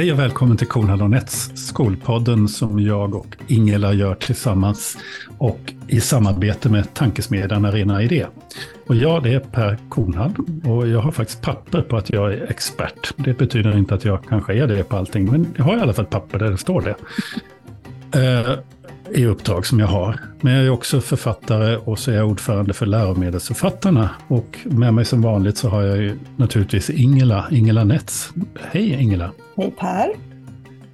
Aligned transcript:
Hej 0.00 0.12
och 0.12 0.18
välkommen 0.18 0.56
till 0.56 0.66
Kornhall 0.66 1.02
och 1.02 1.10
Nets, 1.10 1.50
skolpodden 1.54 2.48
som 2.48 2.80
jag 2.80 3.14
och 3.14 3.36
Ingela 3.46 3.92
gör 3.92 4.14
tillsammans 4.14 4.98
och 5.38 5.74
i 5.88 6.00
samarbete 6.00 6.68
med 6.68 6.94
tankesmedjan 6.94 7.64
Arena 7.64 8.02
Idé. 8.02 8.26
Och 8.86 8.94
jag, 8.94 9.22
det 9.22 9.34
är 9.34 9.40
Per 9.40 9.78
Kornhall 9.88 10.34
och 10.64 10.88
jag 10.88 11.00
har 11.00 11.12
faktiskt 11.12 11.42
papper 11.42 11.82
på 11.82 11.96
att 11.96 12.10
jag 12.10 12.32
är 12.32 12.50
expert. 12.50 13.12
Det 13.16 13.38
betyder 13.38 13.78
inte 13.78 13.94
att 13.94 14.04
jag 14.04 14.24
kanske 14.28 14.54
är 14.54 14.66
det 14.66 14.84
på 14.84 14.96
allting, 14.96 15.30
men 15.30 15.54
jag 15.56 15.64
har 15.64 15.76
i 15.76 15.80
alla 15.80 15.92
fall 15.92 16.06
papper 16.06 16.38
där 16.38 16.50
det 16.50 16.58
står 16.58 16.80
det. 16.80 16.94
Eh, 18.20 18.58
i 19.14 19.26
uppdrag 19.26 19.66
som 19.66 19.80
jag 19.80 19.86
har. 19.86 20.20
Men 20.40 20.52
jag 20.52 20.64
är 20.64 20.70
också 20.70 21.00
författare 21.00 21.76
och 21.76 21.98
så 21.98 22.10
är 22.10 22.14
jag 22.14 22.28
ordförande 22.28 22.72
för 22.72 22.86
läromedelsförfattarna. 22.86 24.10
Och 24.28 24.58
med 24.64 24.94
mig 24.94 25.04
som 25.04 25.22
vanligt 25.22 25.56
så 25.56 25.68
har 25.68 25.82
jag 25.82 25.96
ju 25.96 26.18
naturligtvis 26.36 26.90
Ingela, 26.90 27.46
Ingela 27.50 27.84
Nets. 27.84 28.30
Hej 28.70 29.02
Ingela! 29.02 29.30
Hej 29.56 29.74
Per! 29.78 30.10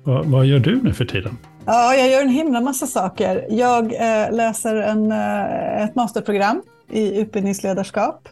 Vad, 0.04 0.26
vad 0.26 0.46
gör 0.46 0.58
du 0.58 0.82
nu 0.82 0.92
för 0.92 1.04
tiden? 1.04 1.36
Ja, 1.64 1.94
jag 1.94 2.10
gör 2.10 2.22
en 2.22 2.28
himla 2.28 2.60
massa 2.60 2.86
saker. 2.86 3.46
Jag 3.50 3.84
eh, 3.84 4.32
läser 4.32 4.76
en, 4.76 5.12
eh, 5.12 5.84
ett 5.84 5.94
masterprogram 5.94 6.62
i 6.90 7.20
utbildningsledarskap 7.20 8.28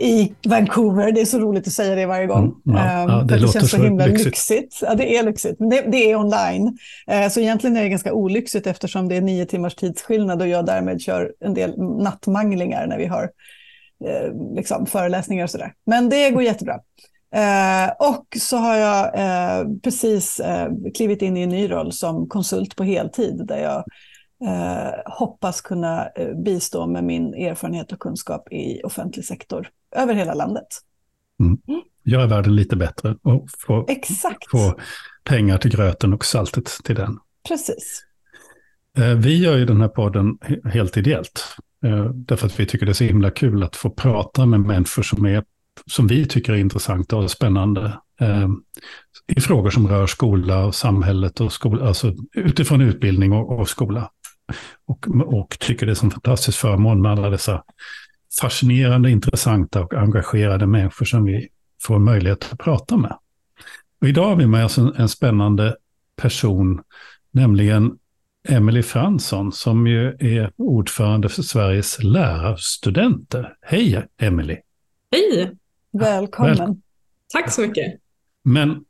i 0.00 0.34
Vancouver. 0.46 1.12
Det 1.12 1.20
är 1.20 1.24
så 1.24 1.38
roligt 1.38 1.66
att 1.66 1.72
säga 1.72 1.94
det 1.94 2.06
varje 2.06 2.26
gång. 2.26 2.44
Mm, 2.44 2.56
ja, 2.64 2.92
ja, 2.92 3.20
ehm, 3.20 3.26
det, 3.26 3.38
det 3.38 3.48
känns 3.48 3.70
så 3.70 3.82
himla 3.82 4.06
lyxigt. 4.06 4.26
lyxigt. 4.26 4.78
Ja, 4.82 4.94
det 4.94 5.16
är 5.16 5.22
lyxigt. 5.22 5.60
Men 5.60 5.68
det, 5.68 5.82
det, 5.82 6.10
är 6.10 6.16
online. 6.16 6.78
Eh, 7.06 7.28
så 7.28 7.40
egentligen 7.40 7.76
är 7.76 7.82
det 7.82 7.88
ganska 7.88 8.12
olyxigt 8.12 8.66
eftersom 8.66 9.08
det 9.08 9.16
är 9.16 9.20
nio 9.20 9.46
timmars 9.46 9.74
tidsskillnad 9.74 10.42
och 10.42 10.48
jag 10.48 10.66
därmed 10.66 11.00
kör 11.00 11.32
en 11.40 11.54
del 11.54 11.78
nattmanglingar 11.78 12.86
när 12.86 12.98
vi 12.98 13.06
har 13.06 13.22
eh, 14.04 14.54
liksom, 14.56 14.86
föreläsningar 14.86 15.44
och 15.44 15.50
sådär. 15.50 15.72
Men 15.86 16.08
det 16.08 16.30
går 16.30 16.42
jättebra. 16.42 16.80
Eh, 17.34 18.08
och 18.08 18.26
så 18.40 18.56
har 18.56 18.76
jag 18.76 19.04
eh, 19.14 19.66
precis 19.82 20.40
eh, 20.40 20.68
klivit 20.94 21.22
in 21.22 21.36
i 21.36 21.42
en 21.42 21.48
ny 21.48 21.70
roll 21.70 21.92
som 21.92 22.28
konsult 22.28 22.76
på 22.76 22.84
heltid 22.84 23.46
där 23.46 23.58
jag 23.58 23.84
eh, 24.46 25.12
hoppas 25.12 25.60
kunna 25.60 26.08
eh, 26.08 26.34
bistå 26.34 26.86
med 26.86 27.04
min 27.04 27.34
erfarenhet 27.34 27.92
och 27.92 27.98
kunskap 27.98 28.52
i 28.52 28.82
offentlig 28.84 29.24
sektor 29.24 29.68
över 29.96 30.14
hela 30.14 30.34
landet. 30.34 30.66
Mm. 31.40 31.58
mm. 31.68 31.82
Göra 32.04 32.26
världen 32.26 32.56
lite 32.56 32.76
bättre 32.76 33.16
och 33.22 33.46
få, 33.58 33.84
Exakt. 33.88 34.50
få 34.50 34.78
pengar 35.24 35.58
till 35.58 35.70
gröten 35.70 36.12
och 36.12 36.24
saltet 36.24 36.70
till 36.84 36.94
den. 36.94 37.18
Precis. 37.48 38.04
Eh, 38.98 39.14
vi 39.14 39.36
gör 39.36 39.56
ju 39.56 39.64
den 39.64 39.80
här 39.80 39.88
podden 39.88 40.38
helt 40.64 40.96
ideellt. 40.96 41.44
Därför 42.14 42.46
att 42.46 42.60
vi 42.60 42.66
tycker 42.66 42.86
det 42.86 42.92
är 42.92 42.94
så 42.94 43.04
himla 43.04 43.30
kul 43.30 43.62
att 43.62 43.76
få 43.76 43.90
prata 43.90 44.46
med 44.46 44.60
människor 44.60 45.02
som 45.02 45.26
är 45.26 45.44
som 45.86 46.06
vi 46.06 46.26
tycker 46.26 46.52
är 46.52 46.56
intressanta 46.56 47.16
och 47.16 47.30
spännande 47.30 47.98
eh, 48.20 48.48
i 49.26 49.40
frågor 49.40 49.70
som 49.70 49.88
rör 49.88 50.06
skola 50.06 50.64
och 50.64 50.74
samhället 50.74 51.40
och 51.40 51.52
skola, 51.52 51.86
alltså 51.86 52.14
utifrån 52.34 52.80
utbildning 52.80 53.32
och, 53.32 53.60
och 53.60 53.68
skola. 53.68 54.10
Och, 54.86 55.06
och 55.26 55.58
tycker 55.60 55.86
det 55.86 55.92
är 55.92 56.04
en 56.04 56.10
fantastisk 56.10 56.58
förmån 56.58 57.02
med 57.02 57.12
alla 57.12 57.30
dessa 57.30 57.64
fascinerande, 58.40 59.10
intressanta 59.10 59.82
och 59.82 59.94
engagerade 59.94 60.66
människor 60.66 61.06
som 61.06 61.24
vi 61.24 61.48
får 61.82 61.98
möjlighet 61.98 62.48
att 62.52 62.58
prata 62.58 62.96
med. 62.96 63.18
Och 64.00 64.08
idag 64.08 64.28
har 64.28 64.36
vi 64.36 64.46
med 64.46 64.64
oss 64.64 64.78
en, 64.78 64.94
en 64.94 65.08
spännande 65.08 65.76
person, 66.16 66.82
nämligen 67.30 67.98
Emily 68.48 68.82
Fransson, 68.82 69.52
som 69.52 69.86
ju 69.86 70.16
är 70.20 70.52
ordförande 70.56 71.28
för 71.28 71.42
Sveriges 71.42 72.02
lärarstudenter. 72.02 73.54
Hej 73.60 74.06
Emily! 74.18 74.56
Hej! 75.10 75.56
Välkommen. 75.92 76.56
Väl 76.56 76.76
Tack 77.32 77.52
så 77.52 77.60
mycket. 77.60 78.00
Men 78.44 78.84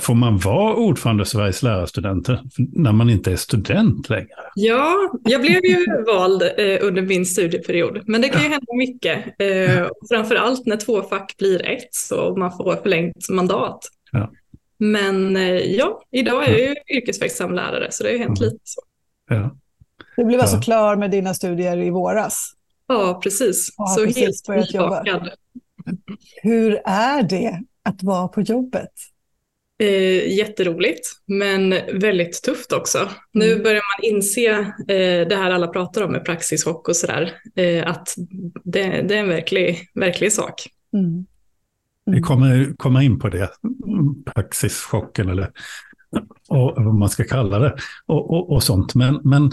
får 0.00 0.14
man 0.14 0.38
vara 0.38 0.74
ordförande 0.74 1.24
för 1.24 1.30
Sveriges 1.30 1.62
lärarstudenter 1.62 2.42
när 2.58 2.92
man 2.92 3.10
inte 3.10 3.32
är 3.32 3.36
student 3.36 4.08
längre? 4.08 4.28
Ja, 4.54 5.12
jag 5.24 5.40
blev 5.40 5.64
ju 5.64 6.04
vald 6.06 6.42
eh, 6.42 6.78
under 6.82 7.02
min 7.02 7.26
studieperiod, 7.26 8.02
men 8.06 8.20
det 8.20 8.28
kan 8.28 8.42
ju 8.42 8.48
hända 8.48 8.74
mycket. 8.74 9.18
Eh, 9.38 9.86
framför 10.10 10.34
allt 10.34 10.66
när 10.66 10.76
två 10.76 11.02
fack 11.02 11.34
blir 11.38 11.66
ett 11.66 11.94
så 11.94 12.36
man 12.36 12.52
får 12.56 12.76
förlängt 12.82 13.28
mandat. 13.28 13.88
Ja. 14.12 14.30
Men 14.78 15.36
eh, 15.36 15.42
ja, 15.52 16.02
idag 16.10 16.48
är 16.48 16.50
jag 16.50 16.60
ju 16.60 16.74
yrkesverksam 16.96 17.54
lärare 17.54 17.88
så 17.90 18.02
det 18.02 18.08
har 18.08 18.14
ju 18.14 18.18
hänt 18.18 18.40
mm. 18.40 18.50
lite 18.50 18.62
så. 18.64 18.80
Ja. 19.28 19.56
Du 20.16 20.24
blev 20.24 20.40
alltså 20.40 20.60
klar 20.60 20.96
med 20.96 21.10
dina 21.10 21.34
studier 21.34 21.76
i 21.76 21.90
våras? 21.90 22.52
Ja, 22.86 23.20
precis. 23.22 23.66
Så 23.96 24.04
precis 24.04 24.48
helt 24.48 24.72
nybakad. 24.72 25.30
Hur 26.42 26.80
är 26.84 27.22
det 27.22 27.60
att 27.84 28.02
vara 28.02 28.28
på 28.28 28.40
jobbet? 28.40 28.90
Eh, 29.80 30.36
jätteroligt, 30.36 31.08
men 31.26 31.70
väldigt 31.92 32.42
tufft 32.42 32.72
också. 32.72 32.98
Mm. 32.98 33.12
Nu 33.32 33.62
börjar 33.62 33.74
man 33.74 34.14
inse 34.14 34.50
eh, 34.88 35.28
det 35.28 35.36
här 35.36 35.50
alla 35.50 35.66
pratar 35.66 36.02
om 36.02 36.12
med 36.12 36.24
praxischock 36.24 36.88
och 36.88 36.96
sådär, 36.96 37.32
eh, 37.56 37.90
att 37.90 38.14
det, 38.64 39.02
det, 39.08 39.14
är 39.14 39.18
en 39.20 39.28
verklig, 39.28 39.78
verklig 39.94 40.32
sak. 40.32 40.66
Mm. 40.92 41.04
Mm. 41.04 41.24
Vi 42.06 42.20
kommer 42.20 42.74
komma 42.76 43.02
in 43.02 43.18
på 43.18 43.28
det, 43.28 43.50
praxischocken 44.34 45.28
eller 45.28 45.50
och, 46.48 46.72
vad 46.76 46.94
man 46.94 47.08
ska 47.08 47.24
kalla 47.24 47.58
det 47.58 47.76
och, 48.06 48.30
och, 48.30 48.52
och 48.52 48.62
sånt. 48.62 48.94
Men, 48.94 49.20
men 49.24 49.50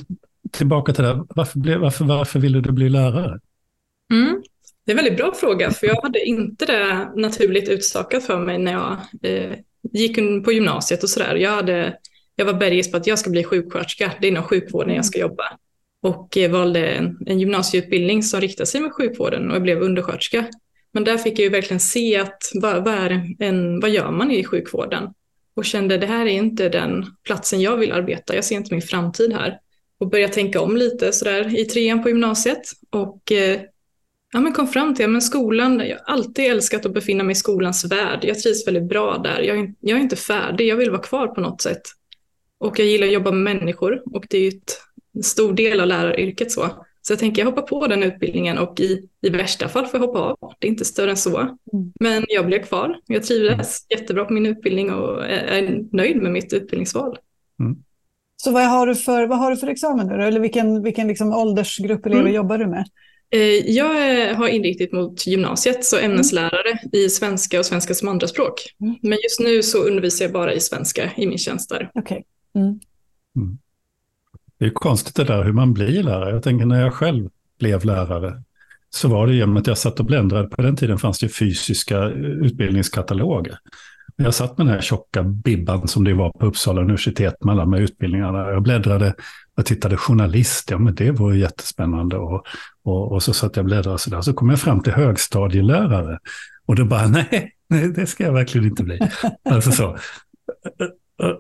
tillbaka 0.52 0.94
till 0.94 1.04
det, 1.04 1.26
varför, 1.30 1.78
varför, 1.78 2.06
varför 2.06 2.40
ville 2.40 2.62
du 2.62 2.72
bli 2.72 2.90
lärare? 2.90 3.40
Mm. 4.14 4.42
Det 4.86 4.92
är 4.92 4.98
en 4.98 5.04
väldigt 5.04 5.18
bra 5.18 5.34
fråga, 5.36 5.72
för 5.72 5.88
jag 5.88 6.02
hade 6.02 6.26
inte 6.26 6.66
det 6.66 7.12
naturligt 7.16 7.70
utstakat 7.70 8.24
för 8.24 8.40
mig 8.40 8.58
när 8.58 8.72
jag 8.72 8.98
eh, 9.22 9.58
gick 9.94 10.16
på 10.46 10.52
gymnasiet 10.52 11.03
och 11.03 11.09
sådär. 11.09 11.36
Jag, 11.36 11.70
jag 12.36 12.46
var 12.46 12.53
bergis 12.53 12.92
på 12.92 12.98
att 12.98 13.08
jag 13.08 13.20
ska 13.20 13.30
bli 13.30 13.44
sjuksköterska, 13.44 14.12
det 14.22 14.28
är 14.28 14.31
inom 14.31 14.44
sjukvården 14.44 14.96
jag 14.96 15.06
ska 15.06 15.20
jobba. 15.20 15.44
Och 16.02 16.38
eh, 16.38 16.52
valde 16.52 16.88
en, 16.88 17.18
en 17.25 17.40
gymnasieutbildning 17.40 18.24
som 18.24 18.42
riktar 18.42 18.66
sig 18.66 18.81
med 18.81 18.94
sjukvården 18.94 19.50
och 19.50 19.56
jag 19.56 19.64
blev 19.64 19.81
undersköterska. 19.81 20.46
Men 20.92 21.03
där 21.03 21.18
fick 21.18 21.40
jag 21.40 21.44
ju 21.44 21.50
verkligen 21.50 21.80
se 21.80 22.18
att 22.18 22.52
vad, 22.53 22.84
vad, 22.84 22.94
är 22.94 23.36
en, 23.40 23.80
vad 23.80 23.90
gör 23.90 24.12
man 24.12 24.31
i 24.31 24.44
sjukvården? 24.44 25.14
Och 25.56 25.66
kände 25.66 25.97
det 25.97 26.08
här 26.08 26.26
är 26.26 26.31
inte 26.31 26.70
den 26.70 27.06
platsen 27.24 27.62
jag 27.62 27.78
vill 27.78 27.92
arbeta, 27.92 28.36
jag 28.36 28.44
ser 28.44 28.56
inte 28.56 28.74
min 28.74 28.81
framtid 28.81 29.34
här. 29.34 29.59
Och 30.00 30.09
började 30.09 30.34
tänka 30.34 30.62
om 30.62 30.78
lite 30.78 31.14
sådär 31.14 31.59
i 31.59 31.66
trean 31.66 32.03
på 32.03 32.09
gymnasiet 32.09 32.62
och 32.90 33.31
eh, 33.31 33.59
ja, 34.34 34.40
men 34.40 34.54
kom 34.54 34.68
fram 34.68 34.96
till 34.96 35.16
att 35.16 35.24
skolan, 35.24 35.80
jag 35.80 35.98
har 35.98 36.14
alltid 36.14 36.46
älskat 36.46 36.86
att 36.86 36.94
befinna 36.94 37.24
mig 37.24 37.32
i 37.32 37.36
skolans 37.36 37.86
värld. 37.86 38.20
Jag 38.22 38.40
trivs 38.40 38.68
väldigt 38.68 38.90
bra 38.90 39.18
där. 39.18 39.42
Jag 39.42 39.60
är, 39.60 39.74
jag 39.80 39.98
är 39.98 40.02
inte 40.02 40.16
färdig, 40.16 40.68
jag 40.68 40.76
vill 40.76 40.92
vara 40.92 41.02
kvar 41.02 41.28
på 41.28 41.42
något 41.42 41.62
sätt. 41.62 41.82
Och 42.60 42.80
jag 42.80 42.88
gillar 42.88 43.08
att 43.08 43.14
jobba 43.14 43.32
med 43.32 43.56
människor 43.56 44.02
och 44.14 44.26
det 44.30 44.38
är 44.38 44.42
ju 44.42 44.60
en 45.16 45.24
stor 45.24 45.54
del 45.54 45.82
av 45.82 45.88
läraryrket 45.88 46.52
så. 46.52 46.70
Så 47.02 47.14
jag 47.14 47.20
tänker 47.20 47.42
jag 47.42 47.46
hoppar 47.50 47.62
på 47.62 47.88
den 47.88 48.04
utbildningen 48.04 48.58
och 48.58 48.80
i, 48.80 49.10
i 49.22 49.30
värsta 49.30 49.70
fall 49.70 49.86
får 49.86 50.00
jag 50.00 50.08
hoppa 50.08 50.20
av. 50.20 50.54
Det 50.59 50.68
är 50.68 50.72
inte 50.72 50.86
större 50.86 51.09
än 51.09 51.18
så. 51.18 51.38
Mm. 51.40 51.94
Men 52.00 52.26
jag 52.28 52.46
blev 52.46 52.64
kvar. 52.64 53.00
Jag 53.06 53.24
trivdes 53.24 53.86
jättebra 53.90 54.26
på 54.26 54.34
min 54.34 54.46
utbildning 54.46 54.94
och 54.94 55.26
är, 55.26 55.64
är 55.64 55.86
nöjd 55.92 56.22
med 56.22 56.32
mitt 56.32 56.54
utbildningsval. 56.54 57.18
Mm. 57.59 57.76
Så 58.38 58.52
vad 58.52 58.64
har 58.64 58.88
du 58.88 58.96
för, 58.96 59.28
vad 59.28 59.38
har 59.38 59.52
du 59.52 59.58
för 59.58 59.68
examen 59.68 60.08
nu 60.08 60.24
Eller 60.24 60.40
vilken, 60.40 60.84
vilken 60.84 61.08
liksom 61.08 61.34
åldersgrupp 61.34 62.06
elever 62.06 62.22
mm. 62.22 62.34
jobbar 62.34 62.58
du 62.58 62.68
med? 62.68 62.86
Eh, 63.30 63.40
jag 63.76 64.36
har 64.36 64.48
inriktat 64.48 64.92
mot 64.92 65.28
gymnasiet, 65.28 65.86
så 65.86 65.98
ämneslärare 65.98 66.70
mm. 66.70 66.90
i 66.92 67.10
svenska 67.10 67.60
och 67.60 67.66
svenska 67.66 67.94
som 67.94 68.08
andraspråk. 68.08 68.76
Mm. 68.82 68.96
Men 69.02 69.18
just 69.24 69.40
nu 69.40 69.64
så 69.64 69.84
undervisar 69.84 70.26
jag 70.26 70.34
bara 70.34 70.54
i 70.54 70.60
svenska 70.60 71.12
i 71.18 71.28
min 71.28 71.38
tjänst 71.38 71.70
där. 71.70 71.92
Okay. 71.94 72.22
Mm. 72.56 72.68
mm. 73.36 73.58
Det 74.60 74.66
är 74.66 74.70
konstigt 74.70 75.16
det 75.16 75.24
där 75.24 75.44
hur 75.44 75.54
man 75.54 75.74
blir 75.74 76.04
lärare. 76.04 76.32
Jag 76.32 76.44
tänker 76.44 76.66
när 76.66 76.82
jag 76.82 76.94
själv 76.94 77.30
blev 77.60 77.86
lärare 77.86 78.44
så 78.90 79.08
var 79.08 79.28
det 79.28 79.36
genom 79.36 79.58
att 79.58 79.68
jag 79.68 79.78
satt 79.78 80.00
och 80.00 80.06
bländrade. 80.06 80.50
På 80.50 80.62
den 80.62 80.76
tiden 80.76 80.98
fanns 80.98 81.20
det 81.20 81.30
fysiska 81.30 82.04
utbildningskataloger. 82.20 83.58
Jag 84.16 84.34
satt 84.34 84.58
med 84.58 84.68
den 84.68 84.73
här 84.73 84.82
tjocka 84.82 85.23
bibban 85.23 85.88
som 85.88 86.03
det 86.03 86.14
var 86.14 86.32
på 86.32 86.46
Uppsala 86.46 86.82
universitet 86.82 87.44
med 87.44 87.53
alla 87.53 87.66
med 87.66 87.82
utbildningarna. 87.82 88.52
Jag 88.52 88.64
bläddrade 88.64 89.14
jag 89.58 89.66
tittade 89.66 89.97
journalist, 89.97 90.72
ja 90.72 90.78
men 90.78 90.96
det 90.96 91.12
var 91.12 91.32
ju 91.32 91.40
jättespännande. 91.40 92.18
Och, 92.18 92.47
och, 92.87 93.11
och 93.11 93.23
så 93.23 93.34
satt 93.34 93.55
jag 93.55 93.63
och 93.63 93.66
bläddrade 93.66 93.99
så 93.99 94.09
där. 94.09 94.22
Så 94.22 94.34
kom 94.34 94.49
jag 94.49 94.59
fram 94.59 94.84
till 94.84 94.93
högstadielärare. 94.93 96.19
Och 96.66 96.75
då 96.75 96.85
bara, 96.85 97.07
nej, 97.07 97.55
nej 97.67 97.87
det 97.87 98.07
ska 98.07 98.23
jag 98.23 98.34
verkligen 98.34 98.67
inte 98.67 98.84
bli. 98.84 98.99
alltså 99.49 99.72
så. 99.72 99.97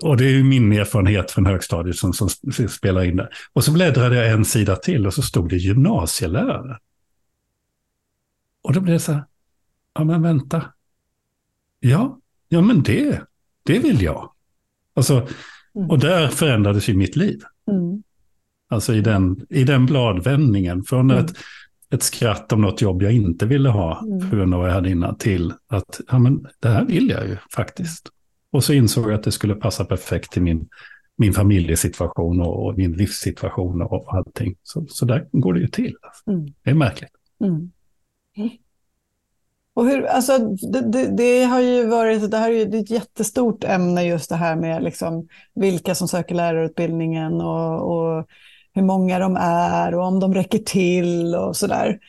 Och 0.03 0.17
det 0.17 0.25
är 0.25 0.29
ju 0.29 0.43
min 0.43 0.71
erfarenhet 0.73 1.31
från 1.31 1.45
högstadiet 1.45 1.95
som, 1.95 2.13
som 2.13 2.29
spelar 2.69 3.03
in 3.03 3.15
där. 3.15 3.29
Och 3.53 3.63
så 3.63 3.71
bläddrade 3.71 4.15
jag 4.15 4.31
en 4.31 4.45
sida 4.45 4.75
till 4.75 5.07
och 5.07 5.13
så 5.13 5.21
stod 5.21 5.49
det 5.49 5.57
gymnasielärare. 5.57 6.79
Och 8.61 8.73
då 8.73 8.79
blev 8.79 8.93
det 8.93 8.99
så 8.99 9.11
här, 9.11 9.23
ja 9.93 10.03
men 10.03 10.21
vänta. 10.21 10.73
Ja, 11.79 12.19
ja 12.49 12.61
men 12.61 12.83
det, 12.83 13.21
det 13.63 13.79
vill 13.79 14.01
jag. 14.01 14.31
Alltså, 14.93 15.27
mm. 15.75 15.89
och 15.89 15.99
där 15.99 16.27
förändrades 16.27 16.89
ju 16.89 16.93
mitt 16.93 17.15
liv. 17.15 17.41
Mm. 17.71 18.03
Alltså 18.69 18.93
i 18.93 19.01
den, 19.01 19.45
i 19.49 19.63
den 19.63 19.85
bladvändningen. 19.85 20.83
Från 20.83 21.11
mm. 21.11 21.25
ett, 21.25 21.33
ett 21.89 22.03
skratt 22.03 22.53
om 22.53 22.61
något 22.61 22.81
jobb 22.81 23.03
jag 23.03 23.11
inte 23.11 23.45
ville 23.45 23.69
ha 23.69 24.03
för 24.29 24.37
grund 24.37 24.53
av 24.53 24.59
vad 24.59 24.69
jag 24.69 24.73
hade 24.73 24.89
innan 24.89 25.17
till 25.17 25.53
att 25.67 26.01
ja, 26.11 26.19
men 26.19 26.47
det 26.59 26.69
här 26.69 26.85
vill 26.85 27.09
jag 27.09 27.27
ju 27.27 27.37
faktiskt. 27.55 28.09
Och 28.51 28.63
så 28.63 28.73
insåg 28.73 29.05
jag 29.05 29.13
att 29.13 29.23
det 29.23 29.31
skulle 29.31 29.55
passa 29.55 29.85
perfekt 29.85 30.31
till 30.31 30.41
min, 30.41 30.67
min 31.17 31.33
familjesituation 31.33 32.41
och, 32.41 32.65
och 32.65 32.77
min 32.77 32.91
livssituation 32.91 33.81
och 33.81 34.13
allting. 34.13 34.55
Så, 34.63 34.85
så 34.89 35.05
där 35.05 35.27
går 35.31 35.53
det 35.53 35.59
ju 35.59 35.67
till. 35.67 35.95
Mm. 36.27 36.45
Det 36.63 36.69
är 36.69 36.75
märkligt. 36.75 37.11
Mm. 37.43 37.71
Och 39.73 39.85
hur, 39.85 40.05
alltså, 40.05 40.37
det, 40.71 40.81
det, 40.91 41.15
det, 41.17 41.43
har 41.43 41.61
ju 41.61 41.85
varit, 41.85 42.31
det 42.31 42.37
här 42.37 42.51
är 42.51 42.53
ju 42.53 42.79
ett 42.79 42.89
jättestort 42.89 43.63
ämne 43.63 44.03
just 44.03 44.29
det 44.29 44.35
här 44.35 44.55
med 44.55 44.83
liksom 44.83 45.27
vilka 45.55 45.95
som 45.95 46.07
söker 46.07 46.35
lärarutbildningen 46.35 47.41
och, 47.41 47.97
och 47.97 48.27
hur 48.77 48.83
många 48.83 49.19
de 49.19 49.35
är 49.39 49.95
och 49.95 50.03
om 50.03 50.19
de 50.19 50.33
räcker 50.33 50.57
till 50.59 51.35
och 51.35 51.55
sådär. 51.55 51.99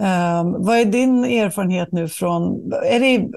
Um, 0.00 0.64
vad 0.64 0.78
är 0.78 0.84
din 0.84 1.24
erfarenhet 1.24 1.92
nu 1.92 2.08
från, 2.08 2.72
är 2.84 3.00
det, 3.00 3.28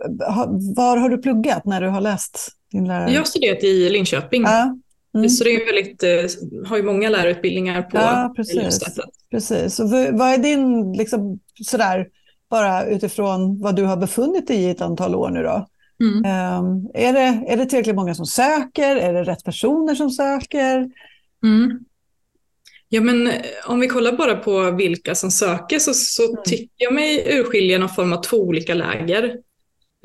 var 0.75 0.97
har 0.97 1.09
du 1.09 1.17
pluggat 1.17 1.65
när 1.65 1.81
du 1.81 1.87
har 1.87 2.01
läst 2.01 2.47
din 2.71 2.87
lärare? 2.87 3.11
Jag 3.11 3.19
har 3.19 3.25
studerat 3.25 3.63
i 3.63 3.89
Linköping. 3.89 4.41
Ja. 4.43 4.77
Mm. 5.15 5.29
Så 5.29 5.43
det 5.43 5.49
är 5.49 5.65
väldigt, 5.65 6.03
eh, 6.03 6.69
har 6.69 6.77
ju 6.77 6.83
många 6.83 7.09
lärarutbildningar 7.09 7.81
på 7.81 7.97
ja, 7.97 8.33
precis. 8.35 8.79
precis. 9.31 9.75
Så 9.75 9.87
vad 10.11 10.33
är 10.33 10.37
din, 10.37 10.93
liksom, 10.93 11.39
sådär, 11.63 12.07
bara 12.49 12.85
utifrån 12.85 13.61
vad 13.61 13.75
du 13.75 13.83
har 13.83 13.97
befunnit 13.97 14.47
dig 14.47 14.57
i 14.57 14.69
ett 14.69 14.81
antal 14.81 15.15
år 15.15 15.29
nu 15.29 15.43
då? 15.43 15.67
Mm. 16.01 16.15
Um, 16.17 16.89
är, 16.93 17.13
det, 17.13 17.43
är 17.47 17.57
det 17.57 17.65
tillräckligt 17.65 17.95
många 17.95 18.15
som 18.15 18.25
söker? 18.25 18.95
Är 18.95 19.13
det 19.13 19.23
rätt 19.23 19.43
personer 19.43 19.95
som 19.95 20.09
söker? 20.09 20.89
Mm. 21.43 21.79
Ja, 22.93 23.01
men 23.01 23.27
eh, 23.27 23.41
om 23.65 23.79
vi 23.79 23.87
kollar 23.87 24.11
bara 24.11 24.35
på 24.35 24.71
vilka 24.71 25.15
som 25.15 25.31
söker 25.31 25.79
så, 25.79 25.93
så 25.93 26.31
mm. 26.31 26.43
tycker 26.45 26.69
jag 26.77 26.93
mig 26.93 27.39
urskilja 27.39 27.77
någon 27.77 27.89
form 27.89 28.13
av 28.13 28.23
två 28.23 28.37
olika 28.37 28.73
läger. 28.73 29.37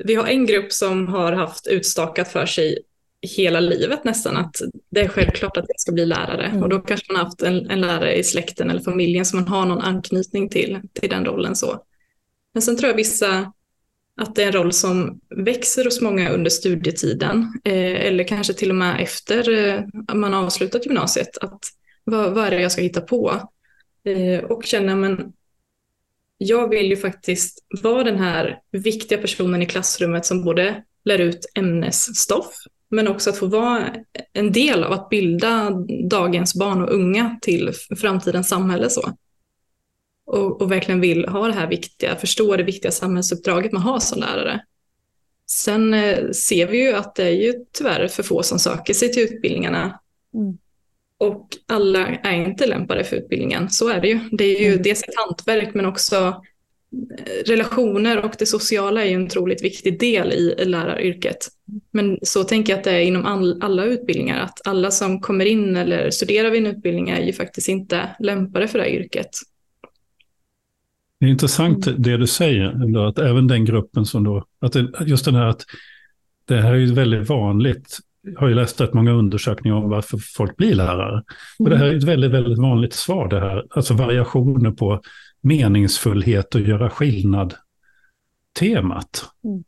Vi 0.03 0.15
har 0.15 0.27
en 0.27 0.45
grupp 0.45 0.73
som 0.73 1.07
har 1.07 1.31
haft 1.31 1.67
utstakat 1.67 2.27
för 2.27 2.45
sig 2.45 2.79
hela 3.21 3.59
livet 3.59 4.03
nästan 4.03 4.37
att 4.37 4.55
det 4.89 5.01
är 5.01 5.07
självklart 5.07 5.57
att 5.57 5.65
jag 5.67 5.79
ska 5.79 5.91
bli 5.91 6.05
lärare. 6.05 6.45
Mm. 6.45 6.63
Och 6.63 6.69
då 6.69 6.79
kanske 6.79 7.13
man 7.13 7.19
har 7.19 7.25
haft 7.25 7.41
en, 7.41 7.69
en, 7.69 7.81
lärare 7.81 8.15
i 8.15 8.23
släkten 8.23 8.69
eller 8.69 8.81
familjen 8.81 9.25
som 9.25 9.39
man 9.39 9.47
har 9.47 9.65
någon 9.65 9.81
anknytning 9.81 10.49
till, 10.49 10.79
till 10.93 11.09
den 11.09 11.25
rollen. 11.25 11.55
så. 11.55 11.83
Men 12.53 12.61
sen 12.61 12.77
tror 12.77 12.89
jag 12.89 12.97
vissa 12.97 13.51
att 14.21 14.35
det 14.35 14.43
är 14.43 14.47
en 14.47 14.53
roll 14.53 14.73
som 14.73 15.19
växer 15.35 15.85
hos 15.85 16.01
många 16.01 16.29
under 16.29 16.49
studietiden 16.49 17.59
eh, 17.63 18.05
eller 18.05 18.23
kanske 18.23 18.53
till 18.53 18.69
och 18.69 18.75
med 18.75 19.01
efter 19.03 19.49
eh, 19.49 19.81
man 20.15 20.33
har 20.33 20.43
avslutat 20.43 20.85
gymnasiet. 20.85 21.37
Att 21.37 21.59
vad, 22.11 22.33
vad 22.33 22.45
är 22.45 22.51
det 22.51 22.61
jag 22.61 22.71
ska 22.71 22.81
hitta 22.81 23.01
på? 23.01 23.49
Eh, 24.03 24.43
och 24.43 24.63
känna, 24.63 24.95
men 24.95 25.33
jag 26.37 26.69
vill 26.69 26.89
ju 26.89 26.97
faktiskt 26.97 27.65
vara 27.83 28.03
den 28.03 28.19
här 28.19 28.59
viktiga 28.71 29.17
personen 29.17 29.61
i 29.61 29.65
klassrummet 29.65 30.25
som 30.25 30.43
både 30.43 30.83
lär 31.05 31.19
ut 31.19 31.51
ämnesstoff, 31.55 32.53
men 32.89 33.07
också 33.07 33.29
att 33.29 33.37
få 33.37 33.45
vara 33.45 33.95
en 34.33 34.51
del 34.51 34.83
av 34.83 34.91
att 34.91 35.09
bilda 35.09 35.69
dagens 36.09 36.55
barn 36.55 36.81
och 36.81 36.93
unga 36.93 37.39
till 37.41 37.71
framtidens 37.97 38.49
samhälle. 38.49 38.89
Så. 38.89 39.13
Och, 40.25 40.61
och 40.61 40.71
verkligen 40.71 41.01
vill 41.01 41.27
ha 41.27 41.47
det 41.47 41.53
här 41.53 41.67
viktiga, 41.67 42.15
förstå 42.15 42.55
det 42.55 42.63
viktiga 42.63 42.91
samhällsuppdraget 42.91 43.71
man 43.71 43.81
har 43.81 43.99
som 43.99 44.19
lärare. 44.19 44.65
Sen 45.49 45.93
eh, 45.93 46.31
ser 46.31 46.67
vi 46.67 46.77
ju 46.77 46.93
att 46.93 47.15
det 47.15 47.23
är 47.23 47.31
ju 47.31 47.53
tyvärr 47.71 48.07
för 48.07 48.23
få 48.23 48.43
som 48.43 48.59
söker 48.59 48.93
sig 48.93 49.11
till 49.11 49.23
utbildningarna. 49.23 49.99
Mm. 50.33 50.57
Och 51.19 51.47
alla 51.65 52.07
är 52.07 52.45
inte 52.45 52.67
lämpade 52.67 53.03
för 53.03 53.15
utbildningen, 53.15 53.69
så 53.69 53.89
är 53.89 54.01
det 54.01 54.07
ju. 54.07 54.19
Det 54.31 54.43
är 54.43 54.61
ju 54.61 54.71
mm. 54.71 54.83
dels 54.83 55.03
ett 55.03 55.15
hantverk 55.15 55.73
men 55.73 55.85
också 55.85 56.15
eh, 56.15 57.43
relationer 57.45 58.25
och 58.25 58.33
det 58.39 58.45
sociala 58.45 59.05
är 59.05 59.09
ju 59.09 59.15
en 59.15 59.25
otroligt 59.25 59.63
viktig 59.63 59.99
del 59.99 60.33
i 60.33 60.65
läraryrket. 60.65 61.47
Men 61.91 62.19
så 62.21 62.43
tänker 62.43 62.73
jag 62.73 62.77
att 62.77 62.83
det 62.83 62.91
är 62.91 63.01
inom 63.01 63.25
all, 63.25 63.61
alla 63.61 63.85
utbildningar, 63.85 64.39
att 64.39 64.67
alla 64.67 64.91
som 64.91 65.21
kommer 65.21 65.45
in 65.45 65.77
eller 65.77 66.11
studerar 66.11 66.49
vid 66.49 66.65
en 66.65 66.75
utbildning 66.75 67.09
är 67.09 67.21
ju 67.21 67.33
faktiskt 67.33 67.69
inte 67.69 68.09
lämpade 68.19 68.67
för 68.67 68.79
det 68.79 68.85
här 68.85 68.91
yrket. 68.91 69.29
Det 71.19 71.25
är 71.25 71.29
intressant 71.29 71.87
mm. 71.87 72.01
det 72.01 72.17
du 72.17 72.27
säger, 72.27 73.07
att 73.07 73.19
även 73.19 73.47
den 73.47 73.65
gruppen 73.65 74.05
som 74.05 74.23
då, 74.23 74.45
att 74.59 74.73
det, 74.73 74.91
just 75.05 75.25
den 75.25 75.35
här 75.35 75.45
att 75.45 75.65
det 76.45 76.61
här 76.61 76.73
är 76.73 76.77
ju 76.77 76.93
väldigt 76.93 77.29
vanligt 77.29 77.99
har 78.37 78.47
ju 78.47 78.55
läst 78.55 78.81
rätt 78.81 78.93
många 78.93 79.11
undersökningar 79.11 79.75
om 79.75 79.89
varför 79.89 80.17
folk 80.17 80.57
blir 80.57 80.75
lärare. 80.75 81.23
Och 81.59 81.69
det 81.69 81.77
här 81.77 81.85
är 81.85 81.97
ett 81.97 82.03
väldigt, 82.03 82.31
väldigt 82.31 82.59
vanligt 82.59 82.93
svar 82.93 83.27
det 83.27 83.39
här. 83.39 83.65
Alltså 83.69 83.93
variationer 83.93 84.71
på 84.71 85.01
meningsfullhet 85.41 86.55
och 86.55 86.61
göra 86.61 86.89
skillnad 86.89 87.53
temat. 88.59 89.25
Mm. 89.43 89.63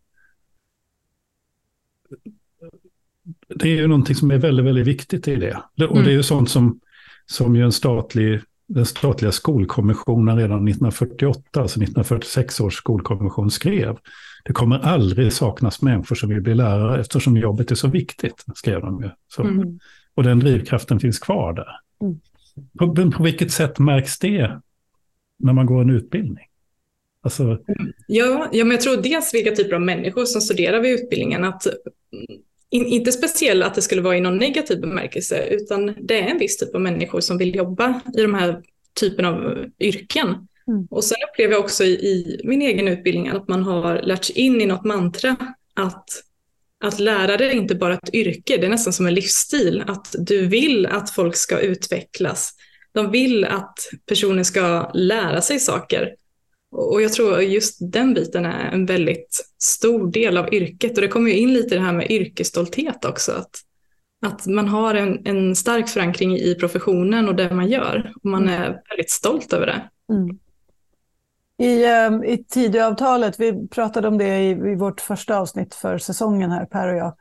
Det 3.56 3.70
är 3.70 3.76
ju 3.76 3.88
någonting 3.88 4.16
som 4.16 4.32
är 4.32 4.38
väldigt, 4.38 4.66
väldigt 4.66 4.88
viktigt 4.88 5.28
i 5.28 5.36
det. 5.36 5.58
Och 5.88 5.96
det 5.96 6.00
är 6.00 6.06
ju 6.06 6.12
mm. 6.12 6.24
sånt 6.24 6.50
som, 6.50 6.80
som 7.26 7.56
ju 7.56 7.64
en 7.64 7.72
statlig 7.72 8.42
den 8.70 8.86
statliga 8.86 9.32
skolkommissionen 9.32 10.38
redan 10.38 10.68
1948, 10.68 11.42
alltså 11.62 11.80
1946 11.80 12.60
års 12.60 12.76
skolkommission 12.76 13.52
skrev. 13.52 13.98
Det 14.44 14.54
kommer 14.54 14.80
aldrig 14.80 15.34
saknas 15.34 15.82
människor 15.82 16.16
som 16.16 16.30
vill 16.30 16.42
bli 16.42 16.56
lärare 16.56 17.02
eftersom 17.02 17.38
jobbet 17.38 17.72
är 17.72 17.76
så 17.76 17.88
viktigt, 17.88 18.46
skrev 18.56 18.82
de 18.82 19.04
ju. 19.04 19.10
Mm. 19.46 19.80
Och 20.16 20.24
den 20.24 20.40
drivkraften 20.40 21.00
finns 21.00 21.20
kvar 21.20 21.54
där. 21.54 21.68
Mm. 22.02 22.20
På, 22.80 23.12
på 23.12 23.24
vilket 23.24 23.52
sätt 23.52 23.80
märks 23.80 24.20
det 24.20 24.62
när 25.40 25.54
man 25.54 25.66
går 25.66 25.82
en 25.82 25.90
utbildning? 25.90 26.46
Alltså... 27.22 27.60
Ja, 28.08 28.50
ja, 28.52 28.66
men 28.66 28.72
jag 28.72 28.82
tror 28.82 28.98
dels 28.98 29.34
vilka 29.34 29.52
typer 29.52 29.76
av 29.76 29.82
människor 29.82 30.26
som 30.26 30.42
studerar 30.42 30.80
vid 30.80 30.92
utbildningen. 30.92 31.44
Att, 31.44 31.68
in, 32.70 32.86
inte 32.86 33.12
speciellt 33.12 33.66
att 33.66 33.76
det 33.76 33.82
skulle 33.82 34.02
vara 34.02 34.18
i 34.18 34.22
någon 34.22 34.38
negativ 34.38 34.82
bemärkelse, 34.82 35.48
utan 35.50 35.96
det 36.02 36.22
är 36.22 36.28
en 36.28 36.40
viss 36.40 36.58
typ 36.58 36.76
av 36.76 36.82
människor 36.82 37.20
som 37.20 37.38
vill 37.38 37.56
jobba 37.56 38.02
i 38.18 38.22
de 38.22 38.34
här 38.34 38.64
typen 39.00 39.26
av 39.26 39.66
yrken. 39.80 40.48
Mm. 40.70 40.88
Och 40.92 41.04
sen 41.04 41.18
upplever 41.32 41.54
jag 41.54 41.64
också 41.64 41.84
i, 41.84 41.92
i, 41.92 42.42
min 42.44 42.62
egen 42.62 42.88
utbildning 42.88 43.28
att 43.28 43.48
man 43.48 43.64
har 43.64 44.02
lärt 44.02 44.24
sig 44.24 44.38
in 44.38 44.62
i 44.62 44.66
något 44.66 44.86
mantra 44.86 45.36
att, 45.74 46.10
att 46.84 47.00
lärare 47.00 47.52
är 47.52 47.56
inte 47.56 47.76
bara 47.76 47.94
ett 47.94 48.14
yrke, 48.14 48.58
det 48.58 48.66
är 48.66 48.70
nästan 48.70 48.94
som 48.94 49.08
en 49.08 49.14
livsstil. 49.14 49.84
Att 49.88 50.16
du 50.20 50.46
vill 50.46 50.86
att 50.86 51.10
folk 51.10 51.36
ska 51.36 51.60
utvecklas. 51.60 52.54
De 52.92 53.12
vill 53.12 53.46
att 53.46 53.80
personer 54.06 54.44
ska 54.44 54.92
lära 54.94 55.42
sig 55.42 55.60
saker. 55.60 56.16
Och 56.72 57.02
jag 57.02 57.14
tror 57.14 57.42
just 57.42 57.78
den 57.92 58.14
biten 58.14 58.46
är 58.46 58.72
en 58.72 58.86
väldigt 58.86 59.46
stor 59.64 60.12
del 60.12 60.38
av 60.38 60.54
yrket. 60.54 60.96
Och 60.96 61.02
det 61.02 61.08
kommer 61.08 61.32
ju 61.32 61.38
in 61.38 61.54
lite 61.54 61.76
det 61.76 61.82
här 61.82 61.94
med 61.94 62.12
yrkesstolthet 62.12 63.06
också. 63.06 63.32
Att, 63.32 63.60
att 64.26 64.48
man 64.48 64.68
har 64.68 64.96
en, 64.96 65.26
en 65.26 65.56
stark 65.56 65.90
förankring 65.90 66.38
i 66.38 66.56
professionen 66.56 67.30
och 67.30 67.36
det 67.36 67.56
man 67.56 67.70
gör. 67.70 68.12
Och 68.16 68.30
man 68.30 68.44
mm. 68.44 68.62
är 68.62 68.82
väldigt 68.90 69.12
stolt 69.12 69.54
över 69.54 69.66
det. 69.66 69.90
Mm. 70.14 70.40
I, 71.60 71.86
um, 72.08 72.24
I 72.24 72.38
Tidöavtalet, 72.44 73.40
vi 73.40 73.68
pratade 73.68 74.08
om 74.08 74.18
det 74.18 74.38
i, 74.38 74.50
i, 74.50 74.76
vårt 74.76 75.02
första 75.02 75.40
avsnitt 75.40 75.76
för 75.76 75.98
säsongen 75.98 76.52
här, 76.52 76.66
Per 76.66 76.88
och 76.88 76.98
jag, 76.98 77.14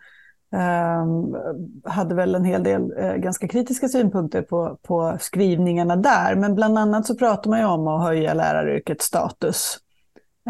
um, 1.02 1.37
hade 1.85 2.14
väl 2.14 2.35
en 2.35 2.45
hel 2.45 2.62
del 2.62 2.83
uh, 2.83 3.14
ganska 3.16 3.49
kritiska 3.49 3.88
synpunkter 3.88 4.42
på, 4.42 4.78
på 4.83 5.16
skrivningarna 5.21 5.97
där. 5.97 6.35
Men 6.35 6.54
bland 6.54 6.78
annat 6.78 7.07
så 7.07 7.14
pratar 7.14 7.50
man 7.50 7.59
ju 7.59 7.66
om 7.66 7.88
att 7.88 8.02
höja 8.02 8.35
läraryrkets 8.35 9.04
status. 9.04 9.78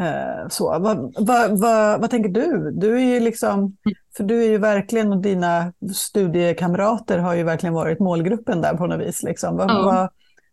Uh, 0.00 0.48
så. 0.48 0.78
Vad, 0.78 1.14
vad, 1.18 1.60
vad, 1.60 2.00
vad, 2.00 2.10
tänker 2.10 2.30
du? 2.30 2.70
Du 2.70 2.96
är 2.96 3.14
ju 3.14 3.20
liksom, 3.20 3.76
för 4.16 4.24
du 4.24 4.44
är 4.44 4.48
ju 4.48 4.58
verkligen, 4.58 5.12
och 5.12 5.22
dina 5.22 5.72
studiekamrater 5.94 7.18
har 7.18 7.34
ju 7.34 7.42
verkligen 7.42 7.74
varit 7.74 8.00
målgruppen 8.00 8.60
där 8.60 8.74
på 8.74 8.86
något 8.86 9.00
vis. 9.00 9.22
Liksom. 9.22 9.56
Vad, 9.56 9.70
ja. 9.70 10.08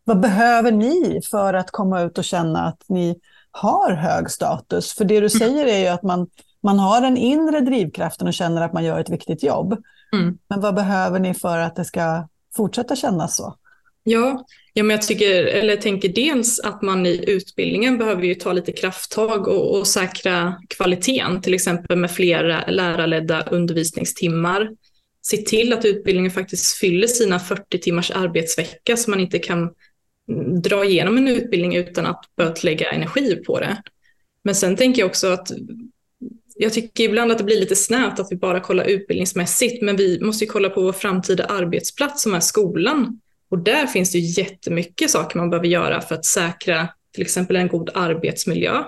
Vad 0.07 0.19
behöver 0.19 0.71
ni 0.71 1.21
för 1.31 1.53
att 1.53 1.71
komma 1.71 2.01
ut 2.01 2.17
och 2.17 2.23
känna 2.23 2.67
att 2.67 2.83
ni 2.89 3.15
har 3.51 3.91
hög 3.91 4.31
status? 4.31 4.93
För 4.93 5.05
det 5.05 5.13
du 5.13 5.17
mm. 5.17 5.29
säger 5.29 5.65
är 5.65 5.79
ju 5.79 5.87
att 5.87 6.03
man, 6.03 6.27
man 6.63 6.79
har 6.79 7.01
den 7.01 7.17
inre 7.17 7.61
drivkraften 7.61 8.27
och 8.27 8.33
känner 8.33 8.61
att 8.61 8.73
man 8.73 8.83
gör 8.83 8.99
ett 8.99 9.09
viktigt 9.09 9.43
jobb. 9.43 9.77
Mm. 10.13 10.37
Men 10.49 10.61
vad 10.61 10.75
behöver 10.75 11.19
ni 11.19 11.33
för 11.33 11.57
att 11.57 11.75
det 11.75 11.85
ska 11.85 12.27
fortsätta 12.55 12.95
kännas 12.95 13.35
så? 13.35 13.55
Ja, 14.03 14.45
ja 14.73 14.83
men 14.83 14.95
jag 14.95 15.01
tycker, 15.01 15.45
eller 15.45 15.75
tänker 15.75 16.09
dels 16.09 16.59
att 16.59 16.81
man 16.81 17.05
i 17.05 17.23
utbildningen 17.27 17.97
behöver 17.97 18.23
ju 18.23 18.35
ta 18.35 18.53
lite 18.53 18.71
krafttag 18.71 19.47
och, 19.47 19.77
och 19.77 19.87
säkra 19.87 20.55
kvaliteten, 20.69 21.41
till 21.41 21.53
exempel 21.53 21.97
med 21.97 22.11
fler 22.11 22.65
lärarledda 22.67 23.41
undervisningstimmar. 23.41 24.69
Se 25.21 25.37
till 25.37 25.73
att 25.73 25.85
utbildningen 25.85 26.31
faktiskt 26.31 26.77
fyller 26.77 27.07
sina 27.07 27.39
40 27.39 27.79
timmars 27.79 28.11
arbetsvecka 28.11 28.97
så 28.97 29.09
man 29.09 29.19
inte 29.19 29.39
kan 29.39 29.69
dra 30.63 30.85
igenom 30.85 31.17
en 31.17 31.27
utbildning 31.27 31.75
utan 31.75 32.05
att 32.05 32.35
behöva 32.35 32.55
lägga 32.63 32.89
energi 32.89 33.35
på 33.35 33.59
det. 33.59 33.81
Men 34.43 34.55
sen 34.55 34.75
tänker 34.75 35.01
jag 35.01 35.07
också 35.07 35.27
att 35.27 35.51
jag 36.55 36.73
tycker 36.73 37.03
ibland 37.03 37.31
att 37.31 37.37
det 37.37 37.43
blir 37.43 37.59
lite 37.59 37.75
snävt 37.75 38.19
att 38.19 38.31
vi 38.31 38.35
bara 38.35 38.59
kollar 38.59 38.85
utbildningsmässigt, 38.85 39.81
men 39.81 39.95
vi 39.95 40.19
måste 40.21 40.45
ju 40.45 40.51
kolla 40.51 40.69
på 40.69 40.81
vår 40.81 40.93
framtida 40.93 41.45
arbetsplats 41.45 42.23
som 42.23 42.33
är 42.33 42.39
skolan. 42.39 43.19
Och 43.49 43.59
där 43.59 43.87
finns 43.87 44.11
det 44.11 44.17
ju 44.17 44.43
jättemycket 44.43 45.11
saker 45.11 45.37
man 45.37 45.49
behöver 45.49 45.67
göra 45.67 46.01
för 46.01 46.15
att 46.15 46.25
säkra 46.25 46.87
till 47.11 47.21
exempel 47.21 47.55
en 47.55 47.67
god 47.67 47.89
arbetsmiljö. 47.93 48.83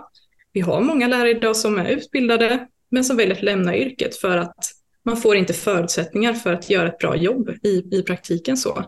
Vi 0.53 0.61
har 0.61 0.81
många 0.81 1.07
lärare 1.07 1.29
idag 1.29 1.57
som 1.57 1.77
är 1.77 1.89
utbildade, 1.89 2.67
men 2.89 3.03
som 3.03 3.17
väljer 3.17 3.35
att 3.35 3.43
lämna 3.43 3.77
yrket 3.77 4.15
för 4.15 4.37
att 4.37 4.71
man 5.03 5.17
får 5.17 5.35
inte 5.35 5.53
förutsättningar 5.53 6.33
för 6.33 6.53
att 6.53 6.69
göra 6.69 6.87
ett 6.87 6.97
bra 6.97 7.15
jobb 7.15 7.49
i, 7.63 7.83
i 7.91 8.03
praktiken 8.03 8.57
så. 8.57 8.83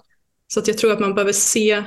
Så 0.48 0.60
att 0.60 0.68
jag 0.68 0.78
tror 0.78 0.92
att 0.92 1.00
man 1.00 1.16
behöver 1.16 1.34
se 1.34 1.84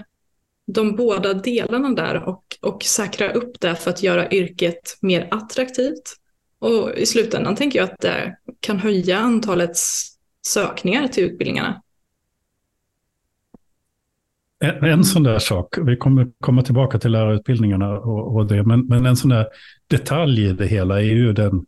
de 0.67 0.97
båda 0.97 1.35
delarna 1.35 1.91
där 1.91 2.29
och, 2.29 2.45
och 2.61 2.83
säkra 2.83 3.33
upp 3.33 3.61
det 3.61 3.75
för 3.75 3.91
att 3.91 4.03
göra 4.03 4.31
yrket 4.31 4.99
mer 5.01 5.29
attraktivt. 5.31 6.17
Och 6.59 6.95
i 6.97 7.07
slutändan 7.07 7.57
tänker 7.57 7.79
jag 7.79 7.91
att 7.91 8.01
det 8.01 8.37
kan 8.61 8.79
höja 8.79 9.19
antalet 9.19 9.77
sökningar 10.47 11.09
till 11.09 11.25
utbildningarna. 11.25 11.83
En, 14.65 14.85
en 14.85 15.05
sån 15.05 15.23
där 15.23 15.39
sak, 15.39 15.79
vi 15.79 15.97
kommer 15.97 16.29
komma 16.41 16.63
tillbaka 16.63 16.99
till 16.99 17.11
lärarutbildningarna 17.11 17.91
och, 17.99 18.37
och 18.37 18.47
det, 18.47 18.63
men, 18.63 18.87
men 18.87 19.07
en 19.07 19.17
sån 19.17 19.31
där 19.31 19.47
detalj 19.87 20.45
i 20.45 20.53
det 20.53 20.67
hela 20.67 21.01
är 21.01 21.05
ju 21.05 21.33
den, 21.33 21.67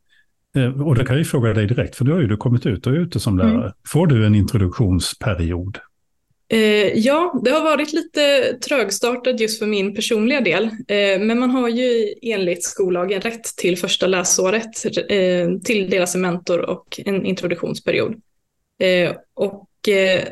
eh, 0.56 0.82
och 0.82 0.94
det 0.94 1.04
kan 1.04 1.14
jag 1.14 1.18
ju 1.18 1.24
fråga 1.24 1.54
dig 1.54 1.66
direkt, 1.66 1.96
för 1.96 2.04
du 2.04 2.12
har 2.12 2.20
ju 2.20 2.36
kommit 2.36 2.66
ut 2.66 2.86
och 2.86 2.92
är 2.92 2.96
ute 2.96 3.20
som 3.20 3.38
lärare. 3.38 3.54
Mm. 3.54 3.72
Får 3.88 4.06
du 4.06 4.26
en 4.26 4.34
introduktionsperiod? 4.34 5.78
Eh, 6.54 6.98
ja, 6.98 7.40
det 7.44 7.50
har 7.50 7.64
varit 7.64 7.92
lite 7.92 8.54
trögstartat 8.68 9.40
just 9.40 9.58
för 9.58 9.66
min 9.66 9.94
personliga 9.94 10.40
del. 10.40 10.64
Eh, 10.64 11.20
men 11.20 11.38
man 11.38 11.50
har 11.50 11.68
ju 11.68 12.14
enligt 12.22 12.64
skollagen 12.64 13.20
rätt 13.20 13.44
till 13.44 13.78
första 13.78 14.06
läsåret, 14.06 14.84
eh, 15.08 15.50
tilldelas 15.64 16.14
en 16.14 16.20
mentor 16.20 16.60
och 16.60 17.00
en 17.04 17.26
introduktionsperiod. 17.26 18.14
Eh, 18.80 19.16
och 19.34 19.88
eh, 19.88 20.28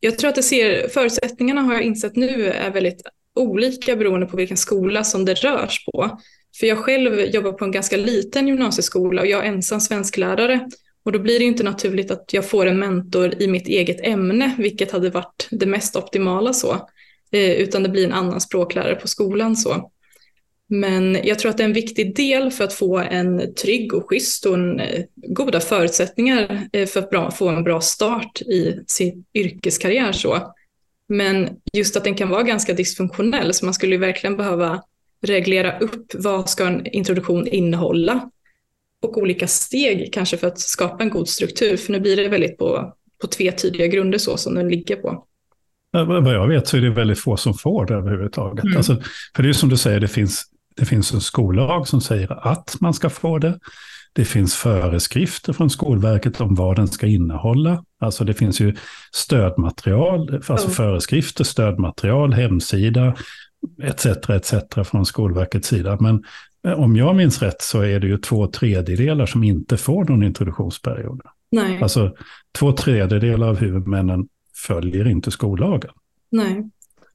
jag 0.00 0.18
tror 0.18 0.28
att 0.28 0.34
det 0.34 0.42
ser, 0.42 0.88
förutsättningarna 0.88 1.60
har 1.60 1.74
jag 1.74 1.82
insett 1.82 2.16
nu 2.16 2.48
är 2.48 2.70
väldigt 2.70 3.02
olika 3.34 3.96
beroende 3.96 4.26
på 4.26 4.36
vilken 4.36 4.56
skola 4.56 5.04
som 5.04 5.24
det 5.24 5.34
rörs 5.34 5.84
på. 5.84 6.20
För 6.60 6.66
jag 6.66 6.78
själv 6.78 7.20
jobbar 7.20 7.52
på 7.52 7.64
en 7.64 7.72
ganska 7.72 7.96
liten 7.96 8.48
gymnasieskola 8.48 9.20
och 9.20 9.26
jag 9.26 9.46
är 9.46 9.48
ensam 9.48 9.80
svensklärare. 9.80 10.68
Och 11.08 11.12
då 11.12 11.18
blir 11.18 11.38
det 11.38 11.44
inte 11.44 11.62
naturligt 11.62 12.10
att 12.10 12.32
jag 12.32 12.48
får 12.48 12.66
en 12.66 12.78
mentor 12.78 13.42
i 13.42 13.46
mitt 13.46 13.68
eget 13.68 14.06
ämne, 14.06 14.54
vilket 14.58 14.92
hade 14.92 15.10
varit 15.10 15.48
det 15.50 15.66
mest 15.66 15.96
optimala 15.96 16.52
så. 16.52 16.72
Eh, 17.32 17.50
utan 17.50 17.82
det 17.82 17.88
blir 17.88 18.04
en 18.04 18.12
annan 18.12 18.40
språklärare 18.40 18.94
på 18.94 19.08
skolan 19.08 19.56
så. 19.56 19.90
Men 20.66 21.18
jag 21.24 21.38
tror 21.38 21.50
att 21.50 21.56
det 21.56 21.62
är 21.62 21.68
en 21.68 21.72
viktig 21.72 22.16
del 22.16 22.50
för 22.50 22.64
att 22.64 22.72
få 22.72 22.98
en 22.98 23.54
trygg 23.54 23.94
och 23.94 24.08
schysst 24.08 24.46
och 24.46 24.54
en, 24.54 24.80
eh, 24.80 25.04
goda 25.14 25.60
förutsättningar 25.60 26.68
eh, 26.72 26.86
för 26.86 27.00
att 27.00 27.10
bra, 27.10 27.30
få 27.30 27.48
en 27.48 27.64
bra 27.64 27.80
start 27.80 28.40
i 28.40 28.80
sin 28.86 29.24
yrkeskarriär. 29.34 30.12
Så. 30.12 30.54
Men 31.08 31.48
just 31.72 31.96
att 31.96 32.04
den 32.04 32.14
kan 32.14 32.28
vara 32.28 32.42
ganska 32.42 32.72
dysfunktionell, 32.72 33.54
så 33.54 33.64
man 33.64 33.74
skulle 33.74 33.96
verkligen 33.96 34.36
behöva 34.36 34.82
reglera 35.22 35.78
upp 35.78 36.14
vad 36.14 36.50
ska 36.50 36.66
en 36.66 36.86
introduktion 36.86 37.46
innehålla 37.46 38.30
och 39.02 39.18
olika 39.18 39.46
steg 39.46 40.12
kanske 40.12 40.36
för 40.36 40.46
att 40.46 40.58
skapa 40.58 41.04
en 41.04 41.10
god 41.10 41.28
struktur. 41.28 41.76
För 41.76 41.92
nu 41.92 42.00
blir 42.00 42.16
det 42.16 42.28
väldigt 42.28 42.58
på, 42.58 42.94
på 43.20 43.26
tvetydiga 43.26 43.86
grunder 43.86 44.18
så 44.18 44.36
som 44.36 44.54
den 44.54 44.68
ligger 44.68 44.96
på. 44.96 45.24
Vad 45.92 46.34
jag 46.34 46.48
vet 46.48 46.68
så 46.68 46.76
är 46.76 46.80
det 46.80 46.90
väldigt 46.90 47.18
få 47.18 47.36
som 47.36 47.54
får 47.54 47.86
det 47.86 47.94
överhuvudtaget. 47.94 48.64
Mm. 48.64 48.76
Alltså, 48.76 49.02
för 49.36 49.42
det 49.42 49.48
är 49.48 49.52
som 49.52 49.68
du 49.68 49.76
säger, 49.76 50.00
det 50.00 50.08
finns 50.08 50.44
det 50.78 50.84
finns 50.84 51.14
en 51.14 51.20
skollag 51.20 51.88
som 51.88 52.00
säger 52.00 52.48
att 52.48 52.76
man 52.80 52.94
ska 52.94 53.10
få 53.10 53.38
det. 53.38 53.58
Det 54.12 54.24
finns 54.24 54.54
föreskrifter 54.54 55.52
från 55.52 55.70
Skolverket 55.70 56.40
om 56.40 56.54
vad 56.54 56.76
den 56.76 56.88
ska 56.88 57.06
innehålla. 57.06 57.84
Alltså 58.00 58.24
det 58.24 58.34
finns 58.34 58.60
ju 58.60 58.76
stödmaterial, 59.12 60.34
alltså 60.34 60.66
mm. 60.66 60.70
föreskrifter, 60.70 61.44
stödmaterial, 61.44 62.32
hemsida 62.32 63.16
etc. 63.82 64.06
etc. 64.06 64.54
från 64.84 65.06
Skolverkets 65.06 65.68
sida. 65.68 65.96
Men 66.00 66.24
om 66.74 66.96
jag 66.96 67.16
minns 67.16 67.42
rätt 67.42 67.62
så 67.62 67.80
är 67.80 68.00
det 68.00 68.06
ju 68.06 68.18
två 68.18 68.46
tredjedelar 68.46 69.26
som 69.26 69.44
inte 69.44 69.76
får 69.76 70.04
någon 70.04 70.22
introduktionsperiod. 70.22 71.20
Nej. 71.50 71.82
Alltså 71.82 72.16
två 72.58 72.72
tredjedelar 72.72 73.48
av 73.48 73.56
huvudmännen 73.56 74.28
följer 74.66 75.08
inte 75.08 75.30
skollagen. 75.30 75.90
Nej. 76.30 76.70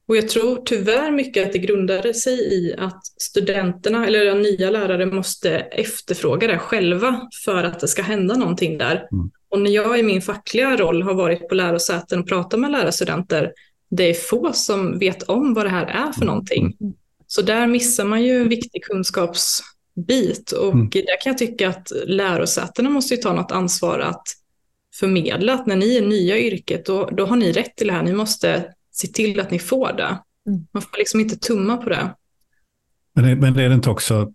Och 0.06 0.16
jag 0.16 0.28
tror 0.28 0.62
tyvärr 0.64 1.10
mycket 1.10 1.46
att 1.46 1.52
det 1.52 1.58
grundade 1.58 2.14
sig 2.14 2.54
i 2.54 2.74
att 2.78 3.06
studenterna 3.06 4.06
eller 4.06 4.34
nya 4.34 4.70
lärare 4.70 5.06
måste 5.06 5.50
efterfråga 5.50 6.46
det 6.46 6.58
själva 6.58 7.28
för 7.44 7.64
att 7.64 7.80
det 7.80 7.88
ska 7.88 8.02
hända 8.02 8.36
någonting 8.36 8.78
där. 8.78 9.08
Mm. 9.12 9.30
Och 9.48 9.60
när 9.60 9.70
jag 9.70 9.98
i 9.98 10.02
min 10.02 10.22
fackliga 10.22 10.76
roll 10.76 11.02
har 11.02 11.14
varit 11.14 11.48
på 11.48 11.54
lärosäten 11.54 12.20
och 12.20 12.28
pratat 12.28 12.60
med 12.60 12.70
lärarstudenter, 12.70 13.52
det 13.90 14.10
är 14.10 14.14
få 14.14 14.52
som 14.52 14.98
vet 14.98 15.22
om 15.22 15.54
vad 15.54 15.66
det 15.66 15.70
här 15.70 15.86
är 15.86 16.12
för 16.12 16.22
mm. 16.22 16.34
Så 17.34 17.42
där 17.42 17.66
missar 17.66 18.04
man 18.04 18.22
ju 18.22 18.42
en 18.42 18.48
viktig 18.48 18.84
kunskapsbit 18.84 20.52
och 20.52 20.72
mm. 20.72 20.90
där 20.90 21.20
kan 21.22 21.30
jag 21.30 21.38
tycka 21.38 21.68
att 21.68 21.92
lärosätena 22.06 22.90
måste 22.90 23.14
ju 23.14 23.20
ta 23.20 23.32
något 23.32 23.52
ansvar 23.52 23.98
att 23.98 24.22
förmedla 24.94 25.54
att 25.54 25.66
när 25.66 25.76
ni 25.76 25.96
är 25.96 26.06
nya 26.06 26.38
i 26.38 26.52
yrket, 26.52 26.86
då, 26.86 27.06
då 27.06 27.26
har 27.26 27.36
ni 27.36 27.52
rätt 27.52 27.76
till 27.76 27.86
det 27.86 27.92
här. 27.92 28.02
Ni 28.02 28.12
måste 28.12 28.64
se 28.92 29.08
till 29.08 29.40
att 29.40 29.50
ni 29.50 29.58
får 29.58 29.92
det. 29.92 30.18
Mm. 30.48 30.66
Man 30.72 30.82
får 30.82 30.98
liksom 30.98 31.20
inte 31.20 31.36
tumma 31.36 31.76
på 31.76 31.88
det. 31.88 32.14
Men, 33.14 33.24
det, 33.24 33.36
men 33.36 33.58
är 33.58 33.68
det 33.68 33.74
inte 33.74 33.90
också, 33.90 34.32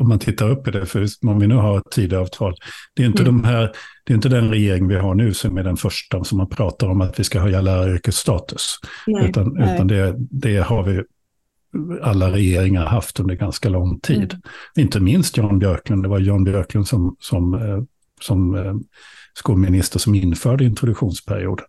om 0.00 0.08
man 0.08 0.18
tittar 0.18 0.50
upp 0.50 0.68
i 0.68 0.70
det, 0.70 0.86
för 0.86 1.06
om 1.26 1.38
vi 1.38 1.46
nu 1.46 1.54
har 1.54 1.80
Tidöavtal, 1.80 2.54
det 2.94 3.02
är 3.02 3.06
inte, 3.06 3.22
mm. 3.22 3.42
de 3.42 3.48
här, 3.48 3.72
det 4.04 4.12
är 4.12 4.14
inte 4.14 4.28
den 4.28 4.50
regering 4.50 4.88
vi 4.88 4.96
har 4.96 5.14
nu 5.14 5.34
som 5.34 5.58
är 5.58 5.64
den 5.64 5.76
första 5.76 6.24
som 6.24 6.38
man 6.38 6.48
pratar 6.48 6.86
om 6.86 7.00
att 7.00 7.20
vi 7.20 7.24
ska 7.24 7.40
höja 7.40 7.60
läraryrkets 7.60 8.18
status. 8.18 8.76
Nej, 9.06 9.28
utan 9.28 9.54
nej. 9.54 9.74
utan 9.74 9.86
det, 9.86 10.14
det 10.18 10.56
har 10.56 10.82
vi 10.82 11.02
alla 12.02 12.32
regeringar 12.32 12.86
haft 12.86 13.20
under 13.20 13.34
ganska 13.34 13.68
lång 13.68 14.00
tid. 14.00 14.32
Mm. 14.32 14.42
Inte 14.76 15.00
minst 15.00 15.36
Jan 15.36 15.58
Björklund, 15.58 16.02
det 16.02 16.08
var 16.08 16.18
Jan 16.18 16.44
Björklund 16.44 16.88
som, 16.88 17.16
som, 17.20 17.54
eh, 17.54 17.82
som 18.20 18.54
eh, 18.54 18.74
skolminister 19.34 19.98
som 19.98 20.14
införde 20.14 20.64
introduktionsperioden. 20.64 21.66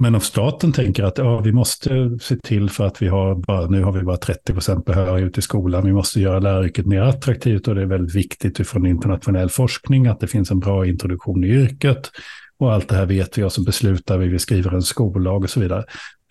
Men 0.00 0.14
om 0.14 0.20
staten 0.20 0.72
tänker 0.72 1.04
att 1.04 1.18
ja, 1.18 1.40
vi 1.40 1.52
måste 1.52 2.18
se 2.20 2.36
till 2.36 2.70
för 2.70 2.86
att 2.86 3.02
vi 3.02 3.08
har 3.08 3.34
bara, 3.34 3.66
nu 3.66 3.82
har 3.82 3.92
vi 3.92 4.02
bara 4.02 4.16
30 4.16 4.52
procent 4.52 4.84
behörighet 4.84 5.38
i 5.38 5.42
skolan, 5.42 5.84
vi 5.84 5.92
måste 5.92 6.20
göra 6.20 6.38
läraryrket 6.38 6.86
mer 6.86 7.00
attraktivt 7.00 7.68
och 7.68 7.74
det 7.74 7.82
är 7.82 7.86
väldigt 7.86 8.14
viktigt 8.14 8.60
utifrån 8.60 8.86
internationell 8.86 9.50
forskning 9.50 10.06
att 10.06 10.20
det 10.20 10.26
finns 10.26 10.50
en 10.50 10.58
bra 10.58 10.86
introduktion 10.86 11.44
i 11.44 11.48
yrket. 11.48 12.10
Och 12.58 12.72
allt 12.72 12.88
det 12.88 12.96
här 12.96 13.06
vet 13.06 13.38
vi 13.38 13.42
och 13.42 13.52
så 13.52 13.62
beslutar 13.62 14.18
vi, 14.18 14.28
vi 14.28 14.38
skriver 14.38 14.74
en 14.74 14.82
skollag 14.82 15.44
och 15.44 15.50
så 15.50 15.60
vidare. 15.60 15.84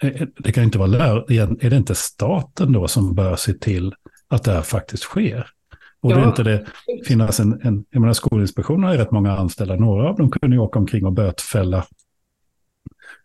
Eh, 0.03 0.21
eh, 0.21 0.27
det 0.37 0.51
kan 0.51 0.63
inte 0.63 0.77
vara 0.77 0.87
lärare, 0.87 1.23
är 1.59 1.69
det 1.69 1.77
inte 1.77 1.95
staten 1.95 2.71
då 2.71 2.87
som 2.87 3.15
bör 3.15 3.35
se 3.35 3.53
till 3.53 3.93
att 4.27 4.43
det 4.43 4.51
här 4.51 4.61
faktiskt 4.61 5.03
sker? 5.03 5.47
Och 6.01 6.11
ja. 6.11 6.17
det 6.17 6.25
inte 6.25 6.43
det 6.43 6.65
finnas 7.05 7.39
en, 7.39 7.61
en 7.63 7.85
jag 7.89 7.99
menar 7.99 8.13
Skolinspektionen 8.13 8.83
har 8.83 8.91
ju 8.91 8.97
rätt 8.97 9.11
många 9.11 9.37
anställda, 9.37 9.75
några 9.75 10.09
av 10.09 10.17
dem 10.17 10.31
kunde 10.31 10.55
ju 10.55 10.61
åka 10.61 10.79
omkring 10.79 11.05
och 11.05 11.13
bötfälla 11.13 11.85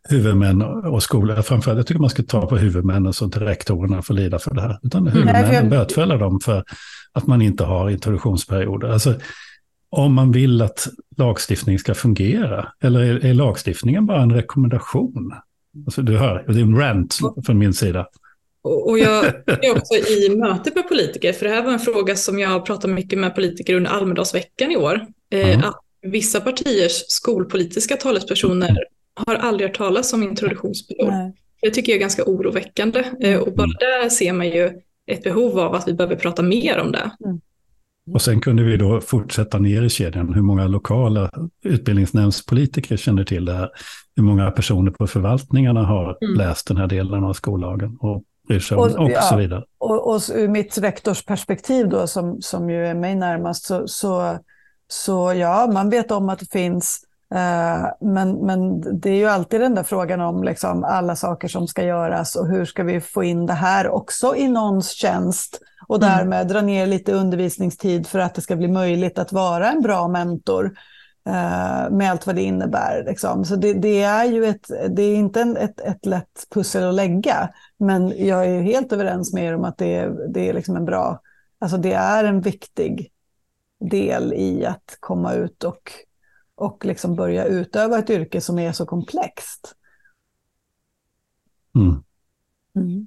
huvudmän 0.09 0.63
och 0.63 1.03
skolor. 1.03 1.43
Framförallt 1.43 1.77
jag 1.77 1.87
tycker 1.87 2.01
man 2.01 2.11
ska 2.11 2.23
ta 2.23 2.47
på 2.47 2.57
huvudmännen 2.57 3.13
så 3.13 3.25
inte 3.25 3.41
rektorerna 3.41 4.03
får 4.03 4.15
lida 4.15 4.39
för 4.39 4.55
det 4.55 4.61
här. 4.61 4.79
Utan 4.83 5.07
huvudmännen 5.07 5.55
jag... 5.55 5.69
bötfäller 5.69 6.19
dem 6.19 6.41
för 6.41 6.65
att 7.13 7.27
man 7.27 7.43
inte 7.43 7.65
har 7.65 7.91
introduktionsperioder. 7.91 8.89
Alltså, 8.89 9.15
om 9.91 10.15
man 10.15 10.33
vill 10.33 10.63
att 10.63 10.89
lagstiftning 11.17 11.79
ska 11.79 11.95
fungera, 11.95 12.69
eller 12.83 13.01
är, 13.01 13.25
är 13.25 13.35
lagstiftningen 13.35 14.07
bara 14.07 14.23
en 14.23 14.33
rekommendation? 14.33 15.35
Alltså, 15.87 16.03
du 16.03 16.19
hör, 16.19 16.45
det 16.49 16.61
är 16.61 16.63
en 16.63 16.77
rant 16.77 17.19
från 17.47 17.59
min 17.59 17.75
sida. 17.75 18.09
Och 18.63 18.99
jag 18.99 19.25
är 19.47 19.77
också 19.77 19.95
i 19.95 20.37
möte 20.37 20.73
med 20.75 20.89
politiker, 20.89 21.33
för 21.33 21.47
det 21.47 21.55
här 21.55 21.63
var 21.63 21.73
en 21.73 21.79
fråga 21.79 22.17
som 22.17 22.39
jag 22.39 22.67
pratade 22.67 22.95
mycket 22.95 23.19
med 23.19 23.35
politiker 23.35 23.75
under 23.75 23.91
Almedalsveckan 23.91 24.71
i 24.71 24.77
år. 24.77 25.07
Mm. 25.31 25.61
Att 25.61 25.81
vissa 26.03 26.41
partiers 26.41 27.05
skolpolitiska 27.09 27.97
talespersoner 27.97 28.79
har 29.15 29.35
aldrig 29.35 29.69
hört 29.69 29.77
talas 29.77 30.13
om 30.13 30.23
introduktionsperiod. 30.23 31.13
Det 31.63 31.71
tycker 31.71 31.93
jag 31.93 31.97
är 31.97 32.01
ganska 32.01 32.25
oroväckande 32.25 33.05
eh, 33.21 33.41
och 33.41 33.53
bara 33.53 33.67
där 33.67 34.09
ser 34.09 34.33
man 34.33 34.49
ju 34.49 34.71
ett 35.07 35.23
behov 35.23 35.59
av 35.59 35.75
att 35.75 35.89
vi 35.89 35.93
behöver 35.93 36.17
prata 36.17 36.43
mer 36.43 36.79
om 36.79 36.93
det. 36.93 37.11
Mm. 37.25 37.41
Och 38.11 38.23
sen 38.23 38.41
kunde 38.41 38.63
vi 38.63 38.77
då 38.77 39.01
fortsätta 39.01 39.59
ner 39.59 39.83
i 39.83 39.89
kedjan 39.89 40.35
hur 40.35 40.43
många 40.43 40.67
lokala 40.67 41.31
utbildningsnämndspolitiker 41.65 42.97
känner 42.97 43.25
till 43.25 43.45
det 43.45 43.53
här. 43.53 43.71
Hur 44.17 44.23
många 44.23 44.51
personer 44.51 44.91
på 44.91 45.07
förvaltningarna 45.07 45.83
har 45.83 46.19
mm. 46.23 46.39
läst 46.39 46.69
den 46.69 46.77
här 46.77 46.87
delen 46.87 47.25
av 47.25 47.33
skollagen 47.33 47.97
och 48.01 48.23
bryr 48.49 48.61
sig 48.61 48.77
om 48.77 48.83
och, 48.83 49.05
och 49.05 49.11
ja, 49.11 49.23
så 49.23 49.37
vidare. 49.37 49.65
Och, 49.79 50.15
och 50.15 50.21
ur 50.35 50.49
mitt 50.49 50.79
rektorsperspektiv 50.79 51.89
då 51.89 52.07
som, 52.07 52.43
som 52.43 52.71
ju 52.71 52.87
är 52.87 52.95
mig 52.95 53.15
närmast 53.15 53.65
så, 53.65 53.89
så, 53.89 54.39
så 54.89 55.33
ja, 55.37 55.71
man 55.73 55.91
vet 55.91 56.11
om 56.11 56.29
att 56.29 56.39
det 56.39 56.51
finns 56.51 57.07
Eh, 57.35 57.87
men, 58.01 58.47
men 58.47 58.81
det 59.01 59.11
är 59.11 59.17
ju 59.17 59.27
alltid 59.27 59.61
den 59.61 59.75
där 59.75 59.83
frågan 59.83 60.21
om 60.21 60.45
liksom 60.45 60.85
alla 60.85 61.17
saker 61.17 61.49
som 61.49 61.69
ska 61.69 61.85
göras 61.85 62.37
och 62.37 62.49
hur 62.49 62.65
ska 62.65 62.83
vi 62.83 63.01
få 63.01 63.25
in 63.25 63.47
det 63.47 63.53
här 63.53 63.89
också 63.89 64.37
i 64.37 64.49
någons 64.49 64.91
tjänst 64.91 65.61
och 65.93 66.03
mm. 66.03 66.17
därmed 66.17 66.49
dra 66.49 66.61
ner 66.61 66.87
lite 66.87 67.13
undervisningstid 67.13 68.07
för 68.07 68.19
att 68.19 68.35
det 68.35 68.41
ska 68.41 68.57
bli 68.57 68.69
möjligt 68.69 69.19
att 69.19 69.33
vara 69.33 69.73
en 69.73 69.83
bra 69.83 70.09
mentor 70.09 70.65
eh, 71.27 71.91
med 71.91 72.11
allt 72.11 72.27
vad 72.27 72.37
det 72.37 72.43
innebär. 72.43 73.05
Liksom. 73.07 73.45
Så 73.45 73.57
det, 73.57 73.73
det, 73.73 74.03
är 74.03 74.25
ju 74.25 74.45
ett, 74.45 74.71
det 74.91 75.03
är 75.03 75.15
inte 75.15 75.41
en, 75.41 75.57
ett, 75.57 75.81
ett 75.81 76.07
lätt 76.07 76.47
pussel 76.55 76.89
att 76.89 76.95
lägga, 76.95 77.51
men 77.79 78.27
jag 78.27 78.47
är 78.47 78.63
helt 78.63 78.93
överens 78.93 79.33
med 79.33 79.45
er 79.45 79.55
om 79.55 79.65
att 79.65 79.79
det, 79.79 80.13
det 80.33 80.49
är 80.49 80.55
liksom 80.55 80.77
en 80.77 80.85
bra, 80.85 81.21
alltså 81.59 81.77
det 81.77 81.93
är 81.93 82.25
en 82.25 82.41
viktig 82.41 83.11
del 83.91 84.33
i 84.33 84.67
att 84.67 84.97
komma 85.01 85.35
ut 85.35 85.65
och 85.65 85.93
och 86.55 86.85
liksom 86.85 87.17
börja 87.17 87.45
utöva 87.45 87.99
ett 87.99 88.11
yrke 88.11 88.41
som 88.41 88.59
är 88.59 88.73
så 88.73 88.87
komplext. 88.87 89.75
Mm. 91.75 92.03
Mm. 92.77 93.07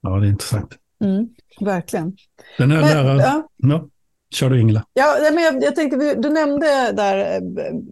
Ja, 0.00 0.10
det 0.10 0.26
är 0.26 0.30
intressant. 0.30 0.81
Mm, 1.02 1.28
verkligen. 1.60 2.16
Den 2.58 2.70
här 2.70 2.80
läraren, 2.80 3.18
ja. 3.18 3.48
ja. 3.56 3.88
Kör 4.32 4.50
du 4.50 4.60
Ingela. 4.60 4.84
Ja, 4.94 5.16
men 5.32 5.44
jag, 5.44 5.62
jag 5.62 5.76
tänkte, 5.76 6.14
du 6.14 6.30
nämnde 6.30 6.92
där, 6.92 7.40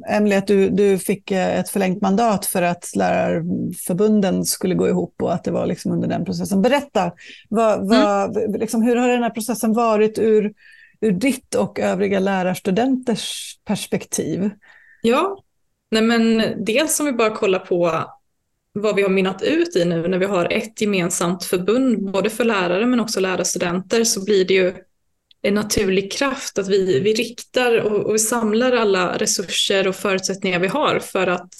Emelie, 0.08 0.38
att 0.38 0.46
du, 0.46 0.70
du 0.70 0.98
fick 0.98 1.30
ett 1.30 1.68
förlängt 1.68 2.02
mandat 2.02 2.46
för 2.46 2.62
att 2.62 2.96
lärarförbunden 2.96 4.44
skulle 4.44 4.74
gå 4.74 4.88
ihop 4.88 5.14
och 5.22 5.34
att 5.34 5.44
det 5.44 5.50
var 5.50 5.66
liksom 5.66 5.92
under 5.92 6.08
den 6.08 6.24
processen. 6.24 6.62
Berätta, 6.62 7.12
vad, 7.48 7.88
vad, 7.88 8.36
mm. 8.36 8.60
liksom, 8.60 8.82
hur 8.82 8.96
har 8.96 9.08
den 9.08 9.22
här 9.22 9.30
processen 9.30 9.72
varit 9.72 10.18
ur, 10.18 10.52
ur 11.00 11.12
ditt 11.12 11.54
och 11.54 11.80
övriga 11.80 12.20
lärarstudenters 12.20 13.58
perspektiv? 13.64 14.50
Ja, 15.02 15.38
nej 15.90 16.02
men 16.02 16.42
dels 16.64 17.00
om 17.00 17.06
vi 17.06 17.12
bara 17.12 17.30
kollar 17.30 17.58
på 17.58 18.04
vad 18.72 18.96
vi 18.96 19.02
har 19.02 19.10
minnat 19.10 19.42
ut 19.42 19.76
i 19.76 19.84
nu 19.84 20.08
när 20.08 20.18
vi 20.18 20.26
har 20.26 20.52
ett 20.52 20.80
gemensamt 20.80 21.44
förbund, 21.44 22.12
både 22.12 22.30
för 22.30 22.44
lärare 22.44 22.86
men 22.86 23.00
också 23.00 23.20
lärarstudenter, 23.20 24.04
så 24.04 24.24
blir 24.24 24.44
det 24.44 24.54
ju 24.54 24.74
en 25.42 25.54
naturlig 25.54 26.12
kraft 26.12 26.58
att 26.58 26.68
vi, 26.68 27.00
vi 27.00 27.14
riktar 27.14 27.78
och, 27.78 28.06
och 28.06 28.14
vi 28.14 28.18
samlar 28.18 28.72
alla 28.72 29.18
resurser 29.18 29.88
och 29.88 29.96
förutsättningar 29.96 30.58
vi 30.58 30.68
har 30.68 30.98
för 30.98 31.26
att 31.26 31.54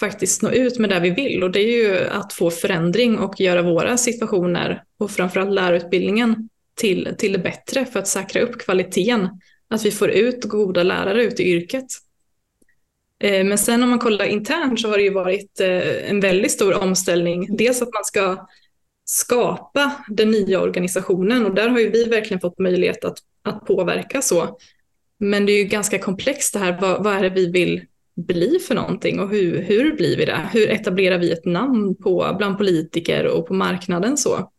faktiskt 0.00 0.42
nå 0.42 0.50
ut 0.50 0.78
med 0.78 0.90
det 0.90 1.00
vi 1.00 1.10
vill. 1.10 1.42
Och 1.42 1.50
det 1.50 1.60
är 1.60 1.76
ju 1.76 2.08
att 2.08 2.32
få 2.32 2.50
förändring 2.50 3.18
och 3.18 3.40
göra 3.40 3.62
våra 3.62 3.96
situationer 3.96 4.82
och 4.98 5.10
framförallt 5.10 5.52
lärarutbildningen 5.52 6.48
till, 6.74 7.14
till 7.18 7.32
det 7.32 7.38
bättre 7.38 7.84
för 7.84 7.98
att 7.98 8.08
säkra 8.08 8.40
upp 8.42 8.58
kvaliteten. 8.58 9.28
Att 9.68 9.84
vi 9.84 9.90
får 9.90 10.10
ut 10.10 10.44
goda 10.44 10.82
lärare 10.82 11.24
ut 11.24 11.40
i 11.40 11.44
yrket. 11.44 11.86
Eh, 13.24 13.44
men 13.44 13.58
sen 13.58 13.82
om 13.82 13.90
man 13.90 13.98
kollar 13.98 14.24
internt 14.24 14.80
så 14.80 14.88
har 14.88 14.96
det 14.96 15.02
ju 15.02 15.12
varit 15.12 15.60
eh, 15.60 16.10
en 16.10 16.20
väldigt 16.20 16.52
stor 16.52 16.82
omställning. 16.82 17.56
Dels 17.56 17.82
att 17.82 17.94
man 17.94 18.04
ska 18.04 18.46
skapa 19.04 19.92
den 20.08 20.30
nya 20.30 20.60
organisationen 20.60 21.46
och 21.46 21.54
där 21.54 21.68
har 21.68 21.78
ju 21.78 21.90
vi 21.90 22.04
verkligen 22.04 22.40
fått 22.40 22.58
möjlighet 22.58 23.04
att, 23.04 23.18
att 23.42 23.66
påverka 23.66 24.22
så. 24.22 24.58
Men 25.18 25.46
det 25.46 25.52
är 25.52 25.58
ju 25.58 25.64
ganska 25.64 25.98
komplext 25.98 26.52
det 26.52 26.58
här, 26.58 26.78
vad, 26.80 27.04
vad 27.04 27.14
är 27.14 27.22
det 27.22 27.30
vi 27.30 27.50
vill 27.50 27.82
bli 28.16 28.58
för 28.58 28.74
någonting 28.74 29.20
och 29.20 29.30
hur, 29.30 29.62
hur 29.62 29.96
blir 29.96 30.16
vi 30.16 30.24
det? 30.24 30.48
Hur 30.52 30.70
etablerar 30.70 31.18
vi 31.18 31.32
ett 31.32 31.44
namn 31.44 31.94
på, 31.94 32.34
bland 32.38 32.58
politiker 32.58 33.26
och 33.26 33.46
på 33.46 33.54
marknaden 33.54 34.16
så? 34.16 34.50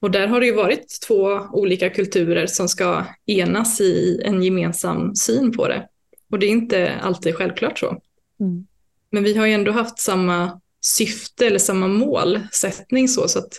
Och 0.00 0.10
där 0.10 0.26
har 0.26 0.40
det 0.40 0.46
ju 0.46 0.54
varit 0.54 1.00
två 1.06 1.40
olika 1.52 1.90
kulturer 1.90 2.46
som 2.46 2.68
ska 2.68 3.04
enas 3.26 3.80
i 3.80 4.22
en 4.24 4.42
gemensam 4.42 5.14
syn 5.14 5.52
på 5.52 5.68
det. 5.68 5.88
Och 6.30 6.38
det 6.38 6.46
är 6.46 6.50
inte 6.50 7.00
alltid 7.02 7.34
självklart 7.34 7.78
så. 7.78 8.00
Mm. 8.40 8.66
Men 9.10 9.24
vi 9.24 9.36
har 9.36 9.46
ju 9.46 9.52
ändå 9.52 9.72
haft 9.72 9.98
samma 9.98 10.60
syfte 10.80 11.46
eller 11.46 11.58
samma 11.58 11.88
målsättning 11.88 13.08
så, 13.08 13.28
så 13.28 13.38
att 13.38 13.52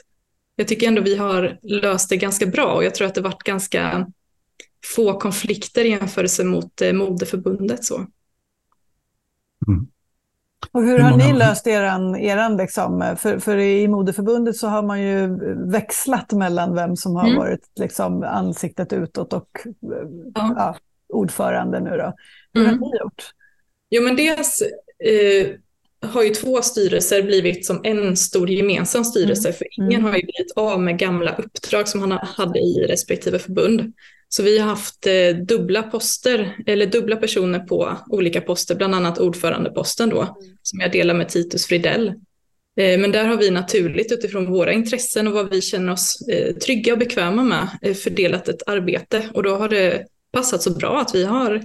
jag 0.56 0.68
tycker 0.68 0.88
ändå 0.88 1.02
vi 1.02 1.16
har 1.16 1.60
löst 1.62 2.10
det 2.10 2.18
ganska 2.18 2.46
bra 2.46 2.74
och 2.74 2.84
jag 2.84 2.96
tror 2.96 3.08
att 3.08 3.16
det 3.16 3.22
varit 3.22 3.44
ganska 3.44 4.08
få 4.96 5.20
konflikter 5.20 5.86
i 5.86 5.90
jämförelse 5.90 6.44
mot 6.44 6.82
eh, 6.82 6.94
modeförbundet. 6.94 7.84
Så. 7.84 7.96
Mm. 9.68 9.88
Och 10.72 10.84
hur 10.84 11.00
har 11.00 11.18
ni 11.18 11.34
löst 11.34 11.68
eran, 11.68 12.16
eran 12.16 12.58
liksom, 12.58 13.16
för, 13.18 13.40
för 13.40 13.58
i 13.58 13.88
modeförbundet 13.88 14.56
så 14.56 14.68
har 14.68 14.84
man 14.84 15.02
ju 15.02 15.40
växlat 15.72 16.32
mellan 16.32 16.76
vem 16.76 16.96
som 16.96 17.16
har 17.16 17.28
mm. 17.28 17.38
varit 17.38 17.72
liksom 17.76 18.24
ansiktet 18.24 18.94
utåt 18.94 19.34
och 19.34 19.50
ja. 20.34 20.54
Ja, 20.58 20.76
ordförande 21.10 21.80
nu 21.80 21.90
då. 21.90 22.14
Hur 22.54 22.62
mm. 22.62 22.80
har 22.80 22.92
ni 22.92 22.98
gjort? 22.98 23.24
Jo 23.90 24.04
men 24.04 24.16
dels 24.16 24.62
eh, 25.04 25.48
har 26.02 26.24
ju 26.24 26.30
två 26.30 26.62
styrelser 26.62 27.24
blivit 27.24 27.66
som 27.66 27.82
en 27.84 28.18
stor 28.18 28.50
gemensam 28.50 29.06
styrelse, 29.06 29.48
mm. 29.48 29.58
för 29.58 29.68
ingen 29.72 30.00
mm. 30.00 30.04
har 30.04 30.18
ju 30.18 30.24
blivit 30.24 30.52
av 30.56 30.82
med 30.82 31.00
gamla 31.00 31.36
uppdrag 31.36 31.88
som 31.88 32.02
han 32.02 32.12
hade 32.12 32.60
i 32.60 32.86
respektive 32.88 33.40
förbund. 33.40 33.94
Så 34.30 34.44
vi 34.44 34.60
har 34.60 34.68
haft 34.68 35.08
eh, 35.08 35.36
dubbla 35.48 35.84
poster, 35.84 36.56
eller 36.68 36.86
dubbla 36.86 37.16
personer 37.16 37.60
på 37.60 37.98
olika 38.08 38.42
poster, 38.42 38.76
bland 38.76 38.96
annat 38.96 39.18
ordförandeposten 39.18 40.10
då, 40.10 40.22
mm. 40.22 40.34
som 40.64 40.80
jag 40.80 40.92
delar 40.92 41.14
med 41.14 41.30
Titus 41.30 41.66
Fridell. 41.66 42.08
Eh, 42.80 43.00
men 43.00 43.12
där 43.12 43.26
har 43.26 43.38
vi 43.38 43.52
naturligt 43.52 44.12
utifrån 44.12 44.52
våra 44.52 44.74
intressen 44.74 45.28
och 45.28 45.34
vad 45.34 45.50
vi 45.50 45.62
känner 45.62 45.94
oss 45.94 46.28
eh, 46.30 46.56
trygga 46.56 46.94
och 46.94 47.00
bekväma 47.00 47.44
med 47.44 47.68
eh, 47.82 47.94
fördelat 47.94 48.50
ett 48.50 48.68
arbete. 48.68 49.30
Och 49.34 49.44
då 49.44 49.56
har 49.56 49.70
det 49.70 50.06
passat 50.32 50.62
så 50.62 50.74
bra 50.74 51.02
att 51.02 51.16
vi 51.16 51.26
har 51.26 51.64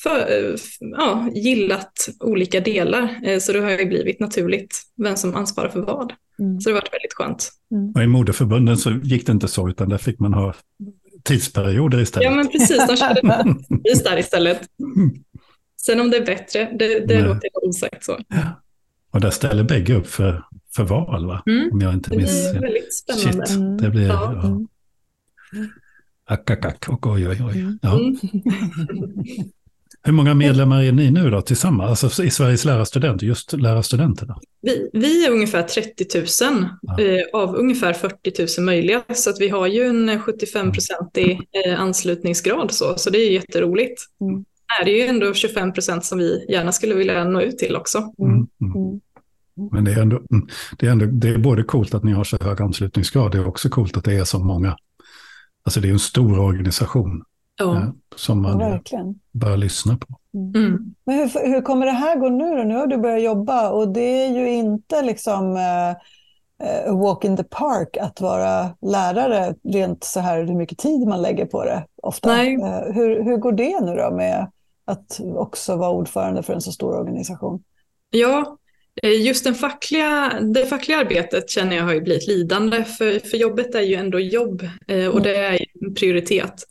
för, 0.00 0.56
ja, 0.78 1.30
gillat 1.34 2.08
olika 2.20 2.60
delar. 2.60 3.20
Eh, 3.24 3.38
så 3.38 3.52
det 3.52 3.60
har 3.60 3.70
ju 3.70 3.86
blivit 3.86 4.20
naturligt 4.20 4.82
vem 4.96 5.16
som 5.16 5.34
ansvarar 5.34 5.68
för 5.68 5.80
vad. 5.80 6.12
Mm. 6.38 6.60
Så 6.60 6.68
det 6.68 6.74
har 6.74 6.80
varit 6.80 6.94
väldigt 6.94 7.14
skönt. 7.14 7.50
Mm. 7.70 7.92
Och 7.92 8.02
I 8.02 8.06
modeförbunden 8.06 8.76
så 8.76 8.90
gick 8.90 9.26
det 9.26 9.32
inte 9.32 9.48
så, 9.48 9.68
utan 9.68 9.88
där 9.88 9.98
fick 9.98 10.18
man 10.18 10.34
ha 10.34 10.54
tidsperioder 11.22 12.00
istället. 12.00 12.24
Ja, 12.24 12.36
men 12.36 12.48
precis. 12.48 12.86
De 12.86 12.96
körde 12.96 13.20
vis 13.84 14.04
där 14.04 14.18
istället. 14.18 14.60
Sen 15.82 16.00
om 16.00 16.10
det 16.10 16.16
är 16.16 16.26
bättre, 16.26 16.70
det, 16.78 17.06
det 17.06 17.20
låter 17.20 17.48
osagt 17.62 18.04
så. 18.04 18.18
Ja. 18.28 18.62
Och 19.10 19.20
där 19.20 19.30
ställer 19.30 19.64
bägge 19.64 19.94
upp 19.94 20.06
för, 20.06 20.44
för 20.76 20.84
val, 20.84 21.26
va? 21.26 21.42
Mm. 21.46 21.72
Om 21.72 21.80
jag 21.80 21.94
inte 21.94 22.16
minns. 22.16 22.44
Det 22.44 22.58
blir 22.58 22.60
väldigt 22.60 22.94
spännande. 22.94 23.46
Shit, 23.46 23.78
det 23.78 23.90
blir... 23.90 24.06
Ja. 24.06 24.32
Ja. 24.42 24.66
Ack, 26.28 26.50
ack, 26.50 26.64
ack, 26.64 26.88
och 26.88 27.06
oj, 27.06 27.28
oj, 27.28 27.42
oj. 27.44 27.78
Ja. 27.82 27.98
Mm. 27.98 28.16
Hur 30.02 30.12
många 30.12 30.34
medlemmar 30.34 30.82
är 30.82 30.92
ni 30.92 31.10
nu 31.10 31.30
då 31.30 31.40
tillsammans, 31.40 32.04
alltså 32.04 32.24
i 32.24 32.30
Sveriges 32.30 32.64
lärarstudenter, 32.64 33.26
just 33.26 33.52
lärarstudenterna? 33.52 34.38
Vi, 34.62 34.90
vi 34.92 35.26
är 35.26 35.30
ungefär 35.30 35.62
30 35.62 36.18
000 36.18 36.26
ja. 36.82 37.00
eh, 37.00 37.22
av 37.32 37.54
ungefär 37.56 37.92
40 37.92 38.60
000 38.60 38.66
möjliga, 38.66 39.02
så 39.14 39.30
att 39.30 39.40
vi 39.40 39.48
har 39.48 39.66
ju 39.66 39.82
en 39.82 40.10
75-procentig 40.10 41.40
eh, 41.66 41.80
anslutningsgrad, 41.80 42.72
så, 42.72 42.94
så 42.96 43.10
det 43.10 43.18
är 43.18 43.30
jätteroligt. 43.30 44.02
Mm. 44.20 44.44
Det 44.84 44.90
är 44.90 44.96
ju 44.96 45.06
ändå 45.06 45.34
25 45.34 45.72
procent 45.72 46.04
som 46.04 46.18
vi 46.18 46.46
gärna 46.48 46.72
skulle 46.72 46.94
vilja 46.94 47.24
nå 47.24 47.40
ut 47.40 47.58
till 47.58 47.76
också. 47.76 47.98
Mm. 47.98 48.32
Mm. 48.32 48.48
mm. 48.60 49.00
Men 49.72 49.84
det 49.84 49.92
är, 49.92 50.02
ändå, 50.02 50.16
mm, 50.30 50.46
det, 50.78 50.86
är 50.86 50.90
ändå, 50.90 51.06
det 51.06 51.28
är 51.28 51.38
både 51.38 51.62
coolt 51.62 51.94
att 51.94 52.04
ni 52.04 52.12
har 52.12 52.24
så 52.24 52.36
hög 52.40 52.62
anslutningsgrad, 52.62 53.32
det 53.32 53.38
är 53.38 53.48
också 53.48 53.68
coolt 53.68 53.96
att 53.96 54.04
det 54.04 54.14
är 54.14 54.24
så 54.24 54.38
många. 54.38 54.76
Alltså 55.66 55.80
det 55.80 55.88
är 55.88 55.92
en 55.92 55.98
stor 55.98 56.38
organisation. 56.38 57.24
Ja. 57.58 57.76
Eh, 57.76 57.88
som 58.16 58.42
man 58.42 58.60
ja, 58.60 59.14
bör 59.32 59.56
lyssna 59.56 59.96
på. 59.96 60.06
Mm. 60.34 60.54
mm. 60.54 60.94
Men 61.06 61.18
hur, 61.18 61.46
hur 61.46 61.62
kommer 61.62 61.86
det 61.86 61.92
här 61.92 62.16
gå 62.16 62.28
nu 62.28 62.56
då? 62.56 62.62
Nu 62.62 62.74
har 62.76 62.86
du 62.86 62.96
börjat 62.96 63.22
jobba 63.22 63.70
och 63.70 63.88
det 63.88 64.00
är 64.00 64.28
ju 64.28 64.50
inte 64.50 65.02
liksom 65.02 65.56
uh, 65.56 65.90
a 66.90 66.92
walk 66.92 67.24
in 67.24 67.36
the 67.36 67.44
park 67.44 67.96
att 67.96 68.20
vara 68.20 68.70
lärare, 68.82 69.54
rent 69.64 70.04
så 70.04 70.20
här 70.20 70.44
hur 70.44 70.54
mycket 70.54 70.78
tid 70.78 71.08
man 71.08 71.22
lägger 71.22 71.46
på 71.46 71.64
det 71.64 71.86
ofta. 72.02 72.28
Nej. 72.28 72.56
Uh, 72.56 72.92
hur, 72.94 73.22
hur 73.22 73.36
går 73.36 73.52
det 73.52 73.80
nu 73.80 73.94
då 73.94 74.10
med 74.10 74.50
att 74.84 75.20
också 75.36 75.76
vara 75.76 75.90
ordförande 75.90 76.42
för 76.42 76.54
en 76.54 76.60
så 76.60 76.72
stor 76.72 76.96
organisation? 76.96 77.62
Ja, 78.10 78.56
Just 79.02 79.44
den 79.44 79.54
fackliga, 79.54 80.40
det 80.54 80.66
fackliga 80.66 80.98
arbetet 80.98 81.50
känner 81.50 81.76
jag 81.76 81.84
har 81.84 81.94
ju 81.94 82.00
blivit 82.00 82.26
lidande, 82.26 82.84
för, 82.84 83.18
för 83.18 83.36
jobbet 83.36 83.74
är 83.74 83.80
ju 83.80 83.94
ändå 83.94 84.20
jobb 84.20 84.68
och 84.88 84.94
mm. 84.94 85.22
det 85.22 85.36
är 85.36 85.66
en 85.80 85.94
prioritet. 85.94 86.66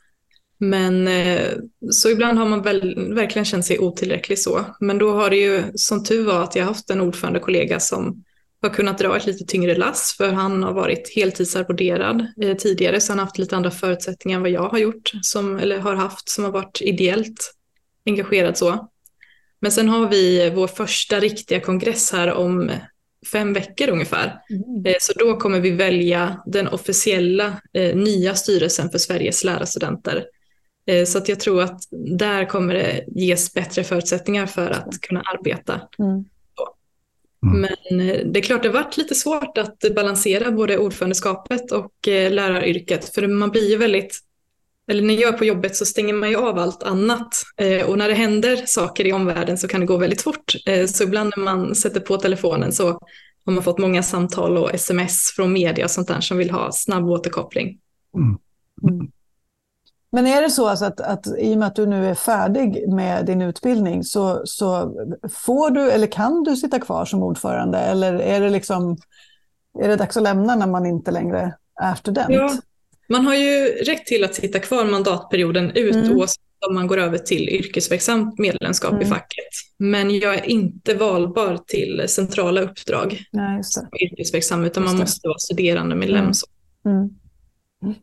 Men 0.57 1.07
eh, 1.07 1.51
så 1.91 2.09
ibland 2.09 2.37
har 2.37 2.45
man 2.45 2.61
väl, 2.61 3.13
verkligen 3.13 3.45
känt 3.45 3.65
sig 3.65 3.79
otillräcklig 3.79 4.39
så. 4.39 4.65
Men 4.79 4.97
då 4.97 5.11
har 5.11 5.29
det 5.29 5.37
ju 5.37 5.63
som 5.75 6.03
tur 6.03 6.25
var 6.25 6.43
att 6.43 6.55
jag 6.55 6.65
haft 6.65 6.89
en 6.89 7.01
ordförande 7.01 7.39
kollega 7.39 7.79
som 7.79 8.23
har 8.61 8.69
kunnat 8.69 8.97
dra 8.97 9.17
ett 9.17 9.25
lite 9.25 9.45
tyngre 9.45 9.75
lass 9.75 10.15
för 10.17 10.31
han 10.31 10.63
har 10.63 10.73
varit 10.73 11.15
heltidsarvoderad 11.15 12.27
eh, 12.41 12.57
tidigare 12.57 13.01
så 13.01 13.11
han 13.11 13.19
har 13.19 13.25
haft 13.25 13.37
lite 13.37 13.55
andra 13.55 13.71
förutsättningar 13.71 14.37
än 14.37 14.41
vad 14.41 14.51
jag 14.51 14.69
har 14.69 14.77
gjort 14.77 15.11
som, 15.21 15.59
eller 15.59 15.79
har 15.79 15.95
haft 15.95 16.29
som 16.29 16.43
har 16.43 16.51
varit 16.51 16.81
ideellt 16.81 17.53
engagerad 18.05 18.57
så. 18.57 18.89
Men 19.65 19.71
sen 19.71 19.89
har 19.89 20.07
vi 20.07 20.49
vår 20.49 20.67
första 20.67 21.19
riktiga 21.19 21.59
kongress 21.59 22.11
här 22.11 22.33
om 22.33 22.71
fem 23.31 23.53
veckor 23.53 23.89
ungefär. 23.89 24.41
Mm. 24.49 24.85
Eh, 24.85 24.95
så 24.99 25.13
då 25.13 25.37
kommer 25.37 25.59
vi 25.59 25.71
välja 25.71 26.43
den 26.45 26.67
officiella 26.67 27.61
eh, 27.73 27.95
nya 27.95 28.35
styrelsen 28.35 28.89
för 28.89 28.97
Sveriges 28.97 29.43
lärarstudenter. 29.43 30.25
Eh, 30.87 31.05
så 31.05 31.17
att 31.17 31.29
jag 31.29 31.39
tror 31.39 31.61
att 31.61 31.81
där 32.17 32.45
kommer 32.45 32.73
det 32.73 33.05
ges 33.07 33.53
bättre 33.53 33.83
förutsättningar 33.83 34.45
för 34.45 34.69
att 34.69 35.01
kunna 35.01 35.21
arbeta. 35.21 35.81
Mm. 35.99 36.25
Mm. 37.43 37.61
Men 37.87 38.09
eh, 38.09 38.25
det 38.25 38.39
är 38.39 38.43
klart 38.43 38.63
det 38.63 38.69
har 38.69 38.83
varit 38.83 38.97
lite 38.97 39.15
svårt 39.15 39.57
att 39.57 39.95
balansera 39.95 40.51
både 40.51 40.77
ordförandeskapet 40.77 41.71
och 41.71 42.07
eh, 42.07 42.31
läraryrket. 42.31 43.15
För 43.15 43.27
man 43.27 43.49
blir 43.49 43.69
ju 43.69 43.77
väldigt, 43.77 44.19
eller 44.87 45.01
när 45.03 45.13
jag 45.13 45.33
är 45.33 45.37
på 45.37 45.45
jobbet 45.45 45.75
så 45.75 45.85
stänger 45.85 46.13
man 46.13 46.29
ju 46.29 46.35
av 46.35 46.59
allt 46.59 46.83
annat. 46.83 47.43
Och 47.87 47.97
när 47.97 48.07
det 48.07 48.13
händer 48.13 48.63
saker 48.65 49.07
i 49.07 49.13
omvärlden 49.13 49.57
så 49.57 49.67
kan 49.67 49.79
det 49.79 49.85
gå 49.85 49.97
väldigt 49.97 50.21
fort. 50.21 50.53
Så 50.87 51.03
ibland 51.03 51.33
när 51.37 51.43
man 51.43 51.75
sätter 51.75 51.99
på 51.99 52.17
telefonen 52.17 52.73
så 52.73 52.87
har 53.45 53.53
man 53.53 53.63
fått 53.63 53.79
många 53.79 54.03
samtal 54.03 54.57
och 54.57 54.73
sms 54.73 55.31
från 55.35 55.53
media 55.53 55.85
och 55.85 55.91
sånt 55.91 56.07
där 56.07 56.21
som 56.21 56.37
vill 56.37 56.51
ha 56.51 56.71
snabb 56.71 57.09
återkoppling. 57.09 57.79
Mm. 58.15 58.37
Mm. 58.83 59.11
Men 60.11 60.27
är 60.27 60.41
det 60.41 60.49
så 60.49 60.67
alltså 60.67 60.85
att, 60.85 61.01
att 61.01 61.27
i 61.39 61.53
och 61.53 61.57
med 61.57 61.67
att 61.67 61.75
du 61.75 61.85
nu 61.85 62.07
är 62.07 62.15
färdig 62.15 62.89
med 62.89 63.25
din 63.25 63.41
utbildning 63.41 64.03
så, 64.03 64.41
så 64.45 64.95
får 65.33 65.69
du 65.69 65.91
eller 65.91 66.07
kan 66.07 66.43
du 66.43 66.55
sitta 66.55 66.79
kvar 66.79 67.05
som 67.05 67.23
ordförande 67.23 67.79
eller 67.79 68.13
är 68.13 68.41
det, 68.41 68.49
liksom, 68.49 68.97
är 69.79 69.87
det 69.87 69.95
dags 69.95 70.17
att 70.17 70.23
lämna 70.23 70.55
när 70.55 70.67
man 70.67 70.85
inte 70.85 71.11
längre 71.11 71.53
är 71.81 71.95
student? 71.95 72.29
Ja, 72.29 72.51
man 73.09 73.25
har 73.25 73.35
ju 73.35 73.65
rätt 73.65 74.05
till 74.05 74.23
att 74.23 74.35
sitta 74.35 74.59
kvar 74.59 74.85
mandatperioden 74.85 75.71
ut 75.71 75.95
mm. 75.95 76.11
oavsett 76.11 76.41
om 76.67 76.75
man 76.75 76.87
går 76.87 76.97
över 76.97 77.17
till 77.17 77.49
yrkesverksamt 77.49 78.39
medlemskap 78.39 78.91
mm. 78.91 79.03
i 79.03 79.05
facket. 79.05 79.45
Men 79.77 80.19
jag 80.19 80.35
är 80.35 80.45
inte 80.45 80.95
valbar 80.95 81.59
till 81.67 82.03
centrala 82.07 82.61
uppdrag 82.61 83.23
Nej, 83.31 83.63
som 83.63 83.87
yrkesverksam 84.01 84.63
utan 84.63 84.83
man 84.83 84.97
måste 84.97 85.27
vara 85.27 85.37
studerande 85.37 85.95
medlem. 85.95 86.31
Mm. 86.85 86.97
Mm. 87.83 87.95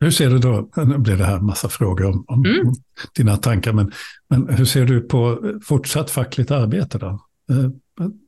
Hur 0.00 0.10
ser 0.10 0.30
du 0.30 0.38
då, 0.38 0.70
nu 0.76 0.98
blir 0.98 1.16
det 1.16 1.24
här 1.24 1.40
massa 1.40 1.68
frågor 1.68 2.04
om, 2.04 2.24
om 2.28 2.44
mm. 2.44 2.72
dina 3.14 3.36
tankar, 3.36 3.72
men, 3.72 3.92
men 4.28 4.48
hur 4.48 4.64
ser 4.64 4.84
du 4.84 5.00
på 5.00 5.38
fortsatt 5.64 6.10
fackligt 6.10 6.50
arbete 6.50 6.98
då? 6.98 7.06
Eh, 7.50 7.70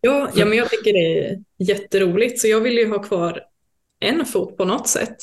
ja, 0.01 0.31
ja, 0.35 0.47
men 0.47 0.59
jag 0.59 0.71
tycker 0.71 0.93
det 0.93 1.29
är 1.29 1.39
jätteroligt, 1.59 2.41
så 2.41 2.49
jag 2.49 2.61
vill 2.61 2.79
ju 2.79 2.89
ha 2.89 3.03
kvar 3.03 3.41
en 4.01 4.27
fot 4.27 4.57
på 4.57 4.65
något 4.65 4.89
sätt. 4.89 5.17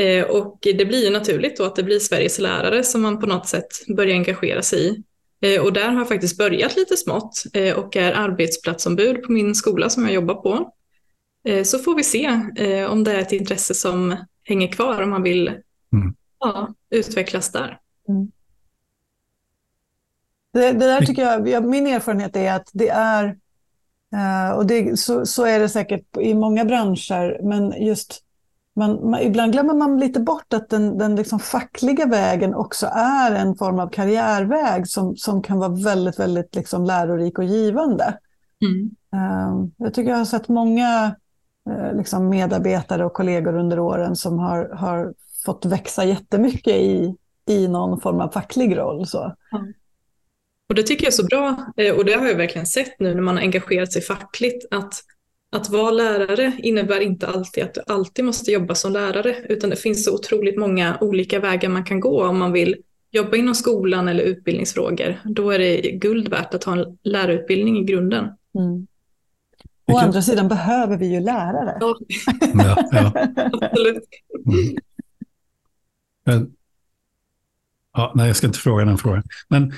Eh, 0.00 0.24
och 0.24 0.58
det 0.60 0.84
blir 0.84 1.04
ju 1.04 1.10
naturligt 1.10 1.56
då 1.56 1.64
att 1.64 1.76
det 1.76 1.82
blir 1.82 1.98
Sveriges 1.98 2.38
lärare 2.38 2.84
som 2.84 3.02
man 3.02 3.20
på 3.20 3.26
något 3.26 3.48
sätt 3.48 3.68
börjar 3.96 4.14
engagera 4.14 4.62
sig 4.62 4.86
i. 4.86 5.02
Eh, 5.40 5.62
och 5.62 5.72
där 5.72 5.88
har 5.88 5.98
jag 5.98 6.08
faktiskt 6.08 6.38
börjat 6.38 6.76
lite 6.76 6.96
smått 6.96 7.44
och 7.76 7.96
är 7.96 8.12
arbetsplatsombud 8.12 9.22
på 9.22 9.32
min 9.32 9.54
skola 9.54 9.90
som 9.90 10.04
jag 10.04 10.12
jobbar 10.12 10.34
på. 10.34 10.72
Så 11.64 11.78
får 11.78 11.94
vi 11.94 12.04
se 12.04 12.28
om 12.86 13.04
det 13.04 13.12
är 13.12 13.18
ett 13.18 13.32
intresse 13.32 13.74
som 13.74 14.16
hänger 14.44 14.68
kvar 14.68 15.02
om 15.02 15.10
man 15.10 15.22
vill 15.22 15.48
mm. 15.48 16.14
ja, 16.40 16.74
utvecklas 16.90 17.52
där. 17.52 17.78
Mm. 18.08 18.30
Det, 20.52 20.72
det, 20.72 20.86
där 20.86 21.06
tycker 21.06 21.22
jag, 21.22 21.64
min 21.64 21.86
erfarenhet 21.86 22.36
är 22.36 22.52
att 22.52 22.70
det 22.72 22.88
är, 22.88 23.36
och 24.56 24.66
det, 24.66 24.98
så, 24.98 25.26
så 25.26 25.44
är 25.44 25.60
det 25.60 25.68
säkert 25.68 26.16
i 26.20 26.34
många 26.34 26.64
branscher, 26.64 27.42
men 27.42 27.84
just 27.86 28.24
man, 28.80 29.10
man, 29.10 29.20
ibland 29.20 29.52
glömmer 29.52 29.74
man 29.74 30.00
lite 30.00 30.20
bort 30.20 30.52
att 30.52 30.68
den, 30.68 30.98
den 30.98 31.16
liksom 31.16 31.38
fackliga 31.38 32.06
vägen 32.06 32.54
också 32.54 32.86
är 32.94 33.32
en 33.34 33.54
form 33.56 33.78
av 33.78 33.88
karriärväg 33.88 34.88
som, 34.88 35.16
som 35.16 35.42
kan 35.42 35.58
vara 35.58 35.74
väldigt, 35.84 36.18
väldigt 36.18 36.54
liksom 36.54 36.84
lärorik 36.84 37.38
och 37.38 37.44
givande. 37.44 38.18
Mm. 38.64 38.90
Uh, 39.14 39.68
jag 39.76 39.94
tycker 39.94 40.10
jag 40.10 40.18
har 40.18 40.24
sett 40.24 40.48
många 40.48 41.14
uh, 41.70 41.96
liksom 41.96 42.28
medarbetare 42.28 43.04
och 43.04 43.12
kollegor 43.12 43.56
under 43.56 43.78
åren 43.78 44.16
som 44.16 44.38
har, 44.38 44.68
har 44.68 45.14
fått 45.44 45.64
växa 45.64 46.04
jättemycket 46.04 46.74
i, 46.74 47.14
i 47.48 47.68
någon 47.68 48.00
form 48.00 48.20
av 48.20 48.28
facklig 48.28 48.78
roll. 48.78 49.06
Så. 49.06 49.34
Mm. 49.52 49.72
Och 50.68 50.74
det 50.74 50.82
tycker 50.82 51.04
jag 51.04 51.12
är 51.12 51.16
så 51.16 51.26
bra, 51.26 51.72
eh, 51.76 51.94
och 51.94 52.04
det 52.04 52.12
har 52.12 52.26
jag 52.26 52.34
verkligen 52.34 52.66
sett 52.66 53.00
nu 53.00 53.14
när 53.14 53.22
man 53.22 53.36
har 53.36 53.42
engagerat 53.42 53.92
sig 53.92 54.02
fackligt, 54.02 54.66
att, 54.70 54.94
att 55.50 55.70
vara 55.70 55.90
lärare 55.90 56.52
innebär 56.58 57.00
inte 57.00 57.26
alltid 57.26 57.64
att 57.64 57.74
du 57.74 57.80
alltid 57.86 58.24
måste 58.24 58.52
jobba 58.52 58.74
som 58.74 58.92
lärare, 58.92 59.36
utan 59.48 59.70
det 59.70 59.76
finns 59.76 60.04
så 60.04 60.14
otroligt 60.14 60.58
många 60.58 60.98
olika 61.00 61.40
vägar 61.40 61.68
man 61.68 61.84
kan 61.84 62.00
gå 62.00 62.26
om 62.26 62.38
man 62.38 62.52
vill 62.52 62.76
jobba 63.10 63.36
inom 63.36 63.54
skolan 63.54 64.08
eller 64.08 64.24
utbildningsfrågor. 64.24 65.20
Då 65.24 65.50
är 65.50 65.58
det 65.58 65.90
guld 65.90 66.28
värt 66.28 66.54
att 66.54 66.64
ha 66.64 66.72
en 66.72 66.98
lärarutbildning 67.02 67.78
i 67.78 67.84
grunden. 67.84 68.24
Mm. 68.58 68.86
Å 69.92 69.98
andra 69.98 70.22
sidan 70.22 70.48
behöver 70.48 70.96
vi 70.96 71.06
ju 71.06 71.20
lärare. 71.20 71.76
Ja, 71.80 71.96
ja, 72.54 72.88
ja. 72.92 73.12
absolut. 73.62 74.02
Mm. 74.46 74.76
Men, 76.24 76.52
ja, 77.92 78.12
nej, 78.14 78.26
jag 78.26 78.36
ska 78.36 78.46
inte 78.46 78.58
fråga 78.58 78.84
den 78.84 78.98
frågan. 78.98 79.22
Men 79.48 79.72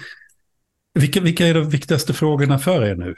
vilka, 0.94 1.20
vilka 1.20 1.46
är 1.46 1.54
de 1.54 1.70
viktigaste 1.70 2.14
frågorna 2.14 2.58
för 2.58 2.84
er 2.84 2.94
nu? 2.94 3.14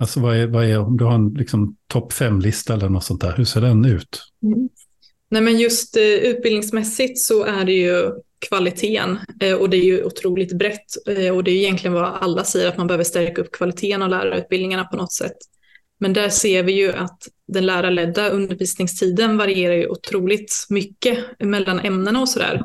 Alltså 0.00 0.20
vad 0.20 0.36
är, 0.36 0.46
vad 0.46 0.64
är 0.64 0.78
om 0.78 0.96
du 0.96 1.04
har 1.04 1.14
en 1.14 1.34
liksom, 1.34 1.76
topp 1.86 2.12
fem-lista 2.12 2.74
eller 2.74 2.88
något 2.88 3.04
sånt 3.04 3.20
där, 3.20 3.34
hur 3.36 3.44
ser 3.44 3.60
den 3.60 3.84
ut? 3.84 4.22
Mm. 4.42 4.68
Nej, 5.30 5.42
men 5.42 5.58
just 5.58 5.96
eh, 5.96 6.02
utbildningsmässigt 6.02 7.18
så 7.18 7.44
är 7.44 7.64
det 7.64 7.72
ju 7.72 8.10
kvaliteten 8.48 9.18
eh, 9.40 9.54
och 9.54 9.70
det 9.70 9.76
är 9.76 9.84
ju 9.84 10.04
otroligt 10.04 10.52
brett 10.52 11.08
eh, 11.08 11.36
och 11.36 11.44
det 11.44 11.50
är 11.50 11.54
egentligen 11.54 11.94
vad 11.94 12.04
alla 12.04 12.44
säger 12.44 12.68
att 12.68 12.76
man 12.76 12.86
behöver 12.86 13.04
stärka 13.04 13.42
upp 13.42 13.52
kvaliteten 13.52 14.02
av 14.02 14.08
lärarutbildningarna 14.08 14.84
på 14.84 14.96
något 14.96 15.12
sätt. 15.12 15.36
Men 15.98 16.12
där 16.12 16.28
ser 16.28 16.62
vi 16.62 16.72
ju 16.72 16.92
att 16.92 17.28
den 17.48 17.66
lärarledda 17.66 18.28
undervisningstiden 18.28 19.36
varierar 19.36 19.74
ju 19.74 19.88
otroligt 19.88 20.66
mycket 20.68 21.18
mellan 21.38 21.80
ämnena 21.80 22.20
och 22.20 22.28
sådär. 22.28 22.62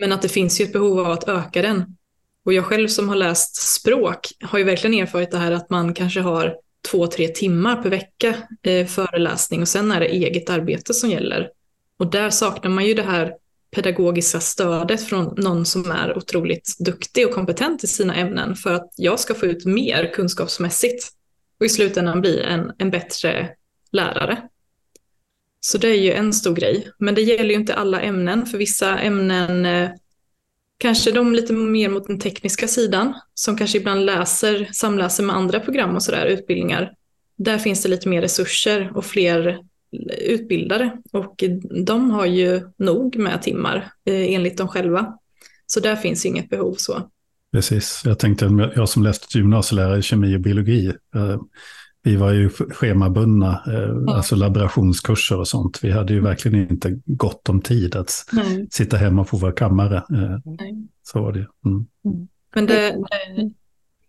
Men 0.00 0.12
att 0.12 0.22
det 0.22 0.28
finns 0.28 0.60
ju 0.60 0.64
ett 0.64 0.72
behov 0.72 1.00
av 1.00 1.10
att 1.10 1.28
öka 1.28 1.62
den. 1.62 1.96
Och 2.44 2.52
jag 2.52 2.64
själv 2.64 2.88
som 2.88 3.08
har 3.08 3.16
läst 3.16 3.56
språk 3.56 4.28
har 4.40 4.58
ju 4.58 4.64
verkligen 4.64 5.02
erfarit 5.02 5.30
det 5.30 5.38
här 5.38 5.52
att 5.52 5.70
man 5.70 5.94
kanske 5.94 6.20
har 6.20 6.56
två, 6.90 7.06
tre 7.06 7.28
timmar 7.28 7.82
per 7.82 7.90
vecka 7.90 8.34
eh, 8.62 8.86
föreläsning 8.86 9.60
och 9.60 9.68
sen 9.68 9.92
är 9.92 10.00
det 10.00 10.06
eget 10.06 10.50
arbete 10.50 10.94
som 10.94 11.10
gäller. 11.10 11.50
Och 11.98 12.10
där 12.10 12.30
saknar 12.30 12.70
man 12.70 12.86
ju 12.86 12.94
det 12.94 13.02
här 13.02 13.34
pedagogiska 13.70 14.40
stödet 14.40 15.02
från 15.02 15.34
någon 15.36 15.66
som 15.66 15.90
är 15.90 16.18
otroligt 16.18 16.76
duktig 16.78 17.26
och 17.26 17.32
kompetent 17.32 17.84
i 17.84 17.86
sina 17.86 18.14
ämnen 18.14 18.56
för 18.56 18.74
att 18.74 18.90
jag 18.96 19.20
ska 19.20 19.34
få 19.34 19.46
ut 19.46 19.64
mer 19.64 20.12
kunskapsmässigt 20.14 21.08
och 21.60 21.66
i 21.66 21.68
slutändan 21.68 22.20
bli 22.20 22.42
en, 22.42 22.72
en 22.78 22.90
bättre 22.90 23.48
lärare. 23.92 24.42
Så 25.60 25.78
det 25.78 25.88
är 25.88 26.00
ju 26.00 26.12
en 26.12 26.32
stor 26.32 26.54
grej. 26.54 26.90
Men 26.98 27.14
det 27.14 27.22
gäller 27.22 27.50
ju 27.50 27.54
inte 27.54 27.74
alla 27.74 28.00
ämnen. 28.00 28.46
För 28.46 28.58
vissa 28.58 28.98
ämnen 28.98 29.66
eh, 29.66 29.90
kanske 30.78 31.10
de 31.10 31.32
lite 31.32 31.52
mer 31.52 31.88
mot 31.88 32.06
den 32.06 32.18
tekniska 32.18 32.68
sidan 32.68 33.14
som 33.34 33.56
kanske 33.56 33.78
ibland 33.78 34.04
läser, 34.04 34.68
samläser 34.72 35.24
med 35.24 35.36
andra 35.36 35.60
program 35.60 35.94
och 35.94 36.02
sådär, 36.02 36.26
utbildningar. 36.26 36.92
Där 37.36 37.58
finns 37.58 37.82
det 37.82 37.88
lite 37.88 38.08
mer 38.08 38.22
resurser 38.22 38.92
och 38.94 39.04
fler 39.04 39.58
utbildare 40.18 40.98
och 41.12 41.44
de 41.84 42.10
har 42.10 42.26
ju 42.26 42.60
nog 42.76 43.16
med 43.16 43.42
timmar 43.42 43.76
eh, 44.04 44.34
enligt 44.34 44.58
dem 44.58 44.68
själva. 44.68 45.18
Så 45.66 45.80
där 45.80 45.96
finns 45.96 46.26
inget 46.26 46.50
behov 46.50 46.74
så. 46.74 47.10
Precis, 47.52 48.02
jag 48.04 48.18
tänkte, 48.18 48.70
jag 48.76 48.88
som 48.88 49.02
läste 49.02 49.38
gymnasielärare 49.38 49.98
i 49.98 50.02
kemi 50.02 50.36
och 50.36 50.40
biologi, 50.40 50.86
eh, 51.14 51.40
vi 52.06 52.16
var 52.16 52.32
ju 52.32 52.50
schemabundna, 52.50 53.62
eh, 53.66 54.14
alltså 54.16 54.36
laborationskurser 54.36 55.38
och 55.38 55.48
sånt. 55.48 55.84
Vi 55.84 55.90
hade 55.90 56.12
ju 56.12 56.18
mm. 56.18 56.30
verkligen 56.30 56.70
inte 56.70 57.00
gott 57.04 57.48
om 57.48 57.60
tid 57.60 57.96
att 57.96 58.24
Nej. 58.32 58.66
sitta 58.70 58.96
hemma 58.96 59.24
på 59.24 59.36
vår 59.36 59.52
kammare. 59.52 59.96
Eh, 59.96 60.38
så 61.02 61.22
var 61.22 61.32
det. 61.32 61.46
Mm. 61.64 61.86
mm. 62.04 62.28
Men 62.54 62.66
det, 62.66 62.74
det, 62.74 63.50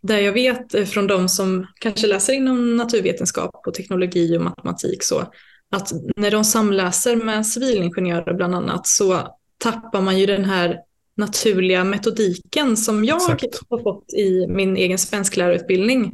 det 0.01 0.21
jag 0.21 0.33
vet 0.33 0.89
från 0.89 1.07
de 1.07 1.29
som 1.29 1.67
kanske 1.79 2.07
läser 2.07 2.33
inom 2.33 2.77
naturvetenskap 2.77 3.67
och 3.67 3.73
teknologi 3.73 4.37
och 4.37 4.41
matematik 4.41 5.03
så, 5.03 5.23
att 5.71 5.91
när 6.15 6.31
de 6.31 6.43
samläser 6.43 7.15
med 7.15 7.47
civilingenjörer 7.47 8.33
bland 8.33 8.55
annat 8.55 8.87
så 8.87 9.27
tappar 9.57 10.01
man 10.01 10.19
ju 10.19 10.25
den 10.25 10.45
här 10.45 10.77
naturliga 11.15 11.83
metodiken 11.83 12.77
som 12.77 13.05
jag 13.05 13.21
Exakt. 13.21 13.59
har 13.69 13.79
fått 13.79 14.13
i 14.13 14.47
min 14.47 14.77
egen 14.77 14.97
svensklärarutbildning. 14.97 16.11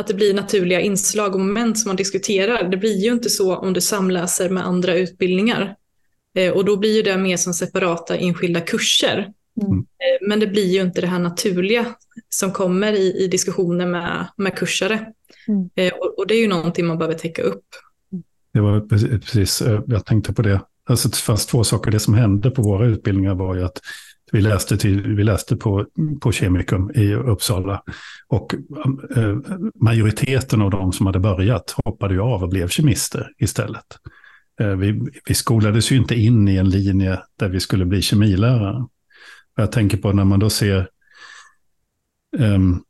Att 0.00 0.06
det 0.06 0.14
blir 0.14 0.34
naturliga 0.34 0.80
inslag 0.80 1.34
och 1.34 1.40
moment 1.40 1.78
som 1.78 1.88
man 1.88 1.96
diskuterar. 1.96 2.70
Det 2.70 2.76
blir 2.76 2.96
ju 2.96 3.12
inte 3.12 3.30
så 3.30 3.56
om 3.56 3.72
du 3.72 3.80
samläser 3.80 4.50
med 4.50 4.66
andra 4.66 4.94
utbildningar. 4.94 5.76
Eh, 6.34 6.52
och 6.52 6.64
då 6.64 6.76
blir 6.76 6.96
ju 6.96 7.02
det 7.02 7.16
mer 7.16 7.36
som 7.36 7.54
separata 7.54 8.16
enskilda 8.16 8.60
kurser. 8.60 9.32
Mm. 9.62 9.78
Eh, 9.78 10.28
men 10.28 10.40
det 10.40 10.46
blir 10.46 10.66
ju 10.66 10.80
inte 10.80 11.00
det 11.00 11.06
här 11.06 11.18
naturliga 11.18 11.86
som 12.28 12.52
kommer 12.52 12.92
i, 12.92 13.24
i 13.24 13.26
diskussioner 13.26 13.86
med, 13.86 14.26
med 14.36 14.56
kursare. 14.56 15.12
Mm. 15.48 15.70
Eh, 15.74 15.92
och, 15.92 16.18
och, 16.18 16.26
det 16.26 16.34
är 16.34 16.40
ju 16.40 16.48
någonting 16.48 16.86
man 16.86 16.98
behöver 16.98 17.18
täcka 17.18 17.42
upp. 17.42 17.64
Det 18.52 18.60
var 18.60 18.80
precis, 19.18 19.62
jag 19.86 20.06
tänkte 20.06 20.32
på 20.32 20.42
det. 20.42 20.60
Alltså 20.84 21.08
det 21.08 21.16
fanns 21.16 21.46
två 21.46 21.64
saker. 21.64 21.90
Det 21.90 22.00
som 22.00 22.14
hände 22.14 22.50
på 22.50 22.62
våra 22.62 22.86
utbildningar 22.86 23.34
var 23.34 23.54
ju 23.54 23.64
att 23.64 23.80
vi 24.32 24.40
läste, 24.40 24.76
till, 24.76 25.14
vi 25.14 25.24
läste 25.24 25.56
på, 25.56 25.86
på 26.20 26.32
Kemikum 26.32 26.90
i 26.94 27.14
Uppsala. 27.14 27.82
Och 28.28 28.54
eh, 29.16 29.36
majoriteten 29.74 30.62
av 30.62 30.70
de 30.70 30.92
som 30.92 31.06
hade 31.06 31.20
börjat 31.20 31.74
hoppade 31.84 32.14
ju 32.14 32.20
av 32.20 32.42
och 32.42 32.48
blev 32.48 32.68
kemister 32.68 33.32
istället. 33.38 33.86
Eh, 34.60 34.76
vi, 34.76 35.10
vi 35.26 35.34
skolades 35.34 35.92
ju 35.92 35.96
inte 35.96 36.14
in 36.14 36.48
i 36.48 36.56
en 36.56 36.70
linje 36.70 37.18
där 37.38 37.48
vi 37.48 37.60
skulle 37.60 37.84
bli 37.84 38.02
kemilärare. 38.02 38.86
Jag 39.56 39.72
tänker 39.72 39.96
på 39.96 40.12
när 40.12 40.24
man 40.24 40.40
då 40.40 40.50
ser 40.50 40.88
um, 42.38 42.82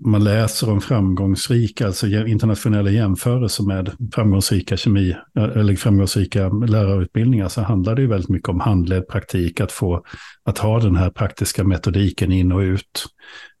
man 0.00 0.24
läser 0.24 0.70
om 0.70 0.80
framgångsrika, 0.80 1.86
alltså 1.86 2.06
internationella 2.06 2.90
jämförelser 2.90 3.64
med 3.64 3.92
framgångsrika 4.14 4.76
kemi 4.76 5.16
eller 5.34 5.76
framgångsrika 5.76 6.48
lärarutbildningar 6.48 7.48
så 7.48 7.62
handlar 7.62 7.94
det 7.94 8.02
ju 8.02 8.08
väldigt 8.08 8.30
mycket 8.30 8.48
om 8.48 8.60
handledd 8.60 9.08
praktik, 9.08 9.60
att 9.60 9.72
få 9.72 10.04
att 10.44 10.58
ha 10.58 10.80
den 10.80 10.96
här 10.96 11.10
praktiska 11.10 11.64
metodiken 11.64 12.32
in 12.32 12.52
och 12.52 12.60
ut. 12.60 13.06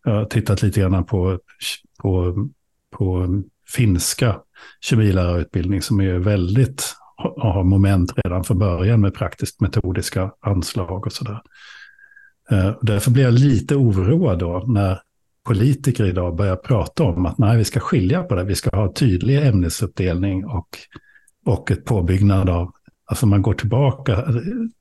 Jag 0.04 0.12
har 0.12 0.24
tittat 0.24 0.62
lite 0.62 0.80
grann 0.80 1.04
på, 1.04 1.38
på, 2.02 2.34
på 2.96 3.26
finska 3.68 4.36
kemilärarutbildning 4.80 5.82
som 5.82 6.00
är 6.00 6.18
väldigt, 6.18 6.94
har 7.36 7.64
moment 7.64 8.12
redan 8.24 8.44
från 8.44 8.58
början 8.58 9.00
med 9.00 9.14
praktiskt 9.14 9.60
metodiska 9.60 10.30
anslag 10.40 11.06
och 11.06 11.12
sådär. 11.12 11.40
Eh, 12.50 12.74
därför 12.82 13.10
blir 13.10 13.24
jag 13.24 13.34
lite 13.34 13.76
oroad 13.76 14.38
då 14.38 14.64
när 14.66 15.00
politiker 15.46 16.04
idag 16.04 16.36
börjar 16.36 16.56
prata 16.56 17.04
om 17.04 17.26
att 17.26 17.38
nej, 17.38 17.56
vi 17.56 17.64
ska 17.64 17.80
skilja 17.80 18.22
på 18.22 18.34
det. 18.34 18.44
Vi 18.44 18.54
ska 18.54 18.76
ha 18.76 18.92
tydlig 18.92 19.46
ämnesuppdelning 19.46 20.46
och, 20.46 20.68
och 21.44 21.70
ett 21.70 21.84
påbyggnad 21.84 22.50
av, 22.50 22.72
alltså 23.04 23.26
man 23.26 23.42
går 23.42 23.54
tillbaka 23.54 24.24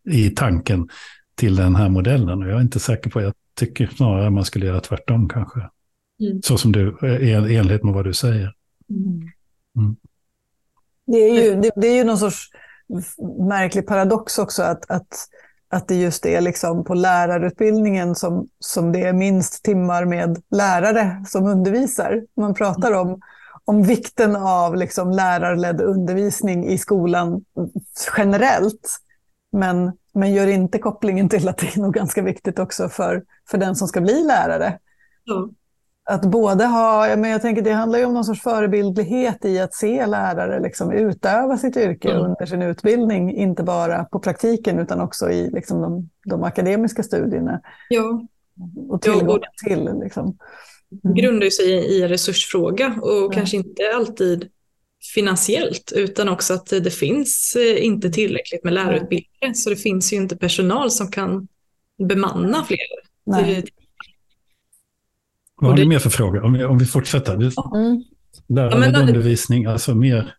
i 0.09 0.29
tanken 0.29 0.89
till 1.35 1.55
den 1.55 1.75
här 1.75 1.89
modellen. 1.89 2.43
Och 2.43 2.49
jag 2.49 2.57
är 2.57 2.61
inte 2.61 2.79
säker 2.79 3.09
på, 3.09 3.21
jag 3.21 3.33
tycker 3.55 3.87
snarare 3.87 4.29
man 4.29 4.45
skulle 4.45 4.65
göra 4.65 4.79
tvärtom 4.79 5.29
kanske. 5.29 5.59
Mm. 6.19 6.41
Så 6.41 6.57
som 6.57 6.71
du, 6.71 6.97
i 7.21 7.33
enlighet 7.33 7.83
med 7.83 7.93
vad 7.93 8.05
du 8.05 8.13
säger. 8.13 8.53
Mm. 8.89 9.29
Mm. 9.77 9.95
Det, 11.07 11.17
är 11.17 11.43
ju, 11.43 11.61
det, 11.61 11.71
det, 11.75 11.87
är 11.87 11.95
ju 11.95 12.03
någon 12.03 12.17
sorts 12.17 12.49
märklig 13.49 13.87
paradox 13.87 14.39
också 14.39 14.63
att, 14.63 14.91
att, 14.91 15.27
att 15.69 15.87
det 15.87 15.95
just 15.95 16.25
är 16.25 16.41
liksom 16.41 16.83
på 16.83 16.93
lärarutbildningen 16.93 18.15
som, 18.15 18.47
som 18.59 18.91
det 18.91 19.01
är 19.01 19.13
minst 19.13 19.63
timmar 19.63 20.05
med 20.05 20.41
lärare 20.51 21.23
som 21.27 21.45
undervisar. 21.45 22.21
Man 22.37 22.53
pratar 22.53 22.91
om, 22.91 23.21
om 23.65 23.83
vikten 23.83 24.35
av 24.35 24.75
liksom 24.75 25.11
lärarledd 25.11 25.81
undervisning 25.81 26.67
i 26.67 26.77
skolan 26.77 27.45
generellt. 28.17 28.97
Men, 29.51 29.91
men 30.13 30.33
gör 30.33 30.47
inte 30.47 30.79
kopplingen 30.79 31.29
till 31.29 31.47
att 31.47 31.57
det 31.57 31.75
är 31.75 31.81
nog 31.81 31.93
ganska 31.93 32.21
viktigt 32.21 32.59
också 32.59 32.89
för, 32.89 33.23
för 33.49 33.57
den 33.57 33.75
som 33.75 33.87
ska 33.87 34.01
bli 34.01 34.23
lärare. 34.23 34.79
Mm 35.31 35.55
att 36.07 36.21
både 36.21 36.65
ha, 36.65 37.15
men 37.15 37.29
jag 37.29 37.41
tänker 37.41 37.61
det 37.61 37.71
handlar 37.71 37.99
ju 37.99 38.05
om 38.05 38.13
någon 38.13 38.23
sorts 38.23 38.41
förebildlighet 38.41 39.45
i 39.45 39.59
att 39.59 39.73
se 39.73 40.05
lärare 40.05 40.59
liksom 40.59 40.91
utöva 40.91 41.57
sitt 41.57 41.77
yrke 41.77 42.11
mm. 42.11 42.25
under 42.25 42.45
sin 42.45 42.61
utbildning, 42.61 43.35
inte 43.35 43.63
bara 43.63 44.03
på 44.03 44.19
praktiken 44.19 44.79
utan 44.79 45.01
också 45.01 45.29
i 45.29 45.49
liksom 45.51 45.81
de, 45.81 46.09
de 46.25 46.43
akademiska 46.43 47.03
studierna. 47.03 47.61
Ja. 47.89 48.27
Och 48.89 49.01
tillgång 49.01 49.39
ja, 49.41 49.67
till. 49.67 49.99
Liksom. 50.03 50.37
Mm. 51.03 51.15
grundar 51.15 51.49
sig 51.49 51.71
i 51.71 52.03
en 52.03 52.09
resursfråga 52.09 52.95
och 53.01 53.11
ja. 53.11 53.31
kanske 53.33 53.57
inte 53.57 53.81
alltid 53.95 54.49
finansiellt 55.13 55.91
utan 55.95 56.29
också 56.29 56.53
att 56.53 56.65
det 56.65 56.93
finns 56.93 57.55
eh, 57.55 57.85
inte 57.85 58.09
tillräckligt 58.09 58.63
med 58.63 58.73
lärarutbildare 58.73 59.53
så 59.53 59.69
det 59.69 59.75
finns 59.75 60.13
ju 60.13 60.17
inte 60.17 60.37
personal 60.37 60.91
som 60.91 61.11
kan 61.11 61.47
bemanna 62.07 62.63
fler. 62.63 63.05
Vad 65.61 65.71
har 65.71 65.77
ni 65.77 65.85
mer 65.85 65.99
för 65.99 66.09
frågor? 66.09 66.43
Om 66.43 66.53
vi, 66.53 66.63
om 66.63 66.77
vi 66.77 66.85
fortsätter. 66.85 67.33
Mm. 67.33 67.51
Lärande 68.47 68.91
ja, 68.93 68.99
undervisning, 68.99 69.65
alltså 69.65 69.95
mer... 69.95 70.35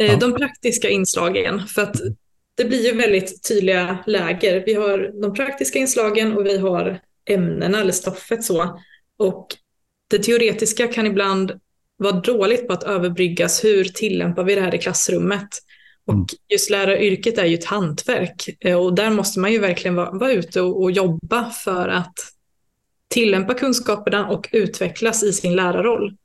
Eh, 0.00 0.06
ja. 0.06 0.16
De 0.16 0.34
praktiska 0.34 0.88
inslagen, 0.88 1.66
för 1.66 1.82
att 1.82 1.96
det 2.54 2.64
blir 2.64 2.86
ju 2.86 2.96
väldigt 2.96 3.48
tydliga 3.48 3.98
läger. 4.06 4.62
Vi 4.66 4.74
har 4.74 5.22
de 5.22 5.34
praktiska 5.34 5.78
inslagen 5.78 6.36
och 6.36 6.46
vi 6.46 6.58
har 6.58 7.00
ämnena 7.30 7.80
eller 7.80 7.92
stoffet 7.92 8.44
så. 8.44 8.80
Och 9.18 9.46
det 10.10 10.18
teoretiska 10.18 10.88
kan 10.88 11.06
ibland 11.06 11.52
vara 11.96 12.20
dåligt 12.20 12.66
på 12.66 12.72
att 12.72 12.82
överbryggas. 12.82 13.64
Hur 13.64 13.84
tillämpar 13.84 14.44
vi 14.44 14.54
det 14.54 14.60
här 14.60 14.74
i 14.74 14.78
klassrummet? 14.78 15.48
Och 16.06 16.14
mm. 16.14 16.26
just 16.48 16.70
läraryrket 16.70 17.38
är 17.38 17.44
ju 17.44 17.54
ett 17.54 17.64
hantverk 17.64 18.48
eh, 18.60 18.76
och 18.76 18.94
där 18.94 19.10
måste 19.10 19.40
man 19.40 19.52
ju 19.52 19.58
verkligen 19.58 19.94
vara, 19.94 20.10
vara 20.10 20.32
ute 20.32 20.60
och, 20.60 20.82
och 20.82 20.90
jobba 20.90 21.50
för 21.50 21.88
att 21.88 22.14
tillämpa 23.12 23.54
kunskaperna 23.54 24.28
och 24.28 24.48
utvecklas 24.52 25.22
i 25.22 25.32
sin 25.32 25.56
lärarroll. 25.56 26.16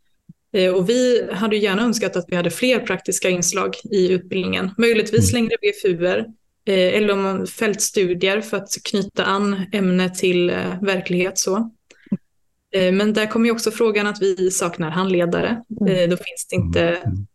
Eh, 0.53 0.73
och 0.73 0.89
vi 0.89 1.29
hade 1.31 1.57
gärna 1.57 1.81
önskat 1.81 2.15
att 2.15 2.25
vi 2.27 2.35
hade 2.35 2.49
fler 2.49 2.79
praktiska 2.79 3.29
inslag 3.29 3.75
i 3.91 4.11
utbildningen, 4.11 4.71
möjligtvis 4.77 5.33
mm. 5.33 5.43
längre 5.43 5.57
BFUer 5.61 6.17
eh, 6.65 6.97
eller 6.97 7.13
om 7.13 7.47
fältstudier 7.47 8.41
för 8.41 8.57
att 8.57 8.69
knyta 8.83 9.25
an 9.25 9.65
ämnet 9.73 10.15
till 10.15 10.49
eh, 10.49 10.81
verklighet. 10.81 11.37
Så. 11.37 11.71
Men 12.73 13.13
där 13.13 13.25
kommer 13.25 13.51
också 13.51 13.71
frågan 13.71 14.07
att 14.07 14.21
vi 14.21 14.51
saknar 14.51 14.89
handledare. 14.89 15.63
Mm. 15.81 16.09
Då 16.09 16.17
finns 16.17 16.47
det 16.49 16.55
inte 16.55 16.81
mm. 16.81 17.27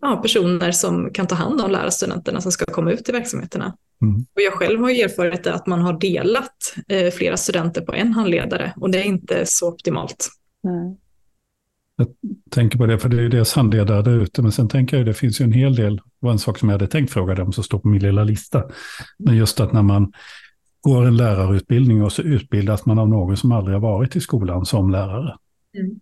ja, 0.00 0.16
personer 0.16 0.72
som 0.72 1.12
kan 1.12 1.26
ta 1.26 1.34
hand 1.34 1.60
om 1.60 1.70
lärarstudenterna 1.70 2.40
som 2.40 2.52
ska 2.52 2.64
komma 2.64 2.92
ut 2.92 3.08
i 3.08 3.12
verksamheterna. 3.12 3.76
Mm. 4.02 4.20
Och 4.20 4.40
jag 4.40 4.52
själv 4.52 4.80
har 4.80 4.90
erfarit 4.90 5.46
att 5.46 5.66
man 5.66 5.80
har 5.80 6.00
delat 6.00 6.74
eh, 6.88 7.10
flera 7.10 7.36
studenter 7.36 7.80
på 7.80 7.94
en 7.94 8.12
handledare 8.12 8.72
och 8.76 8.90
det 8.90 8.98
är 8.98 9.04
inte 9.04 9.46
så 9.46 9.68
optimalt. 9.68 10.28
Mm. 10.64 10.96
Jag 11.96 12.08
tänker 12.50 12.78
på 12.78 12.86
det, 12.86 12.98
för 12.98 13.08
det 13.08 13.16
är 13.16 13.20
ju 13.20 13.28
dels 13.28 13.52
handledare 13.52 14.02
där 14.02 14.22
ute, 14.22 14.42
men 14.42 14.52
sen 14.52 14.68
tänker 14.68 14.96
jag 14.96 15.02
att 15.02 15.06
det 15.06 15.14
finns 15.14 15.40
ju 15.40 15.44
en 15.44 15.52
hel 15.52 15.74
del, 15.74 16.00
var 16.18 16.32
en 16.32 16.38
sak 16.38 16.58
som 16.58 16.68
jag 16.68 16.74
hade 16.74 16.90
tänkt 16.90 17.12
fråga 17.12 17.34
dem 17.34 17.52
som 17.52 17.64
står 17.64 17.78
på 17.78 17.88
min 17.88 18.02
lilla 18.02 18.24
lista. 18.24 18.64
Men 19.18 19.36
just 19.36 19.60
att 19.60 19.72
när 19.72 19.82
man 19.82 20.12
går 20.80 21.06
en 21.06 21.16
lärarutbildning 21.16 22.02
och 22.02 22.12
så 22.12 22.22
utbildas 22.22 22.86
man 22.86 22.98
av 22.98 23.08
någon 23.08 23.36
som 23.36 23.52
aldrig 23.52 23.74
har 23.74 23.80
varit 23.80 24.16
i 24.16 24.20
skolan 24.20 24.66
som 24.66 24.90
lärare. 24.90 25.36
Mm. 25.78 26.00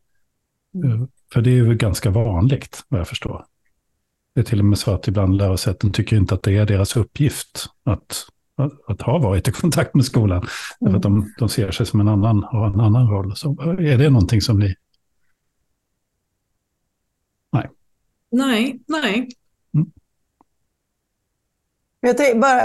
Mm. 0.85 1.09
För 1.33 1.41
det 1.41 1.51
är 1.51 1.55
ju 1.55 1.75
ganska 1.75 2.11
vanligt, 2.11 2.85
vad 2.89 3.01
jag 3.01 3.09
förstår. 3.09 3.45
Det 4.37 4.41
är 4.41 4.45
till 4.45 4.59
och 4.59 4.65
med 4.65 4.79
så 4.79 4.95
att 4.95 5.09
ibland 5.09 5.37
lärosäten 5.37 5.93
tycker 5.93 6.17
inte 6.17 6.35
att 6.35 6.43
det 6.43 6.57
är 6.57 6.67
deras 6.67 6.97
uppgift 6.97 7.67
att, 7.85 8.27
att, 8.57 8.73
att 8.89 9.03
ha 9.03 9.19
varit 9.19 9.49
i 9.49 9.53
kontakt 9.53 9.95
med 9.95 10.05
skolan. 10.05 10.39
Mm. 10.39 10.49
Därför 10.81 10.97
att 10.97 11.03
de, 11.03 11.33
de 11.39 11.49
ser 11.49 11.71
sig 11.71 11.87
som 11.87 12.01
en 12.01 12.09
annan, 12.09 12.45
har 12.45 12.67
en 12.67 12.81
annan 12.81 13.11
roll. 13.11 13.37
Så 13.37 13.61
är 13.61 13.99
det 13.99 14.11
någonting 14.11 14.41
som 14.41 14.59
ni... 14.59 14.75
Nej. 17.53 17.71
Nej, 18.31 18.81
nej. 18.87 19.29
Mm. 19.75 19.91
Jag 22.01 22.17
tänkte 22.17 22.39
bara, 22.39 22.61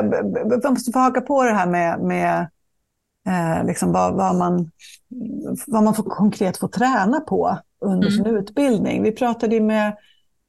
jag 0.64 0.72
måste 0.72 0.92
få 0.92 1.00
haka 1.00 1.22
på 1.22 1.44
det 1.44 1.54
här 1.54 1.68
med, 1.68 2.00
med 2.00 2.50
eh, 3.28 3.66
liksom 3.66 3.92
vad, 3.92 4.14
vad, 4.14 4.36
man, 4.36 4.72
vad 5.68 5.84
man 5.84 5.96
får 5.96 6.04
konkret 6.04 6.58
får 6.58 6.68
träna 6.68 7.20
på 7.20 7.60
under 7.82 8.08
mm. 8.08 8.24
sin 8.24 8.38
utbildning. 8.38 9.04
Vi 9.04 9.12
pratade 9.12 9.56
ju 9.56 9.62
med 9.62 9.98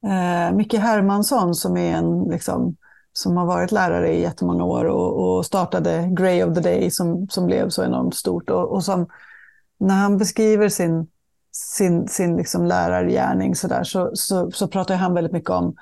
eh, 0.03 0.55
Micke 0.55 0.73
Hermansson 0.73 1.55
som 1.55 1.77
är 1.77 1.95
en 1.95 2.23
liksom, 2.23 2.75
som 3.13 3.37
har 3.37 3.45
varit 3.45 3.71
lärare 3.71 4.13
i 4.13 4.21
jättemånga 4.21 4.63
år 4.63 4.85
och, 4.85 5.37
och 5.37 5.45
startade 5.45 6.09
Grey 6.11 6.43
of 6.43 6.55
the 6.55 6.61
Day 6.61 6.91
som, 6.91 7.27
som 7.29 7.45
blev 7.45 7.69
så 7.69 7.83
enormt 7.83 8.15
stort. 8.15 8.49
Och, 8.49 8.71
och 8.71 8.83
som, 8.83 9.07
när 9.79 9.95
han 9.95 10.17
beskriver 10.17 10.69
sin, 10.69 11.07
sin, 11.51 12.07
sin 12.07 12.37
liksom 12.37 12.65
lärargärning 12.65 13.55
så, 13.55 13.67
där, 13.67 13.83
så, 13.83 14.11
så, 14.13 14.51
så 14.51 14.67
pratar 14.67 14.95
han 14.95 15.13
väldigt 15.13 15.33
mycket 15.33 15.49
om 15.49 15.75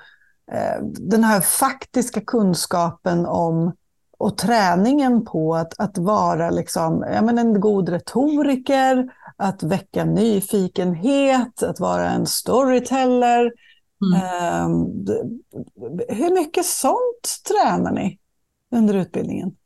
eh, 0.52 0.84
den 0.84 1.24
här 1.24 1.40
faktiska 1.40 2.20
kunskapen 2.20 3.26
om 3.26 3.72
och 4.22 4.38
träningen 4.38 5.24
på 5.24 5.54
att, 5.54 5.80
att 5.80 5.98
vara 5.98 6.50
liksom, 6.50 7.04
ja, 7.14 7.22
men 7.22 7.38
en 7.38 7.60
god 7.60 7.88
retoriker, 7.88 9.08
att 9.36 9.62
väcka 9.62 10.04
nyfikenhet, 10.04 11.62
att 11.62 11.80
vara 11.80 12.10
en 12.10 12.26
storyteller, 12.26 13.52
Mm. 14.02 14.64
Um, 14.66 15.04
hur 16.08 16.34
mycket 16.34 16.66
sånt 16.66 17.42
tränar 17.48 17.92
ni 17.92 18.18
under 18.74 18.94
utbildningen? 18.94 19.56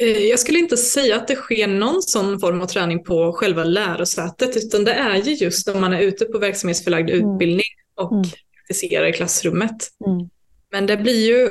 Eh, 0.00 0.18
jag 0.18 0.38
skulle 0.38 0.58
inte 0.58 0.76
säga 0.76 1.16
att 1.16 1.28
det 1.28 1.34
sker 1.34 1.66
någon 1.66 2.02
sån 2.02 2.40
form 2.40 2.60
av 2.60 2.66
träning 2.66 3.04
på 3.04 3.32
själva 3.32 3.64
lärosätet, 3.64 4.56
utan 4.56 4.84
det 4.84 4.92
är 4.92 5.16
ju 5.16 5.32
just 5.32 5.66
när 5.66 5.80
man 5.80 5.92
är 5.92 6.00
ute 6.00 6.24
på 6.24 6.38
verksamhetsförlagd 6.38 7.10
mm. 7.10 7.30
utbildning 7.30 7.66
och 7.94 8.12
mm. 8.12 8.24
praktiserar 8.54 9.06
i 9.06 9.12
klassrummet. 9.12 9.90
Mm. 10.06 10.28
Men 10.72 10.86
det 10.86 10.96
blir 10.96 11.26
ju, 11.26 11.50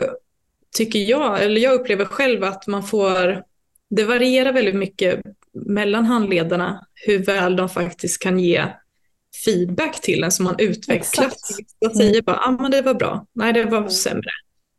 tycker 0.76 1.00
jag, 1.00 1.44
eller 1.44 1.62
jag 1.62 1.74
upplever 1.74 2.06
själv 2.06 2.44
att 2.44 2.68
man 2.68 2.84
får, 2.84 3.44
det 3.90 4.04
varierar 4.04 4.54
väldigt 4.54 4.76
mycket 4.76 5.22
mellan 5.54 6.06
handledarna 6.06 6.88
hur 6.94 7.26
väl 7.26 7.56
de 7.56 7.70
faktiskt 7.70 8.22
kan 8.22 8.40
ge 8.40 8.66
feedback 9.46 10.02
till 10.02 10.24
en 10.24 10.32
som 10.32 10.46
man 10.46 10.56
utvecklat. 10.58 11.38
Man 11.86 11.96
säger 11.96 12.12
mm. 12.12 12.24
bara, 12.26 12.38
ah, 12.38 12.52
men 12.52 12.72
det 12.72 12.82
var 12.82 12.94
bra, 12.94 13.26
nej 13.34 13.54
det 13.54 13.64
var 13.64 13.90
sämre. 13.90 14.30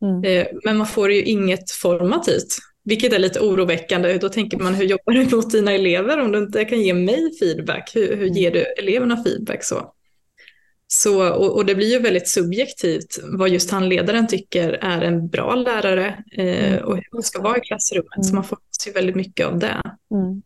Mm. 0.03 0.25
Eh, 0.25 0.47
men 0.65 0.77
man 0.77 0.87
får 0.87 1.13
ju 1.13 1.23
inget 1.23 1.71
formativt, 1.71 2.57
vilket 2.85 3.13
är 3.13 3.19
lite 3.19 3.41
oroväckande. 3.41 4.19
Då 4.19 4.29
tänker 4.29 4.59
man, 4.59 4.75
hur 4.75 4.85
jobbar 4.85 5.13
du 5.13 5.37
mot 5.37 5.51
dina 5.51 5.73
elever 5.73 6.21
om 6.21 6.33
du 6.33 6.39
inte 6.39 6.65
kan 6.65 6.83
ge 6.83 6.95
mig 6.95 7.39
feedback? 7.39 7.91
Hur, 7.95 8.17
hur 8.17 8.27
ger 8.27 8.51
du 8.51 8.65
eleverna 8.79 9.25
feedback? 9.25 9.65
Så? 9.65 9.93
Så, 10.89 11.35
och, 11.35 11.57
och, 11.57 11.67
det 11.67 11.75
blir 11.75 11.93
ju 11.93 11.99
väldigt 11.99 12.29
subjektivt 12.29 13.19
vad 13.25 13.49
just 13.49 13.71
handledaren 13.71 14.27
tycker 14.27 14.71
är 14.71 15.03
en 15.03 15.29
bra 15.29 15.55
lärare 15.55 16.25
eh, 16.33 16.73
mm. 16.73 16.85
och 16.85 16.97
hur 16.97 17.05
man 17.13 17.23
ska 17.23 17.43
vara 17.43 17.59
i 17.59 17.61
klassrummet. 17.61 18.17
Mm. 18.17 18.25
Så 18.25 18.35
man 18.35 18.45
får 18.45 18.59
se 18.83 18.91
väldigt 18.91 19.17
mycket 19.17 19.47
av 19.47 19.59
det. 19.59 19.83
Mm. 20.11 20.43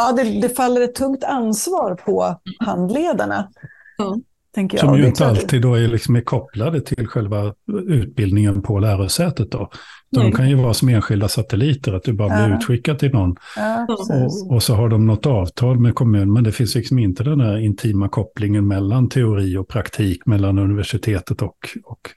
Mm. 0.00 0.16
Ja, 0.16 0.24
det, 0.24 0.40
det, 0.40 0.48
faller 0.48 0.80
ett 0.80 0.94
tungt 0.94 1.24
ansvar 1.24 1.94
på 1.94 2.40
handledarna. 2.58 3.48
Ja. 3.98 4.16
Tänker 4.54 4.78
jag. 4.78 4.86
Som 4.86 4.98
ju 4.98 5.06
inte 5.06 5.26
alltid 5.26 5.62
då 5.62 5.74
är, 5.74 5.88
liksom 5.88 6.16
är 6.16 6.20
kopplade 6.20 6.80
till 6.80 7.06
själva 7.06 7.54
utbildningen 7.88 8.62
på 8.62 8.78
lärosätet. 8.78 9.50
Då. 9.50 9.70
De 10.10 10.32
kan 10.32 10.48
ju 10.48 10.54
vara 10.54 10.74
som 10.74 10.88
enskilda 10.88 11.28
satelliter, 11.28 11.92
att 11.92 12.02
du 12.02 12.12
bara 12.12 12.28
blir 12.28 12.48
ja. 12.48 12.56
utskickad 12.56 12.98
till 12.98 13.12
någon. 13.12 13.36
Ja, 13.56 13.86
och, 13.88 14.54
och, 14.54 14.62
så 14.62 14.74
har 14.74 14.88
de 14.88 15.06
något 15.06 15.26
avtal 15.26 15.78
med 15.78 15.94
kommunen, 15.94 16.32
men 16.32 16.44
det 16.44 16.52
finns 16.52 16.74
liksom 16.74 16.98
inte 16.98 17.24
den 17.24 17.40
här 17.40 17.58
intima 17.58 18.08
kopplingen 18.08 18.66
mellan 18.66 19.08
teori 19.08 19.56
och 19.56 19.68
praktik, 19.68 20.26
mellan 20.26 20.58
universitetet 20.58 21.42
och... 21.42 21.56
och 21.84 22.10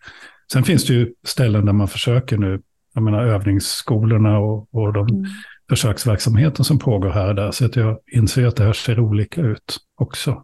Sen 0.52 0.64
finns 0.64 0.86
det 0.86 0.94
ju 0.94 1.14
ställen 1.24 1.66
där 1.66 1.74
man 1.74 1.88
försöker 1.88 2.38
nu, 2.38 2.62
jag 2.94 3.04
menar 3.04 3.24
övningsskolorna 3.24 4.40
och, 4.40 4.76
och 4.76 4.94
de 4.94 5.08
mm 5.08 5.26
försöksverksamheten 5.70 6.66
som 6.66 6.80
pågår 6.80 7.10
här 7.10 7.28
och 7.28 7.36
där. 7.36 7.52
Så 7.52 7.66
att 7.66 7.76
jag 7.76 7.98
inser 8.12 8.46
att 8.46 8.56
det 8.56 8.64
här 8.64 8.74
ser 8.74 9.00
olika 9.00 9.42
ut 9.42 9.78
också. 9.96 10.44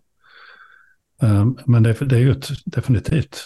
Um, 1.22 1.58
men 1.66 1.84
det, 1.84 1.94
det, 1.94 2.16
är 2.16 2.20
ju 2.20 2.32
ett, 2.32 2.50
definitivt, 2.66 3.46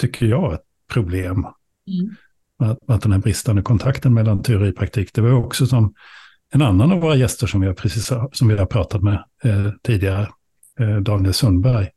tycker 0.00 0.26
jag, 0.26 0.54
ett 0.54 0.64
problem. 0.92 1.46
Mm. 1.86 2.16
Att, 2.58 2.78
att 2.90 3.02
den 3.02 3.12
här 3.12 3.18
bristande 3.18 3.62
kontakten 3.62 4.14
mellan 4.14 4.42
teori 4.42 4.70
och 4.70 4.76
praktik. 4.76 5.14
Det 5.14 5.20
var 5.20 5.32
också 5.32 5.66
som 5.66 5.94
en 6.52 6.62
annan 6.62 6.92
av 6.92 7.00
våra 7.00 7.16
gäster 7.16 7.46
som 7.46 7.60
vi 7.60 7.66
har, 7.66 7.74
precis, 7.74 8.12
som 8.32 8.48
vi 8.48 8.56
har 8.56 8.66
pratat 8.66 9.02
med 9.02 9.24
eh, 9.44 9.70
tidigare, 9.82 10.28
eh, 10.80 10.96
Daniel 10.96 11.34
Sundberg 11.34 11.88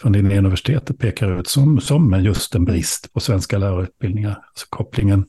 från 0.00 0.12
Linnéuniversitetet 0.12 0.98
pekar 0.98 1.40
ut 1.40 1.48
som, 1.48 1.80
som 1.80 2.24
just 2.24 2.54
en 2.54 2.64
brist 2.64 3.12
på 3.12 3.20
svenska 3.20 3.58
lärarutbildningar. 3.58 4.42
Alltså 4.48 4.66
kopplingen, 4.70 5.26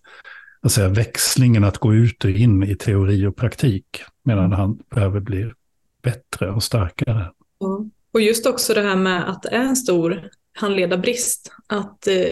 alltså 0.61 0.87
växlingen 0.87 1.63
att 1.63 1.77
gå 1.77 1.93
ut 1.93 2.23
och 2.23 2.31
in 2.31 2.63
i 2.63 2.75
teori 2.75 3.25
och 3.25 3.35
praktik 3.35 4.03
medan 4.23 4.51
han 4.51 4.79
behöver 4.95 5.19
bli 5.19 5.51
bättre 6.01 6.51
och 6.51 6.63
starkare. 6.63 7.31
Mm. 7.61 7.91
Och 8.11 8.21
just 8.21 8.45
också 8.45 8.73
det 8.73 8.81
här 8.81 8.95
med 8.95 9.29
att 9.29 9.43
det 9.43 9.49
är 9.49 9.63
en 9.63 9.75
stor 9.75 10.29
handledarbrist. 10.53 11.51
Att 11.67 12.07
eh, 12.07 12.31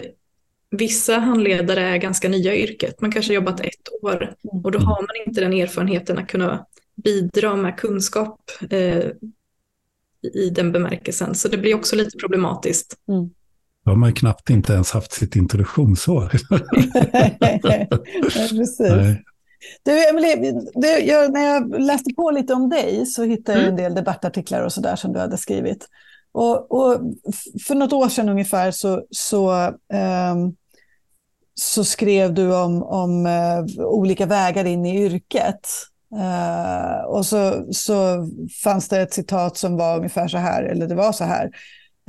vissa 0.70 1.18
handledare 1.18 1.80
är 1.80 1.96
ganska 1.96 2.28
nya 2.28 2.54
i 2.54 2.62
yrket. 2.62 3.00
Man 3.00 3.12
kanske 3.12 3.30
har 3.32 3.34
jobbat 3.34 3.60
ett 3.60 3.88
år 4.02 4.34
och 4.64 4.72
då 4.72 4.78
har 4.78 5.02
man 5.02 5.26
inte 5.26 5.40
den 5.40 5.52
erfarenheten 5.52 6.18
att 6.18 6.28
kunna 6.28 6.66
bidra 7.04 7.56
med 7.56 7.76
kunskap 7.76 8.40
eh, 8.70 9.04
i 10.34 10.50
den 10.50 10.72
bemärkelsen. 10.72 11.34
Så 11.34 11.48
det 11.48 11.58
blir 11.58 11.74
också 11.74 11.96
lite 11.96 12.18
problematiskt. 12.18 12.94
Mm. 13.08 13.30
Då 13.86 13.92
har 13.92 13.96
man 13.96 14.12
knappt 14.12 14.50
inte 14.50 14.72
ens 14.72 14.90
haft 14.90 15.12
sitt 15.12 15.36
introduktionsår. 15.36 16.28
Precis. 18.30 18.78
Nej. 18.80 19.24
Du, 19.82 20.08
Emelie, 20.08 20.52
du, 20.74 20.88
jag, 20.88 21.32
när 21.32 21.40
jag 21.40 21.80
läste 21.80 22.14
på 22.14 22.30
lite 22.30 22.54
om 22.54 22.68
dig 22.68 23.06
så 23.06 23.24
hittade 23.24 23.58
jag 23.58 23.68
mm. 23.68 23.78
en 23.78 23.84
del 23.84 23.94
debattartiklar 23.94 24.62
och 24.62 24.72
sådär 24.72 24.96
som 24.96 25.12
du 25.12 25.18
hade 25.18 25.36
skrivit. 25.36 25.88
Och, 26.32 26.72
och, 26.72 27.00
för 27.66 27.74
något 27.74 27.92
år 27.92 28.08
sedan 28.08 28.28
ungefär 28.28 28.70
så, 28.70 29.02
så, 29.10 29.66
um, 30.32 30.56
så 31.54 31.84
skrev 31.84 32.34
du 32.34 32.56
om, 32.56 32.82
om 32.82 33.26
uh, 33.26 33.84
olika 33.84 34.26
vägar 34.26 34.64
in 34.64 34.86
i 34.86 35.04
yrket. 35.04 35.68
Uh, 36.14 37.04
och 37.06 37.26
så, 37.26 37.66
så 37.72 38.28
fanns 38.64 38.88
det 38.88 39.00
ett 39.00 39.14
citat 39.14 39.56
som 39.56 39.76
var 39.76 39.96
ungefär 39.96 40.28
så 40.28 40.38
här, 40.38 40.62
eller 40.62 40.86
det 40.86 40.94
var 40.94 41.12
så 41.12 41.24
här. 41.24 41.50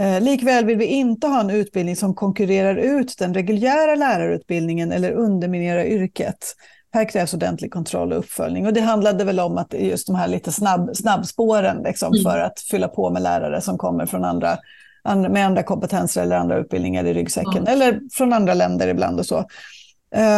Uh, 0.01 0.21
likväl 0.21 0.65
vill 0.65 0.77
vi 0.77 0.85
inte 0.85 1.27
ha 1.27 1.39
en 1.39 1.49
utbildning 1.49 1.95
som 1.95 2.15
konkurrerar 2.15 2.75
ut 2.75 3.15
den 3.19 3.33
reguljära 3.33 3.95
lärarutbildningen 3.95 4.91
eller 4.91 5.11
underminerar 5.11 5.85
yrket. 5.85 6.55
Här 6.93 7.09
krävs 7.09 7.33
ordentlig 7.33 7.71
kontroll 7.71 8.11
och 8.11 8.19
uppföljning. 8.19 8.65
Och 8.65 8.73
det 8.73 8.81
handlade 8.81 9.23
väl 9.23 9.39
om 9.39 9.57
att 9.57 9.73
just 9.73 10.07
de 10.07 10.15
här 10.15 10.27
lite 10.27 10.51
snabb, 10.51 10.95
snabbspåren 10.95 11.83
liksom, 11.83 12.13
mm. 12.13 12.23
för 12.23 12.39
att 12.39 12.59
fylla 12.59 12.87
på 12.87 13.09
med 13.09 13.21
lärare 13.21 13.61
som 13.61 13.77
kommer 13.77 14.05
från 14.05 14.25
andra, 14.25 14.57
andra 15.03 15.29
med 15.29 15.45
andra 15.45 15.63
kompetenser 15.63 16.21
eller 16.21 16.35
andra 16.35 16.57
utbildningar 16.57 17.05
i 17.05 17.13
ryggsäcken. 17.13 17.57
Mm. 17.57 17.67
Eller 17.67 17.99
från 18.13 18.33
andra 18.33 18.53
länder 18.53 18.87
ibland 18.87 19.19
och 19.19 19.25
så. 19.25 19.37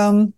Um, 0.10 0.32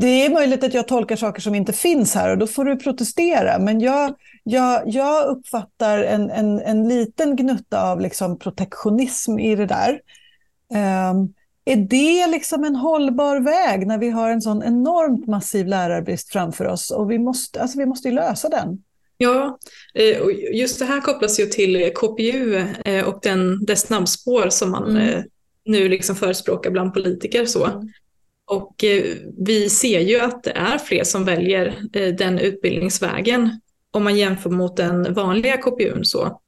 det 0.00 0.26
är 0.26 0.30
möjligt 0.30 0.64
att 0.64 0.74
jag 0.74 0.88
tolkar 0.88 1.16
saker 1.16 1.40
som 1.40 1.54
inte 1.54 1.72
finns 1.72 2.14
här 2.14 2.30
och 2.30 2.38
då 2.38 2.46
får 2.46 2.64
du 2.64 2.76
protestera. 2.76 3.58
Men 3.58 3.80
jag, 3.80 4.14
jag, 4.42 4.82
jag 4.86 5.26
uppfattar 5.26 5.98
en, 5.98 6.30
en, 6.30 6.60
en 6.60 6.88
liten 6.88 7.36
gnutta 7.36 7.90
av 7.90 8.00
liksom 8.00 8.38
protektionism 8.38 9.38
i 9.38 9.56
det 9.56 9.66
där. 9.66 10.00
Um, 11.10 11.34
är 11.64 11.76
det 11.76 12.26
liksom 12.26 12.64
en 12.64 12.76
hållbar 12.76 13.40
väg 13.40 13.86
när 13.86 13.98
vi 13.98 14.10
har 14.10 14.30
en 14.30 14.42
sån 14.42 14.62
enormt 14.62 15.26
massiv 15.26 15.66
lärarbrist 15.66 16.32
framför 16.32 16.64
oss? 16.64 16.90
Och 16.90 17.10
vi 17.10 17.18
måste, 17.18 17.62
alltså 17.62 17.78
vi 17.78 17.86
måste 17.86 18.08
ju 18.08 18.14
lösa 18.14 18.48
den. 18.48 18.82
Ja, 19.16 19.58
eh, 19.94 20.20
och 20.20 20.32
just 20.32 20.78
det 20.78 20.84
här 20.84 21.00
kopplas 21.00 21.40
ju 21.40 21.46
till 21.46 21.92
KPU 21.94 22.56
eh, 22.84 23.04
och 23.04 23.18
den, 23.22 23.64
det 23.64 23.76
snabbspår 23.76 24.48
som 24.48 24.70
man 24.70 24.90
mm. 24.90 25.08
Eh, 25.08 25.24
nu 25.64 25.88
liksom 25.88 26.16
förespråkar 26.16 26.70
bland 26.70 26.94
politiker. 26.94 27.46
Så. 27.46 27.84
Och 28.46 28.84
eh, 28.84 29.16
vi 29.38 29.70
ser 29.70 30.00
ju 30.00 30.20
att 30.20 30.42
det 30.42 30.50
är 30.50 30.78
fler 30.78 31.04
som 31.04 31.24
väljer 31.24 31.66
eh, 31.92 32.14
den 32.14 32.38
utbildningsvägen 32.38 33.60
om 33.90 34.04
man 34.04 34.16
jämför 34.16 34.50
mot 34.50 34.76
den 34.76 35.14
vanliga 35.14 35.56
KPUn. 35.56 36.04
Så. 36.04 36.40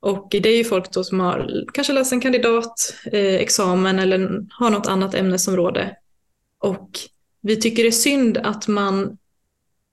Och 0.00 0.28
det 0.30 0.48
är 0.48 0.56
ju 0.56 0.64
folk 0.64 0.92
då 0.92 1.04
som 1.04 1.20
har 1.20 1.64
kanske 1.72 1.92
läst 1.92 2.12
en 2.12 2.20
kandidatexamen 2.20 3.98
eh, 3.98 4.02
eller 4.02 4.46
har 4.50 4.70
något 4.70 4.86
annat 4.86 5.14
ämnesområde. 5.14 5.96
Och 6.58 6.90
vi 7.40 7.56
tycker 7.56 7.82
det 7.82 7.88
är 7.88 7.92
synd 7.92 8.38
att 8.38 8.68
man 8.68 9.18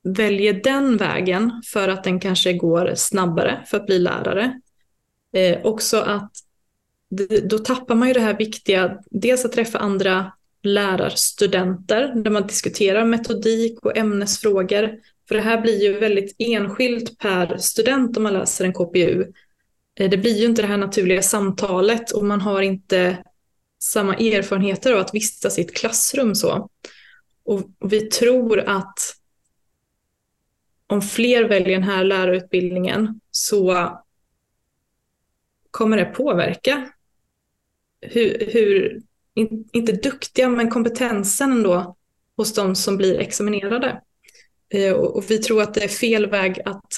väljer 0.03 0.53
den 0.53 0.97
vägen 0.97 1.61
för 1.65 1.87
att 1.87 2.03
den 2.03 2.19
kanske 2.19 2.53
går 2.53 2.93
snabbare 2.95 3.63
för 3.67 3.77
att 3.77 3.85
bli 3.85 3.99
lärare. 3.99 4.61
Eh, 5.33 5.65
också 5.65 5.97
att 5.97 6.31
då 7.43 7.57
tappar 7.57 7.95
man 7.95 8.07
ju 8.07 8.13
det 8.13 8.19
här 8.19 8.37
viktiga, 8.37 8.99
dels 9.11 9.45
att 9.45 9.51
träffa 9.51 9.79
andra 9.79 10.31
lärarstudenter 10.63 12.13
där 12.15 12.31
man 12.31 12.47
diskuterar 12.47 13.05
metodik 13.05 13.85
och 13.85 13.97
ämnesfrågor. 13.97 14.99
För 15.27 15.35
det 15.35 15.41
här 15.41 15.61
blir 15.61 15.83
ju 15.83 15.99
väldigt 15.99 16.35
enskilt 16.39 17.19
per 17.19 17.57
student 17.57 18.17
om 18.17 18.23
man 18.23 18.33
läser 18.33 18.65
en 18.65 18.73
KPU. 18.73 19.25
Eh, 19.99 20.09
det 20.09 20.17
blir 20.17 20.37
ju 20.39 20.45
inte 20.45 20.61
det 20.61 20.67
här 20.67 20.77
naturliga 20.77 21.21
samtalet 21.21 22.11
och 22.11 22.25
man 22.25 22.41
har 22.41 22.61
inte 22.61 23.23
samma 23.79 24.15
erfarenheter 24.15 24.93
av 24.93 24.99
att 24.99 25.15
vistas 25.15 25.59
i 25.59 25.61
ett 25.61 25.75
klassrum 25.75 26.35
så. 26.35 26.69
Och 27.43 27.63
vi 27.79 27.99
tror 28.01 28.59
att 28.59 28.99
om 30.87 31.01
fler 31.01 31.43
väljer 31.43 31.71
den 31.71 31.83
här 31.83 32.03
lärarutbildningen 32.03 33.19
så 33.31 33.91
kommer 35.71 35.97
det 35.97 36.05
påverka 36.05 36.91
hur, 38.01 38.49
hur 38.53 39.01
inte 39.73 39.91
duktiga, 39.91 40.49
men 40.49 40.69
kompetensen 40.69 41.51
ändå 41.51 41.95
hos 42.37 42.53
de 42.53 42.75
som 42.75 42.97
blir 42.97 43.19
examinerade. 43.19 44.01
Eh, 44.69 44.93
och 44.93 45.31
vi 45.31 45.37
tror 45.37 45.61
att 45.61 45.73
det 45.73 45.83
är 45.83 45.87
fel 45.87 46.29
väg 46.29 46.61
att 46.65 46.93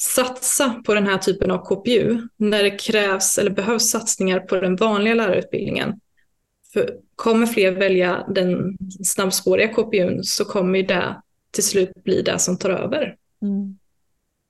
satsa 0.00 0.82
på 0.84 0.94
den 0.94 1.06
här 1.06 1.18
typen 1.18 1.50
av 1.50 1.58
KPU 1.58 2.28
när 2.36 2.62
det 2.62 2.70
krävs 2.70 3.38
eller 3.38 3.50
behövs 3.50 3.90
satsningar 3.90 4.40
på 4.40 4.56
den 4.60 4.76
vanliga 4.76 5.14
lärarutbildningen. 5.14 6.00
För 6.72 6.96
kommer 7.16 7.46
fler 7.46 7.72
välja 7.72 8.26
den 8.28 8.78
snabbspåriga 9.04 9.68
KPUn 9.68 10.24
så 10.24 10.44
kommer 10.44 10.82
det 10.82 11.22
till 11.50 11.64
slut 11.64 12.04
bli 12.04 12.22
det 12.22 12.38
som 12.38 12.58
tar 12.58 12.70
över. 12.70 13.16
Mm. 13.42 13.78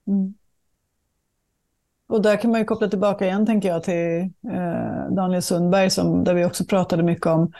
Mm. 0.06 0.34
Och 2.08 2.22
där 2.22 2.36
kan 2.36 2.50
man 2.50 2.60
ju 2.60 2.66
koppla 2.66 2.88
tillbaka 2.88 3.24
igen, 3.24 3.46
tänker 3.46 3.68
jag, 3.68 3.82
till 3.82 4.20
eh, 4.52 5.10
Daniel 5.10 5.42
Sundberg, 5.42 5.90
som, 5.90 6.24
där 6.24 6.34
vi 6.34 6.44
också 6.44 6.64
pratade 6.64 7.02
mycket 7.02 7.26
om, 7.26 7.52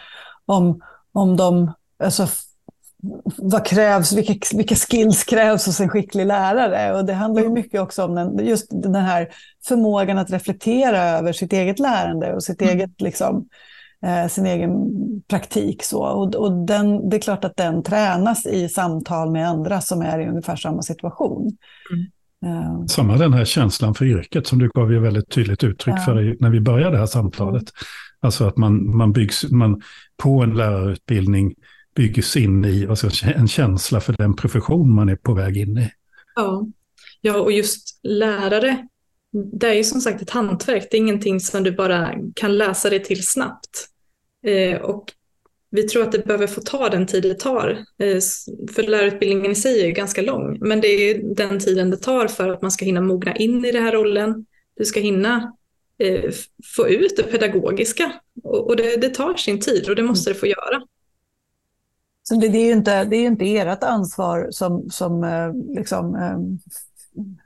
om, 0.47 0.81
om 1.13 1.37
de 1.37 1.73
alltså, 2.05 2.27
vad 3.37 3.67
krävs, 3.67 4.13
vilka, 4.13 4.57
vilka 4.57 4.75
skills 4.75 5.25
krävs 5.25 5.67
hos 5.67 5.81
en 5.81 5.89
skicklig 5.89 6.27
lärare? 6.27 6.95
Och 6.95 7.05
det 7.05 7.13
handlar 7.13 7.43
ju 7.43 7.49
mycket 7.49 7.81
också 7.81 8.05
om 8.05 8.15
den, 8.15 8.47
just 8.47 8.67
den 8.71 8.95
här 8.95 9.29
förmågan 9.65 10.19
att 10.19 10.31
reflektera 10.31 11.03
över 11.03 11.33
sitt 11.33 11.53
eget 11.53 11.79
lärande 11.79 12.35
och 12.35 12.43
sitt 12.43 12.63
mm. 12.63 12.75
eget, 12.75 13.01
liksom, 13.01 13.49
eh, 14.07 14.29
sin 14.29 14.47
egen 14.47 14.73
praktik. 15.29 15.83
Så. 15.83 16.03
Och, 16.03 16.35
och 16.35 16.53
den, 16.53 17.09
det 17.09 17.17
är 17.17 17.21
klart 17.21 17.45
att 17.45 17.57
den 17.57 17.83
tränas 17.83 18.47
i 18.47 18.69
samtal 18.69 19.31
med 19.31 19.49
andra 19.49 19.81
som 19.81 20.03
är 20.03 20.19
i 20.19 20.29
ungefär 20.29 20.57
samma 20.57 20.83
situation. 20.83 21.57
Mm. 21.93 22.07
Samma 22.89 23.17
den 23.17 23.33
här 23.33 23.45
känslan 23.45 23.95
för 23.95 24.05
yrket 24.05 24.47
som 24.47 24.59
du 24.59 24.69
gav 24.69 24.93
ju 24.93 24.99
väldigt 24.99 25.31
tydligt 25.31 25.65
uttryck 25.65 25.95
ja. 25.99 26.05
för 26.05 26.37
när 26.41 26.51
vi 26.51 26.61
började 26.61 26.91
det 26.91 26.99
här 26.99 27.07
samtalet. 27.07 27.63
Mm. 27.63 27.73
Alltså 28.21 28.45
att 28.45 28.57
man, 28.57 28.97
man 28.97 29.13
byggs 29.13 29.51
man, 29.51 29.83
på 30.17 30.43
en 30.43 30.55
lärarutbildning 30.55 31.55
byggs 31.95 32.37
in 32.37 32.65
i 32.65 32.87
alltså, 32.87 33.11
en 33.23 33.49
känsla 33.49 34.01
för 34.01 34.13
den 34.13 34.37
profession 34.37 34.95
man 34.95 35.09
är 35.09 35.17
på 35.17 35.35
väg 35.35 35.57
in 35.57 35.79
i. 35.79 35.91
Ja, 36.35 36.67
ja 37.21 37.41
och 37.41 37.53
just 37.53 38.01
lärare, 38.03 38.89
det 39.33 39.69
är 39.69 39.75
ju 39.75 39.85
som 39.85 40.01
sagt 40.01 40.23
ett 40.23 40.31
hantverk. 40.31 40.89
Det 40.91 40.97
är 40.97 40.99
ingenting 40.99 41.41
som 41.41 41.63
du 41.63 41.73
bara 41.73 42.15
kan 42.35 42.59
läsa 42.59 42.91
dig 42.91 43.05
till 43.05 43.27
snabbt. 43.27 43.89
Eh, 44.47 44.81
och 44.81 45.13
vi 45.71 45.83
tror 45.83 46.03
att 46.03 46.13
det 46.13 46.25
behöver 46.25 46.47
få 46.47 46.61
ta 46.61 46.89
den 46.89 47.07
tid 47.07 47.23
det 47.23 47.35
tar. 47.35 47.71
Eh, 47.99 48.19
för 48.73 48.83
lärarutbildningen 48.83 49.53
i 49.53 49.55
sig 49.55 49.83
är 49.83 49.87
ju 49.87 49.93
ganska 49.93 50.23
lång, 50.23 50.59
men 50.61 50.81
det 50.81 50.89
är 50.89 51.35
den 51.35 51.61
tiden 51.61 51.91
det 51.91 51.97
tar 51.97 52.29
för 52.29 52.49
att 52.49 52.63
man 52.63 52.71
ska 52.71 52.85
hinna 52.85 53.01
mogna 53.01 53.37
in 53.37 53.65
i 53.65 53.73
den 53.73 53.83
här 53.83 53.93
rollen. 53.93 54.47
Du 54.77 54.85
ska 54.85 55.01
hinna 55.01 55.53
eh, 55.99 56.31
få 56.77 56.89
ut 56.89 57.17
det 57.17 57.23
pedagogiska 57.23 58.13
och, 58.43 58.77
det, 58.77 58.97
det, 58.97 59.09
tar 59.09 59.35
sin 59.35 59.61
tid 59.61 59.89
och 59.89 59.97
det 59.97 60.03
måste 60.03 60.31
det 60.31 60.35
få 60.35 60.47
göra. 60.47 60.83
Så 62.23 62.35
det, 62.35 62.49
det, 62.49 62.59
är 62.59 62.67
ju 62.67 62.73
inte, 62.73 63.05
det 63.05 63.17
är 63.17 63.27
inte 63.27 63.57
ert 63.57 63.83
ansvar 63.83 64.49
som, 64.51 64.91
som 64.91 65.25
eh, 65.25 65.53
liksom, 65.77 66.17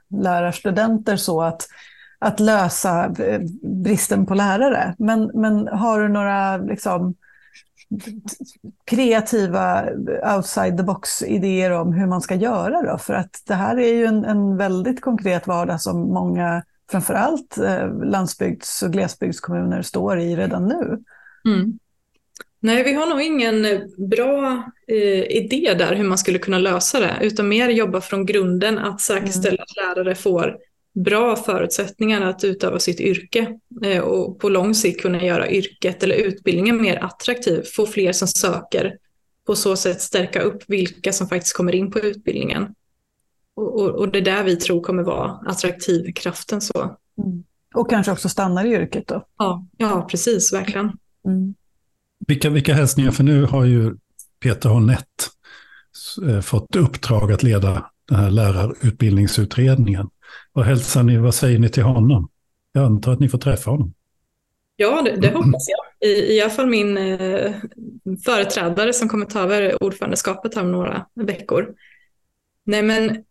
lärarstudenter 0.09 1.15
så 1.15 1.41
att, 1.41 1.67
att 2.19 2.39
lösa 2.39 3.15
bristen 3.83 4.25
på 4.25 4.35
lärare. 4.35 4.95
Men, 4.99 5.31
men 5.33 5.67
har 5.67 6.01
du 6.01 6.07
några 6.07 6.57
liksom, 6.57 7.15
kreativa 8.85 9.85
outside 10.35 10.77
the 10.77 10.83
box-idéer 10.83 11.71
om 11.71 11.93
hur 11.93 12.07
man 12.07 12.21
ska 12.21 12.35
göra 12.35 12.81
då? 12.81 12.97
För 12.97 13.13
att 13.13 13.43
det 13.47 13.53
här 13.53 13.77
är 13.79 13.93
ju 13.93 14.05
en, 14.05 14.25
en 14.25 14.57
väldigt 14.57 15.01
konkret 15.01 15.47
vardag 15.47 15.81
som 15.81 16.13
många, 16.13 16.63
framförallt 16.91 17.57
eh, 17.57 18.03
landsbygds 18.03 18.83
och 18.83 18.91
glesbygdskommuner 18.91 19.81
står 19.81 20.19
i 20.19 20.35
redan 20.35 20.67
nu. 20.67 21.03
Mm. 21.53 21.79
Nej, 22.59 22.83
vi 22.83 22.93
har 22.93 23.05
nog 23.05 23.21
ingen 23.21 23.65
bra 24.09 24.63
eh, 24.87 25.23
idé 25.37 25.73
där 25.77 25.95
hur 25.95 26.03
man 26.03 26.17
skulle 26.17 26.39
kunna 26.39 26.57
lösa 26.57 26.99
det, 26.99 27.17
utan 27.21 27.47
mer 27.47 27.69
jobba 27.69 28.01
från 28.01 28.25
grunden 28.25 28.77
att 28.77 29.01
säkerställa 29.01 29.47
mm. 29.55 29.63
att 29.63 29.97
lärare 29.97 30.15
får 30.15 30.57
bra 30.93 31.35
förutsättningar 31.35 32.21
att 32.21 32.43
utöva 32.43 32.79
sitt 32.79 32.99
yrke 32.99 33.59
eh, 33.83 33.99
och 33.99 34.39
på 34.39 34.49
lång 34.49 34.75
sikt 34.75 35.01
kunna 35.01 35.23
göra 35.23 35.51
yrket 35.51 36.03
eller 36.03 36.15
utbildningen 36.15 36.81
mer 36.81 37.03
attraktiv, 37.03 37.63
få 37.75 37.85
fler 37.85 38.11
som 38.13 38.27
söker, 38.27 38.97
på 39.45 39.55
så 39.55 39.75
sätt 39.75 40.01
stärka 40.01 40.41
upp 40.41 40.63
vilka 40.67 41.13
som 41.13 41.27
faktiskt 41.27 41.55
kommer 41.55 41.75
in 41.75 41.91
på 41.91 41.99
utbildningen. 41.99 42.67
Och, 43.55 43.79
och, 43.79 43.89
och 43.89 44.09
det 44.09 44.17
är 44.17 44.21
där 44.21 44.43
vi 44.43 44.55
tror 44.55 44.81
kommer 44.81 45.03
vara 45.03 45.31
attraktivkraften. 45.31 46.61
Så. 46.61 46.97
Mm. 47.17 47.43
Och 47.75 47.89
kanske 47.89 48.11
också 48.11 48.29
stannar 48.29 48.65
i 48.65 48.73
yrket 48.73 49.07
då? 49.07 49.27
Ja, 49.37 49.67
ja 49.77 50.07
precis, 50.11 50.53
verkligen. 50.53 50.91
Mm. 51.25 51.55
Vilka, 52.27 52.49
vilka 52.49 52.73
hälsningar, 52.73 53.11
för 53.11 53.23
nu 53.23 53.45
har 53.45 53.65
ju 53.65 53.95
Peter 54.39 54.69
Hornett 54.69 55.05
eh, 56.27 56.41
fått 56.41 56.75
uppdrag 56.75 57.31
att 57.31 57.43
leda 57.43 57.89
den 58.09 58.17
här 58.17 58.31
lärarutbildningsutredningen. 58.31 60.09
Vad 60.53 60.65
hälsar 60.65 61.03
ni, 61.03 61.17
vad 61.17 61.35
säger 61.35 61.59
ni 61.59 61.69
till 61.69 61.83
honom? 61.83 62.29
Jag 62.71 62.85
antar 62.85 63.13
att 63.13 63.19
ni 63.19 63.29
får 63.29 63.37
träffa 63.37 63.71
honom. 63.71 63.93
Ja, 64.75 65.01
det, 65.01 65.15
det 65.15 65.27
hoppas 65.27 65.67
jag. 65.67 66.09
I, 66.09 66.35
I 66.35 66.41
alla 66.41 66.49
fall 66.49 66.67
min 66.67 66.97
eh, 66.97 67.53
företrädare 68.25 68.93
som 68.93 69.09
kommer 69.09 69.25
ta 69.25 69.39
över 69.39 69.83
ordförandeskapet 69.83 70.55
här 70.55 70.61
om 70.61 70.71
några 70.71 71.05
veckor. 71.15 71.75
Nej, 72.65 72.83
men 72.83 73.23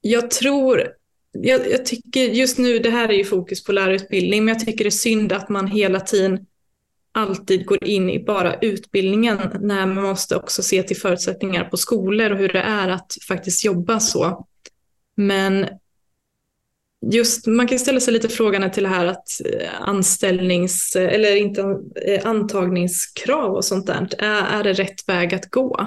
jag 0.00 0.30
tror, 0.30 0.88
jag, 1.32 1.70
jag, 1.70 1.86
tycker 1.86 2.20
just 2.20 2.58
nu, 2.58 2.78
det 2.78 2.90
här 2.90 3.08
är 3.08 3.12
ju 3.12 3.24
fokus 3.24 3.64
på 3.64 3.72
lärarutbildning, 3.72 4.44
men 4.44 4.54
jag 4.54 4.66
tycker 4.66 4.84
det 4.84 4.88
är 4.88 4.90
synd 4.90 5.32
att 5.32 5.48
man 5.48 5.66
hela 5.66 6.00
tiden 6.00 6.46
alltid 7.12 7.66
går 7.66 7.84
in 7.84 8.10
i 8.10 8.24
bara 8.24 8.54
utbildningen 8.54 9.38
när 9.60 9.86
man 9.86 10.04
måste 10.04 10.36
också 10.36 10.62
se 10.62 10.82
till 10.82 10.96
förutsättningar 10.96 11.64
på 11.64 11.76
skolor 11.76 12.30
och 12.30 12.38
hur 12.38 12.52
det 12.52 12.60
är 12.60 12.88
att 12.88 13.16
faktiskt 13.28 13.64
jobba 13.64 14.00
så. 14.00 14.46
Men 15.14 15.66
just, 17.06 17.46
man 17.46 17.68
kan 17.68 17.78
ställa 17.78 18.00
sig 18.00 18.12
lite 18.12 18.28
frågan 18.28 18.70
till 18.70 18.82
det 18.82 18.88
här 18.88 19.06
att 19.06 19.28
eh, 19.44 19.80
anställnings 19.80 20.96
eller 20.96 21.36
inte 21.36 21.62
eh, 22.06 22.26
antagningskrav 22.26 23.54
och 23.54 23.64
sånt 23.64 23.86
där, 23.86 24.08
är, 24.18 24.60
är 24.60 24.64
det 24.64 24.72
rätt 24.72 25.08
väg 25.08 25.34
att 25.34 25.50
gå? 25.50 25.86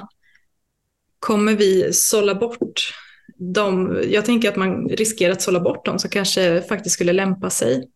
Kommer 1.20 1.54
vi 1.54 1.94
sålla 1.94 2.36
bort 2.36 2.94
de, 3.38 4.00
jag 4.10 4.26
tänker 4.26 4.50
att 4.50 4.56
man 4.56 4.90
riskerar 4.90 5.32
att 5.32 5.42
sålla 5.42 5.60
bort 5.60 5.86
dem 5.86 6.00
som 6.00 6.10
kanske 6.10 6.62
faktiskt 6.62 6.96
skulle 6.96 7.14
lämpa 7.14 7.50
sig 7.50 7.88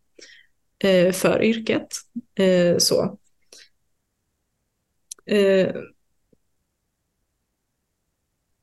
eh, 0.78 1.12
för 1.12 1.42
yrket. 1.42 1.88
Så. 2.78 3.18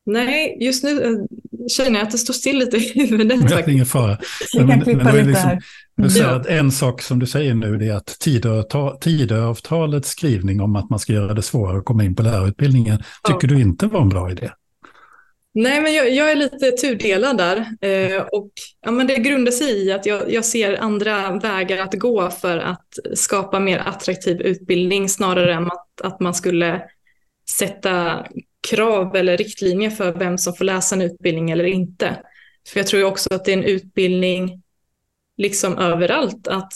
Nej, 0.06 0.58
just 0.60 0.84
nu 0.84 1.04
eh, 1.04 1.12
känner 1.68 2.00
jag 2.00 2.06
att 2.06 2.12
det 2.12 2.18
står 2.18 2.34
still 2.34 2.60
lite 2.60 2.78
i 2.78 2.94
huvudet. 2.94 3.50
Det 3.50 3.56
är 3.56 3.70
ingen 3.70 3.86
fara. 3.86 4.18
Vi 4.54 4.60
kan 4.60 4.82
klippa 4.82 5.12
lite 5.12 5.24
liksom. 5.24 5.60
Du 5.98 6.10
säger 6.10 6.28
att 6.28 6.46
en 6.46 6.72
sak 6.72 7.02
som 7.02 7.20
du 7.20 7.26
säger 7.26 7.54
nu 7.54 7.88
är 7.90 7.94
att 7.94 8.06
Tidöavtalets 8.20 10.10
skrivning 10.10 10.62
om 10.62 10.76
att 10.76 10.90
man 10.90 11.00
ska 11.00 11.14
göra 11.14 11.34
det 11.34 11.42
svårare 11.42 11.78
att 11.78 11.86
komma 11.86 12.04
in 12.04 12.16
på 12.16 12.24
lärarutbildningen 12.24 12.98
tycker 13.24 13.48
ja. 13.48 13.56
du 13.56 13.62
inte 13.62 13.88
var 13.88 14.02
en 14.02 14.10
bra 14.10 14.32
idé? 14.32 14.50
Nej, 15.56 15.82
men 15.82 15.94
jag, 15.94 16.12
jag, 16.12 16.32
är 16.32 16.36
lite 16.36 16.72
tudelad 16.72 17.38
där. 17.38 17.58
Eh, 17.82 18.22
och, 18.22 18.52
ja, 18.82 18.92
men 18.92 19.08
det 19.08 19.16
grundar 19.16 19.52
sig 19.52 19.86
i 19.86 19.92
att 19.92 20.06
jag, 20.06 20.34
jag, 20.34 20.46
ser 20.46 20.82
andra 20.82 21.32
vägar 21.32 21.78
att 21.78 21.94
gå 21.94 22.30
för 22.30 22.58
att 22.58 22.88
skapa 23.14 23.60
mer 23.60 23.78
attraktiv 23.78 24.42
utbildning 24.42 25.10
snarare 25.10 25.54
än 25.54 25.66
att, 25.66 26.02
att 26.04 26.20
man 26.20 26.34
skulle 26.34 26.82
sätta 27.60 28.26
krav 28.70 29.16
eller 29.16 29.38
riktlinjer 29.38 29.90
för 29.90 30.12
vem 30.12 30.38
som 30.38 30.54
får 30.56 30.66
läsa 30.66 30.96
en 30.96 31.02
utbildning 31.02 31.52
eller 31.52 31.64
inte. 31.64 32.22
För 32.68 32.80
jag 32.80 32.88
tror 32.88 33.04
också 33.04 33.34
att 33.34 33.46
det 33.46 33.54
är 33.54 33.58
en 33.58 33.64
utbildning 33.64 34.62
liksom 35.38 35.78
överallt, 35.78 36.48
att 36.48 36.74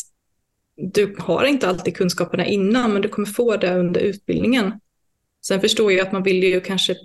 du 0.76 1.16
har 1.20 1.46
inte 1.46 1.68
alltid 1.68 1.98
kunskaperna 1.98 2.46
innan, 2.46 2.94
men 2.94 3.02
du 3.02 3.10
kommer 3.10 3.28
få 3.28 3.58
det 3.58 3.80
under 3.80 4.02
utbildningen. 4.02 4.74
Sen 5.46 5.62
förstår 5.62 5.92
jag 5.92 6.08
att 6.08 6.14
man 6.14 6.24
vill 6.24 6.44
ju 6.44 6.62
kanske 6.62 6.96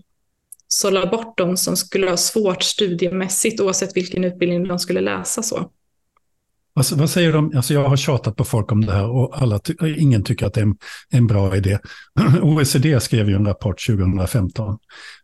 sålla 0.68 1.06
bort 1.06 1.38
de 1.38 1.56
som 1.56 1.76
skulle 1.76 2.10
ha 2.10 2.16
svårt 2.16 2.62
studiemässigt 2.62 3.60
oavsett 3.60 3.96
vilken 3.96 4.24
utbildning 4.24 4.68
de 4.68 4.78
skulle 4.78 5.00
läsa. 5.00 5.42
så. 5.42 5.70
Alltså, 6.74 6.96
vad 6.96 7.10
säger 7.10 7.32
de? 7.32 7.52
Alltså 7.56 7.74
jag 7.74 7.88
har 7.88 7.96
tjatat 7.96 8.36
på 8.36 8.44
folk 8.44 8.72
om 8.72 8.80
det 8.80 8.92
här 8.92 9.10
och 9.10 9.42
alla 9.42 9.60
ingen 9.96 10.24
tycker 10.24 10.46
att 10.46 10.54
det 10.54 10.60
är 10.60 10.64
en, 10.64 10.76
en, 11.10 11.26
bra 11.26 11.56
idé. 11.56 11.78
OECD 12.42 13.00
skrev 13.00 13.28
ju 13.28 13.34
en 13.34 13.46
rapport 13.46 13.86
2015 13.86 14.78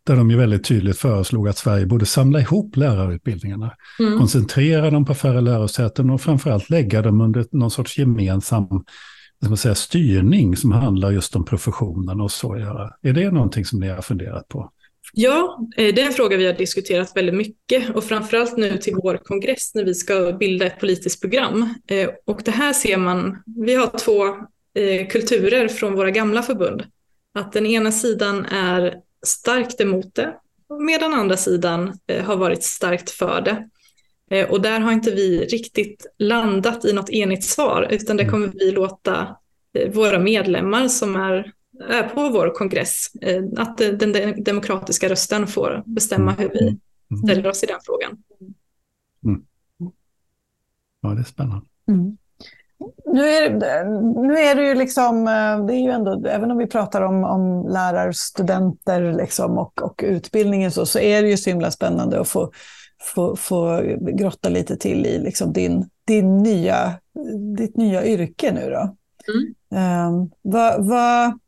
där 0.06 0.16
de 0.16 0.30
ju 0.30 0.36
väldigt 0.36 0.64
tydligt 0.64 0.98
föreslog 0.98 1.48
att 1.48 1.58
Sverige 1.58 1.86
borde 1.86 2.06
samla 2.06 2.40
ihop 2.40 2.76
lärarutbildningarna, 2.76 3.72
mm. 4.00 4.18
koncentrera 4.18 4.90
dem 4.90 5.04
på 5.04 5.14
färre 5.14 5.40
lärosäten 5.40 6.10
och 6.10 6.20
framförallt 6.20 6.70
lägga 6.70 7.02
dem 7.02 7.20
under 7.20 7.46
någon 7.52 7.70
sorts 7.70 7.98
gemensam 7.98 8.84
som 9.44 9.56
säga, 9.56 9.74
styrning 9.74 10.56
som 10.56 10.72
handlar 10.72 11.10
just 11.10 11.36
om 11.36 11.44
professionen 11.44 12.20
och 12.20 12.32
så 12.32 12.56
göra. 12.56 12.90
Är 13.02 13.12
det 13.12 13.30
någonting 13.30 13.64
som 13.64 13.80
ni 13.80 13.88
har 13.88 14.02
funderat 14.02 14.48
på? 14.48 14.70
Ja, 15.12 15.58
eh, 15.76 15.94
det 15.94 16.02
är 16.02 16.06
en 16.06 16.12
fråga 16.12 16.36
vi 16.36 16.46
har 16.46 16.52
diskuterat 16.52 17.16
väldigt 17.16 17.34
mycket 17.34 17.96
och 17.96 18.04
framförallt 18.04 18.56
nu 18.56 18.78
till 18.78 18.94
vår 18.94 19.16
kongress 19.16 19.74
när 19.74 19.84
vi 19.84 19.94
ska 19.94 20.32
bilda 20.32 20.66
ett 20.66 20.80
politiskt 20.80 21.20
program. 21.20 21.74
Eh, 21.86 22.10
och 22.26 22.40
det 22.44 22.50
här 22.50 22.72
ser 22.72 22.96
man, 22.96 23.42
vi 23.46 23.74
har 23.74 23.98
två 23.98 24.26
eh, 24.82 25.08
kulturer 25.08 25.68
från 25.68 25.94
våra 25.94 26.10
gamla 26.10 26.42
förbund. 26.42 26.84
Att 27.34 27.52
den 27.52 27.66
ena 27.66 27.92
sidan 27.92 28.44
är 28.44 28.94
starkt 29.26 29.80
emot 29.80 30.14
det 30.14 30.34
medan 30.80 31.14
andra 31.14 31.36
sidan 31.36 31.98
har 32.24 32.36
varit 32.36 32.62
starkt 32.62 33.10
för 33.10 33.40
det. 33.40 33.64
Och 34.46 34.62
där 34.62 34.80
har 34.80 34.92
inte 34.92 35.10
vi 35.10 35.44
riktigt 35.44 36.06
landat 36.18 36.84
i 36.84 36.92
något 36.92 37.10
enigt 37.10 37.44
svar 37.44 37.88
utan 37.90 38.16
det 38.16 38.28
kommer 38.28 38.48
vi 38.48 38.70
låta 38.70 39.36
våra 39.92 40.18
medlemmar 40.18 40.88
som 40.88 41.16
är 41.16 41.52
på 42.14 42.28
vår 42.28 42.54
kongress, 42.54 43.06
eh, 43.22 43.44
att 43.56 43.78
den 43.78 44.42
demokratiska 44.44 45.08
rösten 45.08 45.46
får 45.46 45.82
bestämma 45.86 46.32
hur 46.32 46.48
vi 46.48 46.62
mm. 46.62 46.80
Mm. 47.10 47.22
ställer 47.22 47.48
oss 47.48 47.62
i 47.62 47.66
den 47.66 47.80
frågan. 47.82 48.10
Mm. 49.24 49.42
Ja, 51.00 51.08
det 51.08 51.20
är 51.20 51.24
spännande. 51.24 51.66
Mm. 51.88 52.16
Nu 53.04 53.28
är, 53.28 53.50
nu 54.26 54.38
är 54.38 54.54
det 54.54 54.68
ju 54.68 54.74
liksom, 54.74 55.18
eh, 55.18 55.66
det 55.66 55.74
är 55.74 55.82
ju 55.82 55.90
ändå, 55.90 56.26
även 56.28 56.50
om 56.50 56.58
vi 56.58 56.66
pratar 56.66 57.02
om, 57.02 57.24
om 57.24 57.68
lärarstudenter 57.68 59.12
liksom 59.12 59.58
och, 59.58 59.82
och 59.82 60.04
utbildningen 60.06 60.70
så, 60.70 60.86
så 60.86 60.98
är 60.98 61.22
det 61.22 61.28
ju 61.28 61.36
så 61.36 61.50
himla 61.50 61.70
spännande 61.70 62.20
att 62.20 62.28
få, 62.28 62.52
få, 63.00 63.36
få 63.36 63.82
grotta 64.00 64.48
lite 64.48 64.76
till 64.76 65.06
i 65.06 65.18
liksom 65.18 65.52
din, 65.52 65.90
din 66.06 66.38
nya, 66.38 66.92
ditt 67.56 67.76
nya 67.76 68.06
yrke 68.06 68.52
nu 68.52 68.70
då. 68.70 68.96
Mm. 69.32 69.54
Um, 70.08 70.30
vad, 70.42 70.88
vad, 70.88 71.38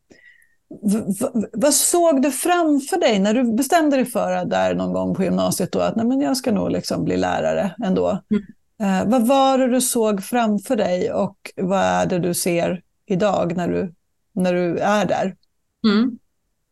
vad 1.52 1.74
såg 1.74 2.22
du 2.22 2.30
framför 2.30 3.00
dig 3.00 3.18
när 3.18 3.34
du 3.34 3.52
bestämde 3.52 3.96
dig 3.96 4.06
för 4.06 4.44
där 4.44 4.74
någon 4.74 4.92
gång 4.92 5.14
på 5.14 5.24
gymnasiet 5.24 5.72
då, 5.72 5.80
att 5.80 5.96
nej, 5.96 6.06
men 6.06 6.20
jag 6.20 6.36
ska 6.36 6.52
nog 6.52 6.70
liksom 6.70 7.04
bli 7.04 7.16
lärare 7.16 7.74
ändå? 7.84 8.22
Mm. 8.30 8.42
Eh, 8.80 9.10
vad 9.10 9.26
var 9.26 9.58
det 9.58 9.68
du 9.68 9.80
såg 9.80 10.24
framför 10.24 10.76
dig 10.76 11.12
och 11.12 11.36
vad 11.56 11.80
är 11.80 12.06
det 12.06 12.18
du 12.18 12.34
ser 12.34 12.82
idag 13.06 13.56
när 13.56 13.68
du, 13.68 13.94
när 14.32 14.54
du 14.54 14.78
är 14.78 15.06
där? 15.06 15.36
Mm. 15.84 16.18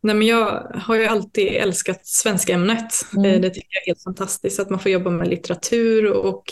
Nej, 0.01 0.15
men 0.15 0.27
jag 0.27 0.73
har 0.75 0.97
ju 0.97 1.07
alltid 1.07 1.49
älskat 1.49 2.07
svenska 2.07 2.53
ämnet. 2.53 2.93
Mm. 3.17 3.25
Eh, 3.25 3.41
det 3.41 3.51
tycker 3.51 3.69
jag 3.71 3.83
är 3.83 3.87
helt 3.87 4.03
fantastiskt 4.03 4.61
att 4.61 4.71
man 4.71 4.79
får 4.79 4.93
jobba 4.93 5.11
med 5.11 5.29
litteratur 5.29 6.13
och 6.13 6.45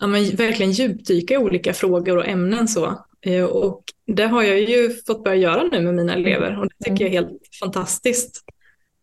ja, 0.00 0.06
men 0.06 0.36
verkligen 0.36 0.72
djupdyka 0.72 1.34
i 1.34 1.38
olika 1.38 1.74
frågor 1.74 2.16
och 2.16 2.28
ämnen. 2.28 2.68
så. 2.68 3.04
Eh, 3.24 3.44
och 3.44 3.84
det 4.06 4.24
har 4.24 4.42
jag 4.42 4.60
ju 4.60 4.90
fått 5.06 5.24
börja 5.24 5.36
göra 5.36 5.62
nu 5.62 5.80
med 5.80 5.94
mina 5.94 6.14
elever 6.14 6.60
och 6.60 6.68
det 6.68 6.84
tycker 6.84 7.04
jag 7.04 7.14
är 7.14 7.20
helt 7.20 7.40
fantastiskt. 7.60 8.44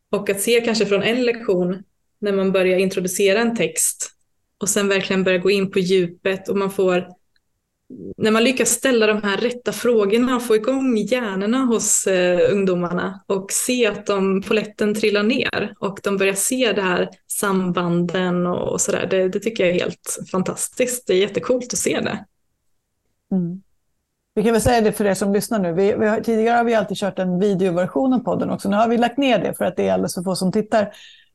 Och 0.09 0.30
att 0.30 0.41
se 0.41 0.61
kanske 0.61 0.86
från 0.86 1.03
en 1.03 1.24
lektion 1.24 1.84
när 2.19 2.32
man 2.32 2.51
börjar 2.51 2.78
introducera 2.78 3.39
en 3.39 3.55
text 3.55 4.11
och 4.57 4.69
sen 4.69 4.88
verkligen 4.88 5.24
börja 5.24 5.38
gå 5.38 5.51
in 5.51 5.72
på 5.72 5.80
djupet 5.80 6.49
och 6.49 6.57
man 6.57 6.72
får 6.72 7.07
när 8.17 8.32
man 8.32 8.43
lyckas 8.43 8.69
ställa 8.69 9.07
de 9.07 9.24
här 9.24 9.38
rätta 9.38 9.72
frågorna 9.72 10.36
och 10.36 10.43
få 10.43 10.55
igång 10.55 10.97
hjärnorna 10.97 11.57
hos 11.57 12.07
eh, 12.07 12.53
ungdomarna 12.53 13.24
och 13.28 13.51
se 13.51 13.88
att 13.88 14.05
de 14.05 14.41
poletten 14.41 14.95
trillar 14.95 15.24
ner 15.24 15.74
och 15.80 15.99
de 16.03 16.17
börjar 16.17 16.34
se 16.34 16.72
det 16.72 16.82
här 16.82 17.09
sambanden 17.28 18.47
och, 18.47 18.72
och 18.72 18.82
sådär. 18.82 19.07
Det, 19.09 19.30
det, 19.30 19.39
tycker 19.39 19.65
jag 19.65 19.76
är 19.76 19.80
helt 19.80 20.19
fantastiskt. 20.32 21.07
Det 21.07 21.13
är 21.13 21.17
jättekult 21.17 21.74
att 21.74 21.80
se 21.80 21.99
det. 21.99 22.26
Mm. 23.32 23.61
Vi 24.34 24.43
kan 24.43 24.51
väl 24.51 24.61
säga 24.61 24.82
det 24.82 24.91
för 24.91 25.05
er 25.05 25.13
som 25.13 25.34
lyssnar 25.34 25.59
nu. 25.59 25.73
Vi, 25.73 25.95
vi 25.99 26.07
har, 26.07 26.21
tidigare 26.21 26.57
har 26.57 26.63
vi 26.63 26.75
alltid 26.75 26.97
kört 26.97 27.19
en 27.19 27.39
videoversion 27.39 28.13
av 28.13 28.19
podden 28.19 28.49
också. 28.49 28.69
Nu 28.69 28.75
har 28.75 28.88
vi 28.88 28.97
lagt 28.97 29.17
ner 29.17 29.39
det 29.39 29.53
för 29.57 29.65
att 29.65 29.75
det 29.75 29.88
är 29.88 29.93
alldeles 29.93 30.13
för 30.13 30.21
få 30.21 30.36
som 30.36 30.51
tittar. 30.51 30.82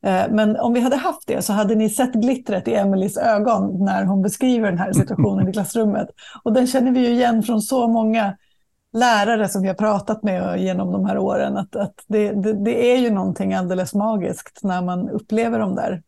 Eh, 0.03 0.25
men 0.31 0.57
om 0.57 0.73
vi 0.73 0.81
hade 0.81 0.97
haft 0.97 1.27
det 1.27 1.43
så 1.43 1.53
hade 1.53 1.75
ni 1.75 1.91
sett 1.91 2.13
glittret 2.13 2.69
i 2.69 2.75
Emelies 2.75 3.17
ögon 3.17 3.85
när 3.85 4.05
hon 4.05 4.23
beskriver 4.23 4.71
den 4.71 4.79
här 4.79 4.93
situationen 4.93 5.49
i 5.49 5.53
klassrummet. 5.53 6.09
Och 6.43 6.53
den 6.53 6.67
känner 6.67 6.93
vi 6.93 7.01
ju 7.01 7.09
igen 7.09 7.43
från 7.43 7.63
så 7.63 7.89
många 7.89 8.37
lärare 8.93 9.49
som 9.49 9.63
vi 9.63 9.69
har 9.69 9.75
pratat 9.75 10.23
med 10.23 10.61
genom 10.61 10.93
de 10.93 11.07
här 11.07 11.19
åren. 11.19 11.57
Att, 11.57 11.77
att 11.77 11.95
det, 12.07 12.33
det, 12.33 12.65
det 12.65 12.93
är 12.93 12.99
ju 12.99 13.11
någonting 13.11 13.55
alldeles 13.55 13.95
magiskt 13.95 14.61
när 14.63 14.83
man 14.83 15.11
upplever 15.11 15.59
de 15.59 15.75
där 15.75 16.03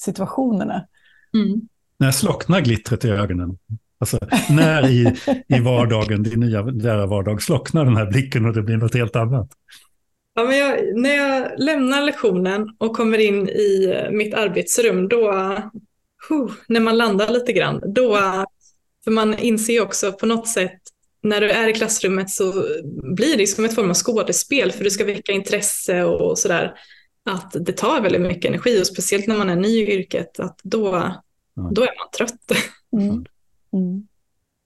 situationerna. 0.00 0.86
Mm. 1.34 1.60
När 1.98 2.10
slocknar 2.10 2.60
glittret 2.60 3.04
i 3.04 3.10
ögonen? 3.10 3.58
Alltså, 4.00 4.18
när 4.50 4.88
i, 4.88 5.14
i 5.48 5.60
vardagen, 5.60 6.22
din 6.22 6.40
nya 6.40 6.62
lärarvardag, 6.62 7.42
slocknar 7.42 7.84
den 7.84 7.96
här 7.96 8.06
blicken 8.06 8.46
och 8.46 8.54
det 8.54 8.62
blir 8.62 8.76
något 8.76 8.94
helt 8.94 9.16
annat? 9.16 9.48
Ja, 10.34 10.44
men 10.44 10.58
jag, 10.58 10.78
när 10.96 11.16
jag 11.16 11.50
lämnar 11.58 12.02
lektionen 12.02 12.76
och 12.78 12.96
kommer 12.96 13.18
in 13.18 13.48
i 13.48 13.94
mitt 14.10 14.34
arbetsrum, 14.34 15.08
då, 15.08 15.32
huh, 16.28 16.52
när 16.68 16.80
man 16.80 16.98
landar 16.98 17.28
lite 17.28 17.52
grann, 17.52 17.82
då, 17.94 18.18
för 19.04 19.10
man 19.10 19.38
inser 19.38 19.82
också 19.82 20.12
på 20.12 20.26
något 20.26 20.48
sätt, 20.48 20.80
när 21.22 21.40
du 21.40 21.50
är 21.50 21.68
i 21.68 21.72
klassrummet 21.72 22.30
så 22.30 22.52
blir 23.16 23.36
det 23.36 23.46
som 23.46 23.64
ett 23.64 23.74
form 23.74 23.90
av 23.90 23.94
skådespel, 23.94 24.72
för 24.72 24.84
du 24.84 24.90
ska 24.90 25.04
väcka 25.04 25.32
intresse 25.32 26.04
och 26.04 26.38
sådär, 26.38 26.74
att 27.30 27.52
det 27.66 27.72
tar 27.72 28.00
väldigt 28.00 28.20
mycket 28.20 28.44
energi 28.44 28.82
och 28.82 28.86
speciellt 28.86 29.26
när 29.26 29.38
man 29.38 29.50
är 29.50 29.56
ny 29.56 29.68
i 29.68 29.92
yrket, 29.92 30.40
att 30.40 30.60
då, 30.62 31.14
då 31.70 31.82
är 31.82 31.98
man 31.98 32.10
trött. 32.16 32.52
Mm. 32.92 33.24
Mm. 33.72 34.06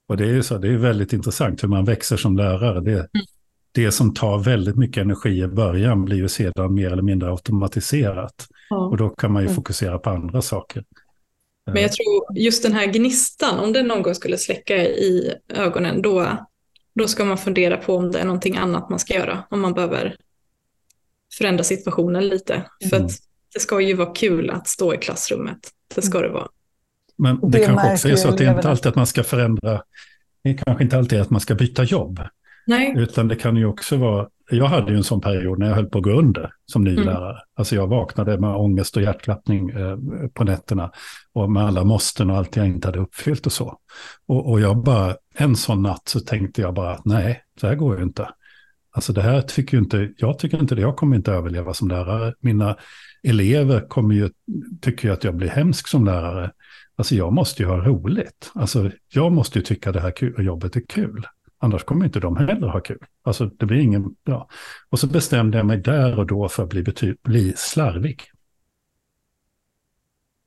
Och 0.08 0.16
det 0.16 0.24
är 0.24 0.32
ju 0.32 0.42
så, 0.42 0.58
det 0.58 0.68
är 0.68 0.76
väldigt 0.76 1.12
intressant 1.12 1.62
hur 1.62 1.68
man 1.68 1.84
växer 1.84 2.16
som 2.16 2.36
lärare. 2.36 2.80
Det, 2.80 2.92
mm. 2.92 3.08
det 3.72 3.92
som 3.92 4.14
tar 4.14 4.38
väldigt 4.38 4.76
mycket 4.76 5.02
energi 5.02 5.42
i 5.42 5.46
början 5.46 6.04
blir 6.04 6.16
ju 6.16 6.28
sedan 6.28 6.74
mer 6.74 6.90
eller 6.92 7.02
mindre 7.02 7.30
automatiserat. 7.30 8.46
Ja. 8.70 8.76
Och 8.76 8.96
då 8.96 9.08
kan 9.08 9.32
man 9.32 9.42
ju 9.42 9.46
mm. 9.46 9.56
fokusera 9.56 9.98
på 9.98 10.10
andra 10.10 10.42
saker. 10.42 10.84
Men 11.66 11.82
jag 11.82 11.92
tror 11.92 12.38
just 12.38 12.62
den 12.62 12.72
här 12.72 12.86
gnistan, 12.86 13.58
om 13.58 13.72
den 13.72 13.86
någon 13.86 14.02
gång 14.02 14.14
skulle 14.14 14.38
släcka 14.38 14.76
i 14.84 15.34
ögonen, 15.48 16.02
då, 16.02 16.26
då 16.94 17.08
ska 17.08 17.24
man 17.24 17.38
fundera 17.38 17.76
på 17.76 17.96
om 17.96 18.10
det 18.10 18.18
är 18.18 18.24
någonting 18.24 18.56
annat 18.56 18.90
man 18.90 18.98
ska 18.98 19.14
göra. 19.14 19.44
Om 19.50 19.60
man 19.60 19.72
behöver 19.72 20.16
förändra 21.38 21.64
situationen 21.64 22.28
lite. 22.28 22.64
För 22.90 22.96
mm. 22.96 23.06
att 23.06 23.12
det 23.54 23.60
ska 23.60 23.80
ju 23.80 23.94
vara 23.94 24.14
kul 24.14 24.50
att 24.50 24.68
stå 24.68 24.94
i 24.94 24.98
klassrummet. 24.98 25.58
Det 25.94 26.02
ska 26.02 26.20
det 26.20 26.28
vara. 26.28 26.48
Men 27.18 27.40
det, 27.40 27.48
det 27.48 27.66
kanske 27.66 27.92
också 27.92 28.08
är 28.08 28.16
så 28.16 28.28
att 28.28 28.38
det 28.38 28.44
är 28.44 28.56
inte 28.56 28.70
alltid 28.70 28.86
att 28.86 28.96
man 28.96 29.06
ska 29.06 29.22
förändra, 29.22 29.82
det 30.44 30.50
är 30.50 30.56
kanske 30.56 30.84
inte 30.84 30.98
alltid 30.98 31.20
att 31.20 31.30
man 31.30 31.40
ska 31.40 31.54
byta 31.54 31.84
jobb. 31.84 32.20
Nej. 32.66 32.94
Utan 32.96 33.28
det 33.28 33.36
kan 33.36 33.56
ju 33.56 33.66
också 33.66 33.96
vara, 33.96 34.28
jag 34.50 34.66
hade 34.66 34.90
ju 34.90 34.96
en 34.96 35.04
sån 35.04 35.20
period 35.20 35.58
när 35.58 35.68
jag 35.68 35.74
höll 35.74 35.86
på 35.86 35.98
att 35.98 36.04
gå 36.04 36.10
under 36.10 36.50
som 36.66 36.84
ny 36.84 36.92
mm. 36.92 37.04
lärare. 37.04 37.38
Alltså 37.56 37.74
jag 37.74 37.86
vaknade 37.86 38.38
med 38.38 38.56
ångest 38.56 38.96
och 38.96 39.02
hjärtklappning 39.02 39.70
eh, 39.70 39.96
på 40.34 40.44
nätterna 40.44 40.90
och 41.32 41.52
med 41.52 41.64
alla 41.64 41.84
måsten 41.84 42.30
och 42.30 42.36
allt 42.36 42.56
jag 42.56 42.66
inte 42.66 42.88
hade 42.88 42.98
uppfyllt 42.98 43.46
och 43.46 43.52
så. 43.52 43.78
Och, 44.26 44.50
och 44.50 44.60
jag 44.60 44.76
bara, 44.82 45.16
en 45.34 45.56
sån 45.56 45.82
natt 45.82 46.08
så 46.08 46.20
tänkte 46.20 46.60
jag 46.60 46.74
bara, 46.74 47.00
nej, 47.04 47.42
det 47.60 47.66
här 47.66 47.74
går 47.74 47.96
ju 47.96 48.02
inte. 48.02 48.28
Alltså 48.92 49.12
det 49.12 49.22
här 49.22 49.40
tycker 49.40 49.76
ju 49.76 49.82
inte, 49.82 50.10
jag 50.16 50.38
tycker 50.38 50.60
inte 50.60 50.74
det, 50.74 50.80
jag 50.80 50.96
kommer 50.96 51.16
inte 51.16 51.32
överleva 51.32 51.74
som 51.74 51.88
lärare. 51.88 52.34
Mina 52.40 52.76
elever 53.22 53.88
kommer 53.88 54.14
ju, 54.14 54.30
tycker 54.80 55.08
ju 55.08 55.14
att 55.14 55.24
jag 55.24 55.36
blir 55.36 55.48
hemsk 55.48 55.88
som 55.88 56.04
lärare. 56.04 56.50
Alltså 56.96 57.14
jag 57.14 57.32
måste 57.32 57.62
ju 57.62 57.68
ha 57.68 57.76
roligt. 57.76 58.52
Alltså 58.54 58.90
jag 59.08 59.32
måste 59.32 59.58
ju 59.58 59.64
tycka 59.64 59.92
det 59.92 60.00
här 60.00 60.40
jobbet 60.42 60.76
är 60.76 60.80
kul. 60.88 61.26
Annars 61.58 61.84
kommer 61.84 62.04
inte 62.04 62.20
de 62.20 62.36
heller 62.36 62.68
ha 62.68 62.80
kul. 62.80 63.04
Alltså 63.22 63.46
det 63.46 63.66
blir 63.66 63.78
ingen, 63.78 64.16
ja. 64.24 64.48
Och 64.90 64.98
så 64.98 65.06
bestämde 65.06 65.58
jag 65.58 65.66
mig 65.66 65.78
där 65.78 66.18
och 66.18 66.26
då 66.26 66.48
för 66.48 66.62
att 66.62 66.68
bli, 66.68 66.84
bli 67.22 67.52
slarvig. 67.56 68.22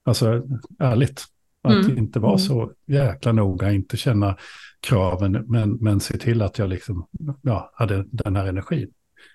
Alltså 0.04 0.44
ärligt. 0.80 1.26
Att 1.62 1.86
mm. 1.86 1.98
inte 1.98 2.20
vara 2.20 2.32
mm. 2.32 2.40
så 2.40 2.72
jäkla 2.86 3.32
noga, 3.32 3.72
inte 3.72 3.98
känna 3.98 4.38
kraven, 4.80 5.32
men, 5.48 5.74
men 5.74 6.00
se 6.00 6.18
till 6.18 6.42
att 6.42 6.60
jag 6.60 6.70
liksom, 6.70 7.08
ja, 7.42 7.72
hade 7.74 8.06
den 8.12 8.36
här 8.36 8.46
energin. 8.46 8.94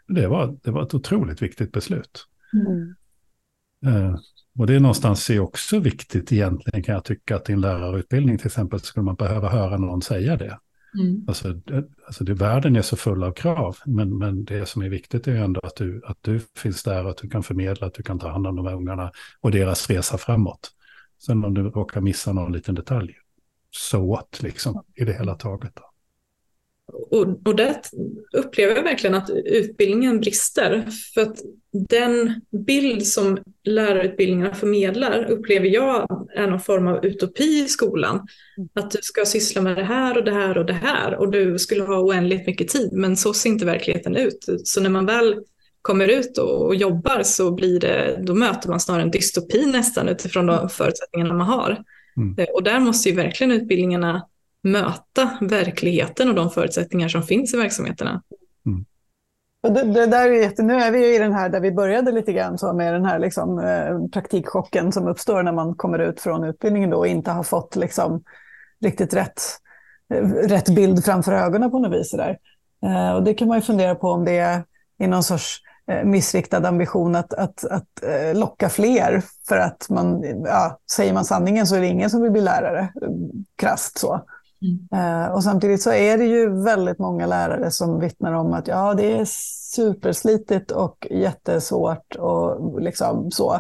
Det 0.09 0.27
var, 0.27 0.59
det 0.63 0.71
var 0.71 0.83
ett 0.83 0.95
otroligt 0.95 1.43
viktigt 1.43 1.73
beslut. 1.73 2.27
Mm. 2.53 2.95
Och 4.59 4.67
det 4.67 4.75
är 4.75 4.81
någonstans 4.81 5.31
är 5.31 5.41
också 5.41 5.79
viktigt 5.79 6.33
egentligen 6.33 6.83
kan 6.83 6.95
jag 6.95 7.05
tycka 7.05 7.37
att 7.37 7.51
i 7.51 7.53
en 7.53 7.61
lärarutbildning 7.61 8.39
till 8.39 8.47
exempel 8.47 8.81
skulle 8.81 9.05
man 9.05 9.15
behöva 9.15 9.49
höra 9.49 9.79
någon 9.79 10.03
säga 10.03 10.37
det. 10.37 10.59
Mm. 10.99 11.25
Alltså, 11.29 11.61
alltså 12.07 12.25
det, 12.25 12.35
världen 12.35 12.77
är 12.77 12.83
så 12.83 12.97
full 12.97 13.23
av 13.25 13.33
krav, 13.33 13.77
men, 13.87 14.19
men 14.19 14.45
det 14.45 14.67
som 14.67 14.83
är 14.83 14.89
viktigt 14.89 15.29
är 15.29 15.37
ändå 15.37 15.61
att 15.61 15.77
du, 15.77 16.03
att 16.05 16.19
du 16.21 16.41
finns 16.57 16.83
där, 16.83 17.05
att 17.05 17.17
du 17.17 17.29
kan 17.29 17.43
förmedla, 17.43 17.87
att 17.87 17.95
du 17.95 18.03
kan 18.03 18.19
ta 18.19 18.29
hand 18.29 18.47
om 18.47 18.57
de 18.57 18.67
här 18.67 18.75
ungarna 18.75 19.13
och 19.41 19.51
deras 19.51 19.91
resa 19.91 20.19
framåt. 20.19 20.71
Sen 21.27 21.45
om 21.45 21.55
du 21.55 21.63
råkar 21.63 22.01
missa 22.01 22.33
någon 22.33 22.53
liten 22.53 22.75
detalj, 22.75 23.15
så 23.71 24.11
what 24.11 24.43
liksom 24.43 24.85
i 24.95 25.05
det 25.05 25.13
hela 25.13 25.35
taget. 25.35 25.73
Då. 25.75 25.92
Och, 26.93 27.47
och 27.47 27.57
där 27.57 27.77
upplever 28.33 28.75
jag 28.77 28.83
verkligen 28.83 29.15
att 29.15 29.31
utbildningen 29.31 30.21
brister. 30.21 30.89
För 31.15 31.21
att 31.21 31.37
den 31.89 32.41
bild 32.67 33.07
som 33.07 33.39
lärarutbildningarna 33.65 34.55
förmedlar 34.55 35.31
upplever 35.31 35.67
jag 35.67 36.27
är 36.35 36.47
någon 36.47 36.61
form 36.61 36.87
av 36.87 37.05
utopi 37.05 37.65
i 37.65 37.69
skolan. 37.69 38.27
Att 38.75 38.91
du 38.91 38.99
ska 39.03 39.25
syssla 39.25 39.63
med 39.63 39.77
det 39.77 39.85
här 39.85 40.19
och 40.19 40.25
det 40.25 40.33
här 40.33 40.59
och 40.59 40.67
det 40.67 40.73
här 40.73 41.15
och 41.15 41.31
du 41.31 41.59
skulle 41.59 41.83
ha 41.83 42.01
oändligt 42.01 42.47
mycket 42.47 42.69
tid. 42.69 42.93
Men 42.93 43.17
så 43.17 43.35
ser 43.35 43.51
inte 43.51 43.65
verkligheten 43.65 44.17
ut. 44.17 44.47
Så 44.65 44.81
när 44.81 44.91
man 44.91 45.07
väl 45.07 45.37
kommer 45.83 46.09
ut 46.09 46.39
och 46.39 46.75
jobbar 46.75 47.23
så 47.23 47.55
blir 47.55 47.81
det, 47.81 48.23
då 48.23 48.35
möter 48.35 48.69
man 48.69 48.81
snarare 48.81 49.03
en 49.03 49.11
dystopi 49.11 49.67
nästan 49.67 50.09
utifrån 50.09 50.47
de 50.47 50.69
förutsättningarna 50.69 51.35
man 51.35 51.47
har. 51.47 51.83
Mm. 52.17 52.47
Och 52.55 52.63
där 52.63 52.81
måste 52.81 53.09
ju 53.09 53.15
verkligen 53.15 53.53
utbildningarna 53.53 54.27
möta 54.63 55.39
verkligheten 55.41 56.29
och 56.29 56.35
de 56.35 56.51
förutsättningar 56.51 57.09
som 57.09 57.23
finns 57.23 57.55
i 57.55 57.57
verksamheterna. 57.57 58.23
Mm. 58.67 58.85
Och 59.63 59.73
det, 59.73 59.83
det, 59.83 60.07
där 60.07 60.29
är 60.29 60.43
jätte, 60.43 60.63
nu 60.63 60.75
är 60.75 60.91
vi 60.91 61.15
i 61.15 61.19
den 61.19 61.33
här 61.33 61.49
där 61.49 61.61
vi 61.61 61.73
började 61.73 62.13
lite 62.13 62.33
grann 62.33 62.59
så 62.59 62.73
med 62.73 62.95
den 62.95 63.05
här 63.05 63.19
liksom, 63.19 63.59
eh, 63.59 64.11
praktikchocken 64.13 64.93
som 64.93 65.09
uppstår 65.09 65.43
när 65.43 65.53
man 65.53 65.75
kommer 65.75 65.99
ut 65.99 66.21
från 66.21 66.45
utbildningen 66.45 66.91
då 66.91 66.99
och 66.99 67.07
inte 67.07 67.31
har 67.31 67.43
fått 67.43 67.77
liksom, 67.77 68.23
riktigt 68.81 69.15
rätt, 69.15 69.43
eh, 70.15 70.29
rätt 70.29 70.69
bild 70.69 71.05
framför 71.05 71.33
ögonen 71.33 71.71
på 71.71 71.79
något 71.79 72.01
vis. 72.01 72.11
Där. 72.11 72.39
Eh, 72.87 73.13
och 73.13 73.23
det 73.23 73.35
kan 73.35 73.49
man 73.49 73.59
ju 73.59 73.63
fundera 73.63 73.95
på 73.95 74.09
om 74.09 74.25
det 74.25 74.39
är 74.39 74.65
i 74.99 75.07
någon 75.07 75.23
sorts 75.23 75.61
eh, 75.91 76.05
missriktad 76.05 76.69
ambition 76.69 77.15
att, 77.15 77.35
att, 77.35 77.65
att 77.65 78.03
eh, 78.03 78.39
locka 78.39 78.69
fler. 78.69 79.23
För 79.49 79.59
att 79.59 79.87
man, 79.91 80.23
ja, 80.45 80.79
säger 80.93 81.13
man 81.13 81.25
sanningen 81.25 81.67
så 81.67 81.77
är 81.77 81.81
det 81.81 81.87
ingen 81.87 82.11
som 82.11 82.23
vill 82.23 82.33
bli 82.33 82.41
lärare, 82.41 82.93
krasst 83.57 83.99
så. 83.99 84.25
Mm. 84.63 85.33
och 85.33 85.45
samtidigt 85.45 85.83
så 85.83 85.93
är 85.93 86.19
det 86.19 86.25
ju 86.25 86.63
väldigt 86.63 86.99
många 86.99 87.27
lärare 87.27 87.71
som 87.71 88.01
vittnar 88.01 88.33
om 88.33 88.53
att 88.53 88.69
ja, 88.69 88.95
det 88.95 89.13
är 89.13 89.25
superslitigt 89.75 90.71
och 90.71 91.07
jättesvårt 91.11 92.17
och 92.17 92.81
liksom 92.81 93.31
så. 93.31 93.55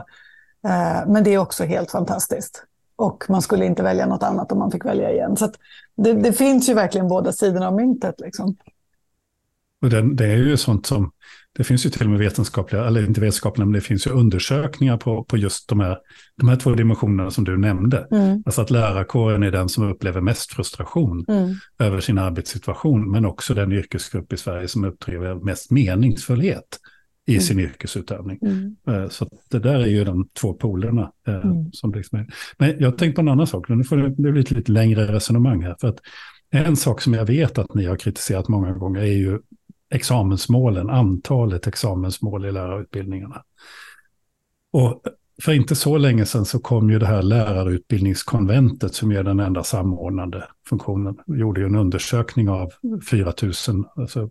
Uh, 0.66 1.12
men 1.12 1.24
det 1.24 1.34
är 1.34 1.38
också 1.38 1.64
helt 1.64 1.90
fantastiskt. 1.90 2.64
Och 2.96 3.24
man 3.28 3.42
skulle 3.42 3.66
inte 3.66 3.82
välja 3.82 4.06
något 4.06 4.22
annat 4.22 4.52
om 4.52 4.58
man 4.58 4.70
fick 4.70 4.84
välja 4.84 5.12
igen. 5.12 5.36
Så 5.36 5.52
det, 5.96 6.12
det, 6.12 6.32
finns 6.32 6.68
ju 6.68 6.74
verkligen 6.74 7.08
båda 7.08 7.32
sidorna 7.32 7.68
av 7.68 7.74
myntet. 7.74 8.20
Liksom. 8.20 8.56
Och 9.82 9.90
det, 9.90 10.14
det 10.14 10.24
är 10.24 10.36
ju 10.36 10.56
sånt 10.56 10.86
som 10.86 11.12
det 11.56 11.64
finns 11.64 11.86
ju 11.86 11.90
till 11.90 12.04
och 12.04 12.10
med 12.10 12.18
vetenskapliga, 12.18 12.84
eller 12.84 13.06
inte 13.06 13.20
vetenskapliga, 13.20 13.66
men 13.66 13.72
det 13.72 13.80
finns 13.80 14.06
ju 14.06 14.10
undersökningar 14.10 14.96
på, 14.96 15.24
på 15.24 15.36
just 15.36 15.68
de 15.68 15.80
här, 15.80 15.98
de 16.36 16.48
här 16.48 16.56
två 16.56 16.74
dimensionerna 16.74 17.30
som 17.30 17.44
du 17.44 17.58
nämnde. 17.58 18.08
Mm. 18.10 18.42
Alltså 18.46 18.62
att 18.62 18.70
lärarkåren 18.70 19.42
är 19.42 19.50
den 19.50 19.68
som 19.68 19.90
upplever 19.90 20.20
mest 20.20 20.52
frustration 20.52 21.24
mm. 21.28 21.54
över 21.78 22.00
sin 22.00 22.18
arbetssituation, 22.18 23.10
men 23.10 23.24
också 23.24 23.54
den 23.54 23.72
yrkesgrupp 23.72 24.32
i 24.32 24.36
Sverige 24.36 24.68
som 24.68 24.84
upplever 24.84 25.34
mest 25.34 25.70
meningsfullhet 25.70 26.78
i 27.26 27.32
mm. 27.32 27.42
sin 27.42 27.60
yrkesutövning. 27.60 28.38
Mm. 28.42 28.76
Eh, 28.88 29.08
så 29.08 29.28
det 29.50 29.58
där 29.58 29.80
är 29.80 29.86
ju 29.86 30.04
de 30.04 30.28
två 30.40 30.54
polerna. 30.54 31.12
Eh, 31.26 31.34
mm. 31.34 31.72
som 31.72 31.92
liksom 31.92 32.18
är. 32.18 32.26
Men 32.58 32.74
jag 32.78 32.98
tänkte 32.98 33.16
på 33.16 33.20
en 33.20 33.28
annan 33.28 33.46
sak, 33.46 33.68
nu 33.68 33.84
får 33.84 33.96
det 33.96 34.32
bli 34.32 34.40
ett 34.40 34.50
lite 34.50 34.72
längre 34.72 35.12
resonemang 35.12 35.62
här. 35.62 35.76
För 35.80 35.88
att 35.88 35.98
en 36.50 36.76
sak 36.76 37.00
som 37.00 37.14
jag 37.14 37.26
vet 37.26 37.58
att 37.58 37.74
ni 37.74 37.84
har 37.84 37.96
kritiserat 37.96 38.48
många 38.48 38.72
gånger 38.72 39.00
är 39.00 39.16
ju 39.16 39.38
examensmålen, 39.92 40.90
antalet 40.90 41.66
examensmål 41.66 42.46
i 42.46 42.52
lärarutbildningarna. 42.52 43.42
Och 44.72 45.02
för 45.42 45.52
inte 45.52 45.74
så 45.74 45.98
länge 45.98 46.26
sedan 46.26 46.44
så 46.44 46.58
kom 46.58 46.90
ju 46.90 46.98
det 46.98 47.06
här 47.06 47.22
lärarutbildningskonventet 47.22 48.94
som 48.94 49.12
är 49.12 49.22
den 49.22 49.40
enda 49.40 49.62
samordnande 49.62 50.44
funktionen. 50.68 51.16
Vi 51.26 51.40
gjorde 51.40 51.60
ju 51.60 51.66
en 51.66 51.76
undersökning 51.76 52.48
av 52.48 52.70
4 53.10 53.32
000 53.42 53.52
alltså 53.96 54.30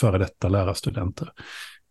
före 0.00 0.18
detta 0.18 0.48
lärarstudenter. 0.48 1.32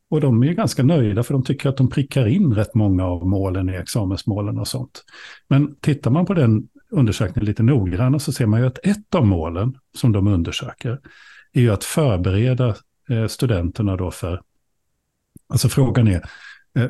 Och 0.10 0.22
de 0.22 0.44
är 0.44 0.54
ganska 0.54 0.84
nöjda 0.84 1.24
för 1.24 1.34
de 1.34 1.44
tycker 1.44 1.70
att 1.70 1.78
de 1.78 1.90
prickar 1.90 2.28
in 2.28 2.54
rätt 2.54 2.76
många 2.76 3.06
av 3.06 3.28
målen 3.28 3.70
i 3.70 3.74
examensmålen 3.74 4.60
och 4.60 4.68
sånt. 4.68 5.04
Men 5.48 5.76
tittar 5.76 6.12
man 6.12 6.26
på 6.26 6.34
den 6.34 6.68
undersökningen 6.92 7.46
lite 7.46 7.64
noggrannare 7.64 8.20
så 8.20 8.32
ser 8.32 8.46
man 8.46 8.60
ju 8.60 8.68
att 8.68 8.80
ett 8.84 9.16
av 9.16 9.28
målen 9.28 9.78
som 9.98 10.12
de 10.12 10.28
undersöker 10.28 11.00
är 11.54 11.62
ju 11.62 11.72
att 11.72 11.84
förbereda 11.84 12.76
Eh, 13.10 13.28
studenterna 13.28 13.98
då 13.98 14.12
för... 14.12 14.42
Alltså 15.48 15.70
frågan 15.70 16.08
är, 16.08 16.30
eh, 16.76 16.90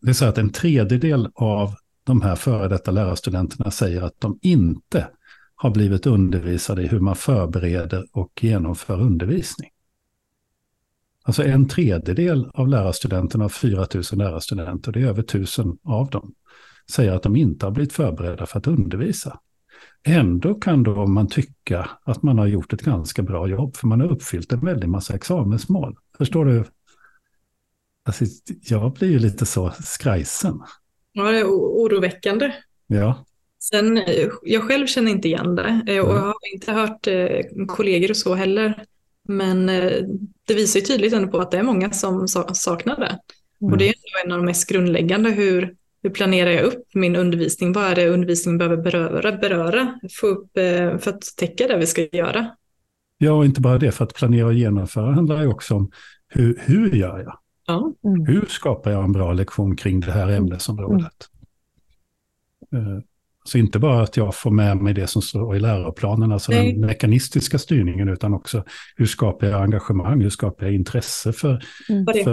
det 0.00 0.10
är 0.10 0.12
så 0.12 0.24
att 0.24 0.38
en 0.38 0.52
tredjedel 0.52 1.28
av 1.34 1.74
de 2.04 2.22
här 2.22 2.36
före 2.36 2.68
detta 2.68 2.90
lärarstudenterna 2.90 3.70
säger 3.70 4.02
att 4.02 4.20
de 4.20 4.38
inte 4.42 5.08
har 5.54 5.70
blivit 5.70 6.06
undervisade 6.06 6.82
i 6.82 6.86
hur 6.86 7.00
man 7.00 7.16
förbereder 7.16 8.06
och 8.12 8.44
genomför 8.44 9.00
undervisning. 9.00 9.70
Alltså 11.24 11.44
en 11.44 11.68
tredjedel 11.68 12.50
av 12.54 12.68
lärarstudenterna 12.68 13.44
av 13.44 13.48
4 13.48 13.86
000 13.94 14.04
lärarstudenter, 14.12 14.92
det 14.92 15.00
är 15.00 15.06
över 15.06 15.22
1000 15.22 15.78
av 15.84 16.10
dem, 16.10 16.34
säger 16.90 17.12
att 17.12 17.22
de 17.22 17.36
inte 17.36 17.66
har 17.66 17.70
blivit 17.70 17.92
förberedda 17.92 18.46
för 18.46 18.58
att 18.58 18.66
undervisa. 18.66 19.38
Ändå 20.04 20.54
kan 20.54 20.82
då 20.82 21.06
man 21.06 21.28
tycka 21.28 21.90
att 22.04 22.22
man 22.22 22.38
har 22.38 22.46
gjort 22.46 22.72
ett 22.72 22.82
ganska 22.82 23.22
bra 23.22 23.48
jobb, 23.48 23.76
för 23.76 23.86
man 23.86 24.00
har 24.00 24.12
uppfyllt 24.12 24.52
en 24.52 24.60
väldig 24.60 24.88
massa 24.88 25.14
examensmål. 25.14 25.96
Förstår 26.18 26.44
du? 26.44 26.64
Alltså, 28.04 28.24
jag 28.62 28.92
blir 28.92 29.10
ju 29.10 29.18
lite 29.18 29.46
så 29.46 29.72
skrajsen. 29.84 30.62
Ja, 31.12 31.30
det 31.30 31.38
är 31.38 31.44
oroväckande. 31.44 32.52
Ja. 32.86 33.24
Sen, 33.58 33.98
eh, 33.98 34.28
jag 34.42 34.62
själv 34.62 34.86
känner 34.86 35.10
inte 35.10 35.28
igen 35.28 35.54
det 35.54 35.82
eh, 35.86 36.04
och 36.04 36.14
jag 36.14 36.20
har 36.20 36.52
inte 36.54 36.72
hört 36.72 37.06
eh, 37.06 37.66
kollegor 37.68 38.10
och 38.10 38.16
så 38.16 38.34
heller. 38.34 38.84
Men 39.28 39.66
det 40.46 40.54
visar 40.54 40.80
ju 40.80 40.86
tydligt 40.86 41.12
ändå 41.12 41.28
på 41.28 41.38
att 41.38 41.50
det 41.50 41.58
är 41.58 41.62
många 41.62 41.90
som 41.90 42.28
saknar 42.28 43.00
det. 43.00 43.18
Mm. 43.60 43.72
Och 43.72 43.78
det 43.78 43.88
är 43.88 43.94
en 44.24 44.32
av 44.32 44.38
de 44.38 44.44
mest 44.44 44.68
grundläggande. 44.68 45.30
Hur, 45.30 45.74
hur 46.02 46.10
planerar 46.10 46.50
jag 46.50 46.64
upp 46.64 46.94
min 46.94 47.16
undervisning? 47.16 47.72
Vad 47.72 47.84
är 47.84 47.94
det 47.94 48.08
undervisningen 48.08 48.58
behöver 48.58 48.76
beröra, 48.76 49.32
beröra 49.32 49.98
få 50.20 50.26
upp, 50.26 50.50
för 51.02 51.08
att 51.08 51.22
täcka 51.36 51.66
det 51.66 51.76
vi 51.76 51.86
ska 51.86 52.02
göra? 52.12 52.56
Ja, 53.18 53.32
och 53.32 53.44
inte 53.44 53.60
bara 53.60 53.78
det. 53.78 53.92
För 53.92 54.04
att 54.04 54.14
planera 54.14 54.46
och 54.46 54.54
genomföra 54.54 55.12
handlar 55.12 55.42
ju 55.42 55.48
också 55.48 55.74
om 55.74 55.90
hur, 56.28 56.60
hur 56.64 56.90
gör 56.90 57.18
jag? 57.18 57.38
Ja. 57.66 57.92
Mm. 58.04 58.26
Hur 58.26 58.46
skapar 58.46 58.90
jag 58.90 59.04
en 59.04 59.12
bra 59.12 59.32
lektion 59.32 59.76
kring 59.76 60.00
det 60.00 60.12
här 60.12 60.28
ämnesområdet? 60.28 61.28
Mm. 62.72 63.02
Så 63.44 63.58
inte 63.58 63.78
bara 63.78 64.02
att 64.02 64.16
jag 64.16 64.34
får 64.34 64.50
med 64.50 64.76
mig 64.76 64.94
det 64.94 65.06
som 65.06 65.22
står 65.22 65.56
i 65.56 65.60
läroplanen, 65.60 66.32
alltså 66.32 66.52
Nej. 66.52 66.72
den 66.72 66.86
mekanistiska 66.86 67.58
styrningen, 67.58 68.08
utan 68.08 68.34
också 68.34 68.64
hur 68.96 69.06
skapar 69.06 69.46
jag 69.46 69.62
engagemang, 69.62 70.20
hur 70.20 70.30
skapar 70.30 70.66
jag 70.66 70.74
intresse 70.74 71.32
för, 71.32 71.64
mm. 71.88 72.06
för, 72.06 72.24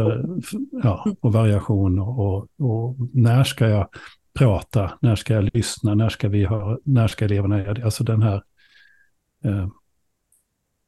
för 0.42 0.60
ja, 0.84 1.04
mm. 1.06 1.18
och 1.22 1.34
variation 1.34 2.00
och, 2.00 2.48
och, 2.60 2.96
när 3.14 3.44
ska 3.44 3.68
jag 3.68 3.88
prata, 4.34 4.92
när 5.02 5.16
ska 5.16 5.34
jag 5.34 5.50
lyssna, 5.54 5.96
när 5.96 6.10
ska, 6.10 6.30
vi 6.30 6.46
ha, 6.46 6.80
när 6.84 7.08
ska 7.08 7.26
eleverna 7.26 7.60
göra 7.60 7.74
det? 7.74 7.86
Alltså 7.86 8.04
den 8.04 8.22
här... 8.22 8.44
Eh, 9.44 9.68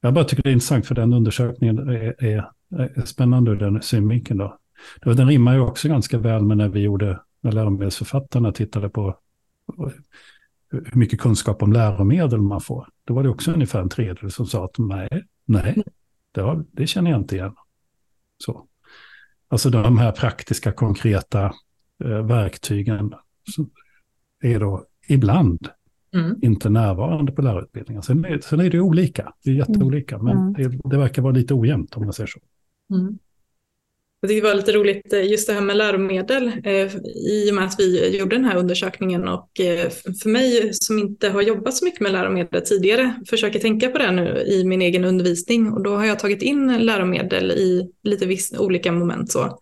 jag 0.01 0.13
bara 0.13 0.26
tycker 0.26 0.43
det 0.43 0.49
är 0.49 0.53
intressant 0.53 0.86
för 0.86 0.95
den 0.95 1.13
undersökningen 1.13 1.89
är, 1.89 2.24
är, 2.24 2.49
är 2.80 3.05
spännande 3.05 3.51
ur 3.51 3.55
den 3.55 3.82
synvinkeln. 3.82 4.39
Då. 4.39 4.57
Den 5.03 5.28
rimmar 5.28 5.53
ju 5.53 5.59
också 5.59 5.88
ganska 5.88 6.17
väl 6.17 6.41
med 6.41 6.57
när 6.57 6.69
vi 6.69 6.80
gjorde, 6.80 7.19
när 7.41 7.51
läromedelsförfattarna 7.51 8.51
tittade 8.51 8.89
på 8.89 9.17
hur 10.72 10.95
mycket 10.95 11.19
kunskap 11.19 11.63
om 11.63 11.74
läromedel 11.74 12.41
man 12.41 12.61
får. 12.61 12.88
Då 13.05 13.13
var 13.13 13.24
det 13.24 13.30
också 13.30 13.51
ungefär 13.51 13.82
en 13.82 13.89
tredjedel 13.89 14.32
som 14.32 14.45
sa 14.45 14.65
att 14.65 14.78
nej, 14.78 15.24
nej, 15.45 15.84
det, 16.32 16.41
har, 16.41 16.65
det 16.72 16.88
känner 16.88 17.11
jag 17.11 17.19
inte 17.19 17.36
igen. 17.36 17.55
Så. 18.38 18.67
Alltså 19.47 19.69
de 19.69 19.97
här 19.97 20.11
praktiska, 20.11 20.72
konkreta 20.72 21.53
eh, 22.03 22.26
verktygen 22.26 23.13
är 24.43 24.59
då 24.59 24.86
ibland 25.07 25.67
mm. 26.15 26.36
inte 26.41 26.69
närvarande 26.69 27.32
på 27.32 27.41
lärarutbildningen. 27.41 28.03
Sen 28.03 28.26
är, 28.26 28.39
sen 28.39 28.59
är 28.59 28.69
det 28.69 28.80
olika, 28.80 29.34
det 29.43 29.49
är 29.49 29.55
jätteolika, 29.55 30.17
men 30.17 30.38
mm. 30.38 30.53
det, 30.53 30.89
det, 30.89 30.97
verkar 30.97 31.22
vara 31.22 31.34
lite 31.34 31.53
ojämnt 31.53 31.97
om 31.97 32.03
man 32.03 32.13
säger 32.13 32.28
så. 32.28 32.39
Mm. 32.95 33.17
Jag 34.22 34.30
tyckte 34.30 34.47
det 34.47 34.51
var 34.51 34.55
lite 34.55 34.72
roligt 34.72 35.13
eh, 35.13 35.30
just 35.30 35.47
det 35.47 35.53
här 35.53 35.61
med 35.61 35.78
läromedel 35.78 36.51
eh, 36.63 36.95
i 37.15 37.51
och 37.51 37.55
med 37.55 37.65
att 37.65 37.80
vi 37.80 38.17
gjorde 38.17 38.36
den 38.36 38.45
här 38.45 38.55
undersökningen 38.55 39.28
och 39.28 39.59
eh, 39.59 39.89
för 40.22 40.30
mig 40.30 40.74
som 40.74 40.99
inte 40.99 41.30
har 41.30 41.41
jobbat 41.41 41.74
så 41.74 41.86
mycket 41.86 41.99
med 41.99 42.11
läromedel 42.11 42.61
tidigare 42.61 43.15
försöker 43.30 43.59
tänka 43.59 43.89
på 43.89 43.97
det 43.97 44.11
nu 44.11 44.43
i 44.47 44.63
min 44.63 44.82
egen 44.82 45.05
undervisning 45.05 45.74
och 45.74 45.84
då 45.84 45.95
har 45.95 46.05
jag 46.05 46.19
tagit 46.19 46.41
in 46.41 46.86
läromedel 46.86 47.51
i 47.51 47.91
lite 48.03 48.26
viss, 48.26 48.53
olika 48.57 48.91
moment 48.91 49.32
så. 49.32 49.59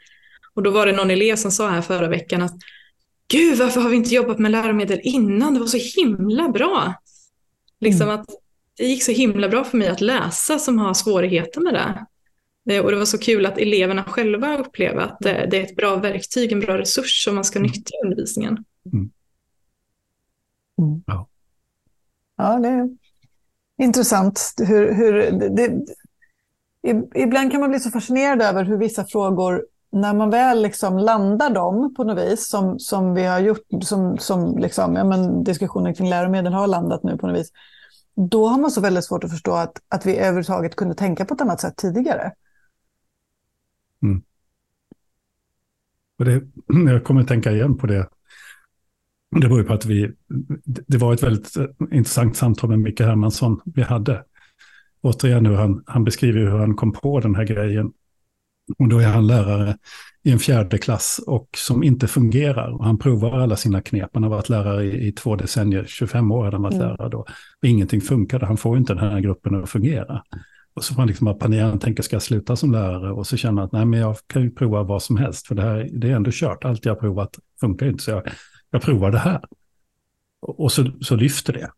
Och 0.53 0.63
då 0.63 0.69
var 0.69 0.85
det 0.85 0.91
någon 0.91 1.11
elev 1.11 1.35
som 1.35 1.51
sa 1.51 1.69
här 1.69 1.81
förra 1.81 2.07
veckan 2.07 2.41
att 2.41 2.55
Gud, 3.31 3.57
varför 3.57 3.81
har 3.81 3.89
vi 3.89 3.95
inte 3.95 4.15
jobbat 4.15 4.39
med 4.39 4.51
läromedel 4.51 4.99
innan? 5.03 5.53
Det 5.53 5.59
var 5.59 5.67
så 5.67 5.99
himla 6.01 6.49
bra. 6.49 6.93
Liksom 7.79 8.09
mm. 8.09 8.19
att 8.19 8.25
det 8.77 8.85
gick 8.85 9.03
så 9.03 9.11
himla 9.11 9.49
bra 9.49 9.63
för 9.63 9.77
mig 9.77 9.87
att 9.87 10.01
läsa 10.01 10.59
som 10.59 10.79
har 10.79 10.93
svårigheter 10.93 11.61
med 11.61 11.73
det. 11.73 12.05
Eh, 12.69 12.85
och 12.85 12.91
det 12.91 12.97
var 12.97 13.05
så 13.05 13.17
kul 13.17 13.45
att 13.45 13.57
eleverna 13.57 14.03
själva 14.03 14.57
upplever 14.57 15.01
att 15.01 15.19
det 15.19 15.57
är 15.57 15.63
ett 15.63 15.75
bra 15.75 15.95
verktyg, 15.95 16.51
en 16.51 16.59
bra 16.59 16.77
resurs 16.77 17.23
som 17.23 17.35
man 17.35 17.43
ska 17.43 17.59
mm. 17.59 17.71
nyttja 17.71 17.95
i 17.95 18.05
undervisningen. 18.05 18.65
Mm. 18.93 19.09
Mm. 20.79 21.03
Ja. 21.05 21.27
ja, 22.37 22.59
det 22.59 22.67
är 22.67 22.89
intressant. 23.83 24.53
Hur, 24.57 24.93
hur 24.93 25.13
det, 25.31 25.49
det, 25.49 25.83
ibland 27.15 27.51
kan 27.51 27.61
man 27.61 27.69
bli 27.69 27.79
så 27.79 27.89
fascinerad 27.89 28.41
över 28.41 28.63
hur 28.63 28.77
vissa 28.77 29.05
frågor, 29.05 29.65
när 29.91 30.13
man 30.13 30.29
väl 30.29 30.61
liksom 30.61 30.97
landar 30.97 31.49
dem 31.49 31.93
på 31.97 32.03
något 32.03 32.17
vis, 32.17 32.49
som, 32.49 32.79
som 32.79 33.13
vi 33.13 33.25
har 33.25 33.39
gjort, 33.39 33.67
som, 33.81 34.17
som 34.17 34.57
liksom, 34.57 34.95
ja, 34.95 35.03
men 35.03 35.43
diskussionen 35.43 35.93
kring 35.93 36.09
läromedel 36.09 36.53
har 36.53 36.67
landat 36.67 37.03
nu 37.03 37.17
på 37.17 37.27
något 37.27 37.39
vis, 37.39 37.51
då 38.15 38.47
har 38.47 38.57
man 38.57 38.71
så 38.71 38.81
väldigt 38.81 39.05
svårt 39.05 39.23
att 39.23 39.31
förstå 39.31 39.51
att, 39.51 39.73
att 39.87 40.05
vi 40.05 40.17
överhuvudtaget 40.17 40.75
kunde 40.75 40.95
tänka 40.95 41.25
på 41.25 41.33
ett 41.33 41.41
annat 41.41 41.61
sätt 41.61 41.77
tidigare. 41.77 42.31
Mm. 44.03 44.21
Och 46.19 46.25
det, 46.25 46.41
jag 46.91 47.03
kommer 47.03 47.21
att 47.21 47.27
tänka 47.27 47.51
igen 47.51 47.77
på 47.77 47.87
det. 47.87 48.09
Det 49.31 49.49
beror 49.49 49.63
på 49.63 49.73
att 49.73 49.85
vi, 49.85 50.11
det 50.65 50.97
var 50.97 51.13
ett 51.13 51.23
väldigt 51.23 51.55
intressant 51.91 52.37
samtal 52.37 52.69
med 52.69 52.79
Micke 52.79 52.99
Hermansson 52.99 53.61
vi 53.65 53.81
hade. 53.81 54.23
Återigen 55.01 55.45
hur 55.45 55.55
han, 55.55 55.83
han 55.85 56.03
beskriver 56.03 56.39
hur 56.39 56.57
han 56.57 56.75
kom 56.75 56.91
på 56.91 57.19
den 57.19 57.35
här 57.35 57.43
grejen. 57.43 57.91
Och 58.77 58.89
då 58.89 58.99
är 58.99 59.07
han 59.07 59.27
lärare 59.27 59.77
i 60.23 60.31
en 60.31 60.39
fjärde 60.39 60.77
klass 60.77 61.19
och 61.27 61.49
som 61.57 61.83
inte 61.83 62.07
fungerar. 62.07 62.71
Och 62.71 62.85
han 62.85 62.97
provar 62.97 63.39
alla 63.39 63.55
sina 63.55 63.81
knep. 63.81 64.09
Han 64.13 64.23
har 64.23 64.29
varit 64.29 64.49
lärare 64.49 64.83
i, 64.83 65.07
i 65.07 65.11
två 65.11 65.35
decennier, 65.35 65.85
25 65.87 66.31
år 66.31 66.43
hade 66.43 66.55
han 66.55 66.63
varit 66.63 66.73
mm. 66.73 66.87
lärare 66.87 67.09
då. 67.09 67.19
Och 67.61 67.67
ingenting 67.67 68.01
funkade, 68.01 68.45
han 68.45 68.57
får 68.57 68.77
inte 68.77 68.93
den 68.93 69.11
här 69.11 69.19
gruppen 69.19 69.63
att 69.63 69.69
fungera. 69.69 70.23
Och 70.79 70.85
så 70.85 70.93
får 70.93 71.01
man 71.01 71.07
liksom 71.07 71.25
bara 71.25 71.35
planera, 71.35 71.77
tänka 71.77 72.03
ska 72.03 72.15
jag 72.15 72.23
sluta 72.23 72.55
som 72.55 72.71
lärare? 72.71 73.11
Och 73.11 73.27
så 73.27 73.37
känna 73.37 73.63
att 73.63 73.71
nej, 73.71 73.85
men 73.85 73.99
jag 73.99 74.17
kan 74.27 74.41
ju 74.41 74.51
prova 74.51 74.83
vad 74.83 75.03
som 75.03 75.17
helst, 75.17 75.47
för 75.47 75.55
det 75.55 75.61
här 75.61 75.89
det 75.93 76.09
är 76.09 76.15
ändå 76.15 76.31
kört. 76.33 76.65
Allt 76.65 76.85
jag 76.85 76.93
har 76.93 76.99
provat 76.99 77.39
funkar 77.59 77.87
inte, 77.87 78.03
så 78.03 78.11
jag, 78.11 78.23
jag 78.71 78.81
provar 78.81 79.11
det 79.11 79.17
här. 79.17 79.41
Och 80.39 80.71
så, 80.71 80.91
så 81.01 81.15
lyfter 81.15 81.53
det. 81.53 81.71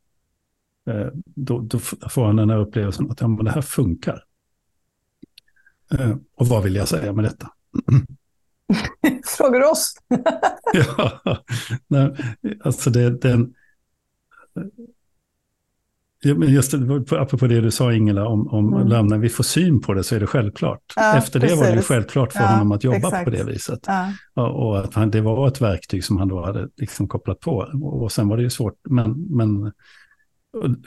Eh, 0.94 1.08
då, 1.26 1.60
då, 1.60 1.80
får 2.10 2.26
han 2.26 2.36
den 2.36 2.50
här 2.50 2.58
upplevelsen 2.58 3.12
att 3.12 3.22
ja, 3.22 3.28
men 3.28 3.46
det 3.46 3.52
här 3.52 3.62
funkar. 3.62 4.24
Eh, 5.92 6.16
och 6.36 6.48
vad 6.48 6.64
vill 6.64 6.76
jag 6.76 6.88
säga 6.88 7.14
med 7.14 7.26
detta? 7.26 7.52
Frågar 9.38 9.72
oss? 9.72 9.96
ja, 10.74 11.22
nej, 11.88 12.16
alltså 12.64 12.90
det, 12.90 13.10
den, 13.10 13.54
Ja, 16.24 16.36
men 16.36 16.54
just 16.54 16.74
apropå 17.12 17.48
det 17.48 17.62
du 17.62 17.72
sa 17.72 17.94
Ingela 17.94 18.28
om, 18.28 18.48
om 18.48 18.74
mm. 18.74 19.08
när 19.08 19.18
vi 19.18 19.30
får 19.30 19.44
syn 19.44 19.82
på 19.82 19.94
det 19.94 20.04
så 20.04 20.16
är 20.16 20.20
det 20.20 20.28
självklart. 20.28 20.94
Ja, 20.96 21.18
Efter 21.18 21.40
det 21.40 21.56
var 21.56 21.66
det 21.66 21.76
ju 21.76 21.82
självklart 21.82 22.34
för 22.34 22.40
ja, 22.40 22.48
honom 22.48 22.72
att 22.72 22.84
jobba 22.84 22.98
exakt. 22.98 23.24
på 23.24 23.30
det 23.30 23.44
viset. 23.44 23.80
Ja. 24.34 24.50
Och 24.50 24.80
att 24.80 24.94
han, 24.94 25.12
det 25.12 25.22
var 25.22 25.48
ett 25.48 25.62
verktyg 25.62 26.04
som 26.04 26.18
han 26.18 26.28
då 26.28 26.46
hade 26.46 26.70
liksom 26.78 27.08
kopplat 27.08 27.40
på. 27.40 27.58
Och 27.84 28.12
sen 28.12 28.28
var 28.28 28.38
det 28.38 28.44
ju 28.44 28.50
svårt, 28.50 28.76
men, 28.90 29.26
men 29.30 29.72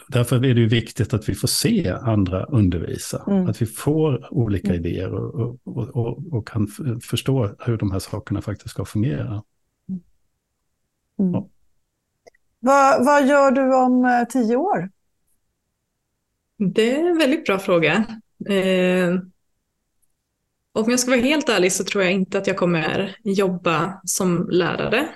därför 0.09 0.37
är 0.37 0.55
det 0.55 0.61
ju 0.61 0.69
viktigt 0.69 1.15
att 1.15 1.29
vi 1.29 1.35
får 1.35 1.49
se 1.49 1.91
andra 1.91 2.45
undervisa. 2.45 3.25
Mm. 3.27 3.47
Att 3.47 3.63
vi 3.63 3.67
får 3.67 4.35
olika 4.35 4.69
mm. 4.69 4.81
idéer 4.81 5.15
och, 5.15 5.59
och, 5.65 5.89
och, 5.89 6.33
och, 6.33 6.49
kan 6.49 6.67
förstå 7.03 7.51
hur 7.59 7.77
de 7.77 7.93
här 7.93 7.99
sakerna 7.99 8.43
faktiskt 8.43 8.71
ska 8.71 8.85
fungera. 8.85 9.43
Mm. 11.19 11.33
Ja. 11.33 11.49
Vad, 12.61 13.05
vad 13.05 13.27
gör 13.27 13.51
du 13.51 13.75
om 13.75 14.05
eh, 14.05 14.25
tio 14.29 14.57
år? 14.57 14.91
Det 16.73 16.91
är 16.91 17.11
en 17.11 17.19
väldigt 17.19 17.45
bra 17.45 17.59
fråga. 17.59 18.05
Eh, 18.49 19.15
om 20.73 20.91
jag 20.91 21.01
ska 21.01 21.11
vara 21.11 21.21
helt 21.21 21.49
ärlig 21.49 21.73
så 21.73 21.85
tror 21.85 22.05
jag 22.05 22.13
inte 22.13 22.39
att 22.39 22.47
jag 22.47 22.57
kommer 22.57 23.17
jobba 23.25 24.01
som 24.05 24.49
lärare. 24.51 25.09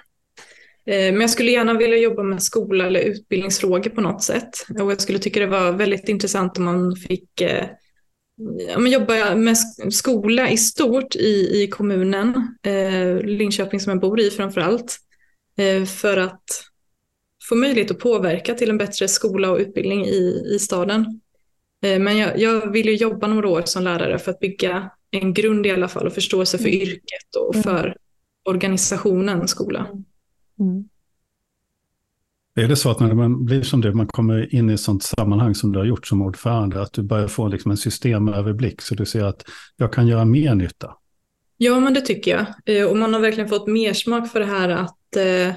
Eh, 0.86 1.12
men 1.12 1.20
jag 1.20 1.30
skulle 1.30 1.51
gärna 1.51 1.74
vilja 1.74 1.96
jobba 1.96 2.22
med 2.22 2.42
skola 2.42 2.86
eller 2.86 3.01
utbildningsfrågor 3.01 3.90
på 3.90 4.01
något 4.01 4.22
sätt. 4.22 4.49
Och 4.80 4.90
jag 4.90 5.01
skulle 5.01 5.18
tycka 5.18 5.40
det 5.40 5.46
var 5.46 5.72
väldigt 5.72 6.09
intressant 6.09 6.59
om 6.59 6.64
man 6.64 6.96
fick 6.96 7.40
eh, 7.40 7.66
jobba 8.88 9.34
med 9.34 9.57
skola 9.90 10.51
i 10.51 10.57
stort 10.57 11.16
i, 11.16 11.62
i 11.62 11.68
kommunen, 11.70 12.59
eh, 12.62 13.20
Linköping 13.20 13.80
som 13.80 13.90
jag 13.90 14.01
bor 14.01 14.20
i 14.20 14.30
framför 14.30 14.61
allt. 14.61 14.99
Eh, 15.59 15.84
för 15.84 16.16
att 16.16 16.44
få 17.49 17.55
möjlighet 17.55 17.90
att 17.90 17.99
påverka 17.99 18.55
till 18.55 18.70
en 18.70 18.78
bättre 18.78 19.09
skola 19.09 19.51
och 19.51 19.59
utbildning 19.59 20.07
i, 20.07 20.42
i 20.55 20.59
staden. 20.59 21.20
Eh, 21.83 21.99
men 21.99 22.16
jag, 22.16 22.39
jag 22.39 22.72
vill 22.72 22.87
ju 22.87 22.95
jobba 22.95 23.26
några 23.26 23.49
år 23.49 23.62
som 23.64 23.85
lärare 23.85 24.18
för 24.18 24.31
att 24.31 24.41
bygga 24.41 24.91
en 25.11 25.35
grund 25.35 25.66
i 25.66 25.70
alla 25.70 25.89
fall 25.89 26.07
och 26.07 26.12
förståelse 26.12 26.59
för 26.59 26.68
mm. 26.68 26.81
yrket 26.81 27.37
och 27.39 27.55
mm. 27.55 27.62
för 27.62 27.97
organisationen 28.45 29.49
skola. 29.49 29.87
Mm. 30.61 30.89
Är 32.55 32.68
det 32.68 32.76
så 32.76 32.91
att 32.91 33.01
när 33.01 33.14
man 33.14 33.45
blir 33.45 33.62
som 33.62 33.81
du, 33.81 33.95
man 33.95 34.07
kommer 34.07 34.55
in 34.55 34.70
i 34.70 34.72
ett 34.72 34.81
sånt 34.81 35.03
sammanhang 35.03 35.55
som 35.55 35.72
du 35.72 35.79
har 35.79 35.87
gjort 35.87 36.07
som 36.07 36.22
ordförande, 36.22 36.83
att 36.83 36.93
du 36.93 37.03
börjar 37.03 37.29
få 37.29 37.49
liksom 37.49 37.70
en 37.70 37.76
systemöverblick 37.76 38.81
så 38.81 38.95
du 38.95 39.07
ser 39.07 39.24
att 39.24 39.45
jag 39.76 39.93
kan 39.93 40.07
göra 40.07 40.24
mer 40.24 40.55
nytta? 40.55 40.95
Ja, 41.57 41.81
men 41.81 41.95
det 41.95 42.01
tycker 42.01 42.31
jag. 42.31 42.47
Eh, 42.76 42.87
och 42.87 42.97
man 42.97 43.14
har 43.14 43.20
verkligen 43.20 43.49
fått 43.49 43.66
mer 43.66 43.93
smak 43.93 44.29
för 44.29 44.41
det 44.41 44.47
här 44.47 44.68
att 44.68 45.16
eh, 45.16 45.55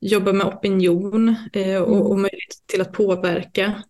jobba 0.00 0.32
med 0.32 0.46
opinion 0.46 1.28
eh, 1.52 1.82
och, 1.82 1.96
mm. 1.96 2.06
och 2.06 2.18
möjlighet 2.18 2.66
till 2.66 2.80
att 2.80 2.92
påverka. 2.92 3.82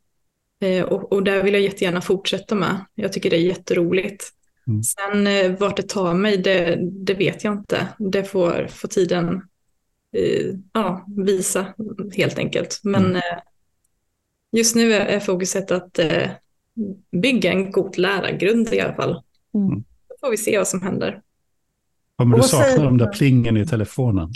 Eh, 0.61 0.85
och, 0.85 1.13
och 1.13 1.23
där 1.23 1.43
vill 1.43 1.55
jag 1.55 1.63
jättegärna 1.63 2.01
fortsätta 2.01 2.55
med. 2.55 2.85
Jag 2.95 3.13
tycker 3.13 3.31
det 3.31 3.37
är 3.37 3.41
jätteroligt. 3.41 4.33
Mm. 4.67 4.83
Sen 4.83 5.27
eh, 5.27 5.59
vart 5.59 5.77
det 5.77 5.89
tar 5.89 6.15
mig, 6.15 6.37
det, 6.37 6.79
det 6.81 7.15
vet 7.15 7.45
jag 7.45 7.55
inte. 7.55 7.89
Det 7.99 8.25
får, 8.25 8.67
får 8.71 8.89
tiden 8.89 9.43
eh, 10.17 10.55
ja, 10.73 11.07
visa 11.17 11.67
helt 12.17 12.39
enkelt. 12.39 12.81
Men 12.83 13.05
mm. 13.05 13.17
Eh, 13.17 13.39
just 14.53 14.77
nu 14.77 14.93
är, 14.93 15.07
är 15.07 15.21
fokuset 15.21 15.71
att 15.71 15.99
eh, 15.99 16.31
bygga 17.23 17.53
en 17.53 17.71
god 17.71 17.99
lärargrund 17.99 18.75
i 18.75 18.81
alla 18.81 18.95
fall. 18.95 19.23
Mm. 19.55 19.85
Då 20.09 20.15
får 20.21 20.31
vi 20.31 20.37
se 20.37 20.59
vad 20.59 20.69
som 20.69 20.83
händer. 20.83 21.23
Kommer 22.17 22.37
du 22.37 22.43
sakna 22.43 22.85
de 22.85 22.99
där 22.99 23.13
plingen 23.13 23.57
i 23.57 23.67
telefonen? 23.67 24.33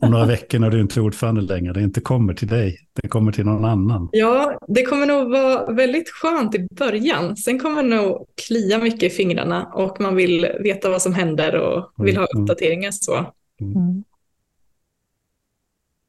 Om 0.00 0.10
några 0.10 0.26
veckor 0.26 0.58
när 0.58 0.70
du 0.70 0.80
inte 0.80 1.00
är 1.00 1.02
ordförande 1.02 1.40
längre. 1.40 1.72
Det 1.72 1.80
inte 1.80 2.00
kommer 2.00 2.34
till 2.34 2.48
dig, 2.48 2.78
det 3.02 3.08
kommer 3.08 3.32
till 3.32 3.44
någon 3.44 3.64
annan. 3.64 4.08
Ja, 4.12 4.58
det 4.68 4.82
kommer 4.82 5.06
nog 5.06 5.30
vara 5.30 5.72
väldigt 5.72 6.10
skönt 6.10 6.54
i 6.54 6.68
början. 6.70 7.36
Sen 7.36 7.58
kommer 7.58 7.82
det 7.82 7.88
nog 7.88 8.26
klia 8.46 8.78
mycket 8.78 9.02
i 9.02 9.10
fingrarna 9.10 9.66
och 9.74 10.00
man 10.00 10.16
vill 10.16 10.48
veta 10.60 10.90
vad 10.90 11.02
som 11.02 11.14
händer 11.14 11.56
och 11.56 12.06
vill 12.06 12.16
ha 12.16 12.26
mm, 12.34 12.42
uppdateringar. 12.42 12.90
Så. 12.90 13.16
Mm. 13.60 13.72
mm. 13.76 14.04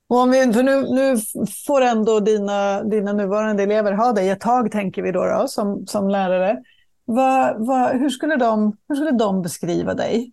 Och 0.10 0.18
om 0.18 0.32
vi, 0.32 0.54
för 0.54 0.64
nu, 0.64 0.82
nu 0.82 1.18
får 1.66 1.82
ändå 1.82 2.20
dina, 2.20 2.84
dina 2.84 3.14
nuvarande 3.14 3.64
elever 3.64 3.92
ha 3.92 4.14
dig 4.14 4.30
ett 4.30 4.40
tag, 4.40 4.72
tänker 4.72 5.02
vi 5.02 5.12
då, 5.12 5.26
då 5.26 5.48
som, 5.48 5.88
som 5.88 6.10
lärare. 6.10 6.64
Va, 7.06 7.56
va, 7.58 7.92
hur, 7.94 8.10
skulle 8.10 8.36
de, 8.36 8.78
hur 8.88 8.96
skulle 8.96 9.12
de 9.12 9.42
beskriva 9.42 9.94
dig? 9.94 10.32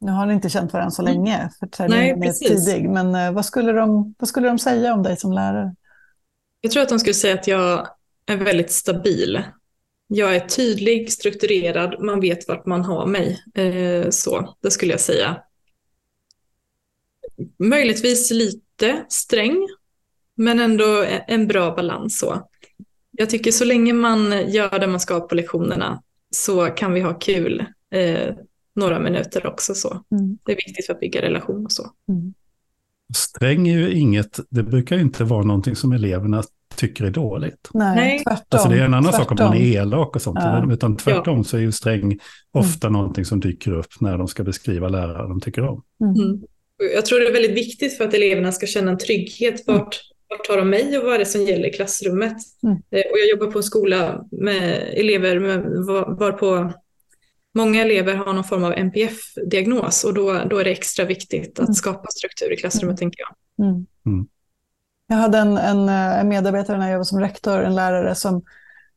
Nu 0.00 0.12
har 0.12 0.26
ni 0.26 0.34
inte 0.34 0.48
känt 0.48 0.72
varandra 0.72 0.90
så 0.90 1.02
mm. 1.02 1.14
länge, 1.14 1.50
för 1.58 1.66
terminen 1.66 2.22
är 2.22 2.32
tidig. 2.32 2.90
Men 2.90 3.14
eh, 3.14 3.32
vad 3.32 3.44
skulle, 3.44 3.72
de, 3.72 4.14
vad 4.18 4.28
skulle 4.28 4.48
de 4.48 4.58
säga 4.58 4.94
om 4.94 5.02
dig 5.02 5.16
som 5.16 5.32
lärare? 5.32 5.74
Jag 6.60 6.72
tror 6.72 6.82
att 6.82 6.88
de 6.88 6.98
skulle 6.98 7.14
säga 7.14 7.34
att 7.34 7.46
jag 7.46 7.88
är 8.26 8.36
väldigt 8.36 8.72
stabil. 8.72 9.42
Jag 10.06 10.36
är 10.36 10.40
tydlig, 10.40 11.12
strukturerad, 11.12 12.02
man 12.02 12.20
vet 12.20 12.48
vart 12.48 12.66
man 12.66 12.84
har 12.84 13.06
mig. 13.06 13.42
Eh, 13.54 14.10
så, 14.10 14.56
det 14.60 14.70
skulle 14.70 14.92
jag 14.92 15.00
säga. 15.00 15.42
Möjligtvis 17.58 18.30
lite 18.30 19.04
sträng, 19.08 19.68
men 20.34 20.60
ändå 20.60 21.04
en 21.26 21.46
bra 21.46 21.74
balans. 21.74 22.18
så. 22.18 22.48
Jag 23.10 23.30
tycker 23.30 23.52
så 23.52 23.64
länge 23.64 23.92
man 23.92 24.50
gör 24.50 24.78
det 24.78 24.86
man 24.86 25.00
ska 25.00 25.20
på 25.20 25.34
lektionerna 25.34 26.02
så 26.30 26.66
kan 26.66 26.92
vi 26.92 27.00
ha 27.00 27.14
kul. 27.14 27.66
Några 28.76 28.98
minuter 28.98 29.46
också. 29.46 29.74
Så. 29.74 29.88
Mm. 29.88 30.38
Det 30.44 30.52
är 30.52 30.56
viktigt 30.56 30.86
för 30.86 30.92
att 30.92 31.00
bygga 31.00 31.22
relation 31.22 31.64
och 31.64 31.72
så. 31.72 31.90
Mm. 32.08 32.34
Sträng 33.16 33.68
är 33.68 33.78
ju 33.78 33.92
inget, 33.92 34.40
det 34.50 34.62
brukar 34.62 34.96
ju 34.96 35.02
inte 35.02 35.24
vara 35.24 35.42
någonting 35.42 35.76
som 35.76 35.92
eleverna 35.92 36.42
tycker 36.76 37.04
är 37.04 37.10
dåligt. 37.10 37.70
Nej, 37.74 38.18
tvärtom. 38.24 38.44
Alltså 38.48 38.68
det 38.68 38.76
är 38.76 38.84
en 38.84 38.94
annan 38.94 39.12
tvärtom. 39.12 39.36
sak 39.36 39.40
om 39.40 39.46
man 39.46 39.56
är 39.56 39.60
elak 39.60 40.16
och 40.16 40.22
sånt, 40.22 40.38
ja. 40.40 40.72
utan 40.72 40.96
tvärtom 40.96 41.36
ja. 41.36 41.44
så 41.44 41.56
är 41.56 41.60
ju 41.60 41.72
sträng 41.72 42.18
ofta 42.52 42.86
mm. 42.86 43.00
någonting 43.00 43.24
som 43.24 43.40
dyker 43.40 43.72
upp 43.72 44.00
när 44.00 44.18
de 44.18 44.28
ska 44.28 44.44
beskriva 44.44 44.88
lärare 44.88 45.28
de 45.28 45.40
tycker 45.40 45.62
om. 45.62 45.82
Mm. 46.00 46.14
mm. 46.14 46.42
Jag 46.94 47.06
tror 47.06 47.20
det 47.20 47.26
är 47.26 47.32
väldigt 47.32 47.56
viktigt 47.56 47.96
för 47.96 48.04
att 48.04 48.14
eleverna 48.14 48.52
ska 48.52 48.66
känna 48.66 48.90
en 48.90 48.98
trygghet. 48.98 49.68
Mm. 49.68 49.80
Vart, 49.80 50.00
vart 50.28 50.46
tar 50.46 50.56
de 50.56 50.70
mig 50.70 50.98
och 50.98 51.04
vad 51.04 51.14
är 51.14 51.18
det 51.18 51.26
som 51.26 51.42
gäller 51.42 51.68
i 51.68 51.72
klassrummet? 51.72 52.36
Mm. 52.62 52.76
Eh, 52.76 53.10
och 53.12 53.18
jag 53.18 53.28
jobbar 53.30 53.52
på 53.52 53.58
en 53.58 53.62
skola 53.62 54.24
med 54.30 54.92
elever 54.96 55.38
med, 55.38 55.64
var, 55.86 56.16
var 56.18 56.32
på 56.32 56.72
Många 57.56 57.82
elever 57.82 58.14
har 58.14 58.32
någon 58.32 58.44
form 58.44 58.64
av 58.64 58.72
NPF-diagnos 58.72 60.04
och 60.04 60.14
då, 60.14 60.42
då 60.50 60.58
är 60.58 60.64
det 60.64 60.70
extra 60.70 61.04
viktigt 61.04 61.58
att 61.58 61.68
mm. 61.68 61.74
skapa 61.74 62.08
struktur 62.08 62.52
i 62.52 62.56
klassrummet, 62.56 62.92
mm. 62.92 62.96
tänker 62.96 63.20
jag. 63.20 63.66
Mm. 63.66 63.86
mm. 64.06 64.26
Jag 65.08 65.16
hade 65.16 65.38
en, 65.38 65.58
en, 65.58 65.88
en, 65.88 66.28
medarbetare 66.28 66.78
när 66.78 66.90
jag 66.90 66.96
var 66.96 67.04
som 67.04 67.20
rektor, 67.20 67.62
en 67.62 67.74
lärare 67.74 68.14
som, 68.14 68.42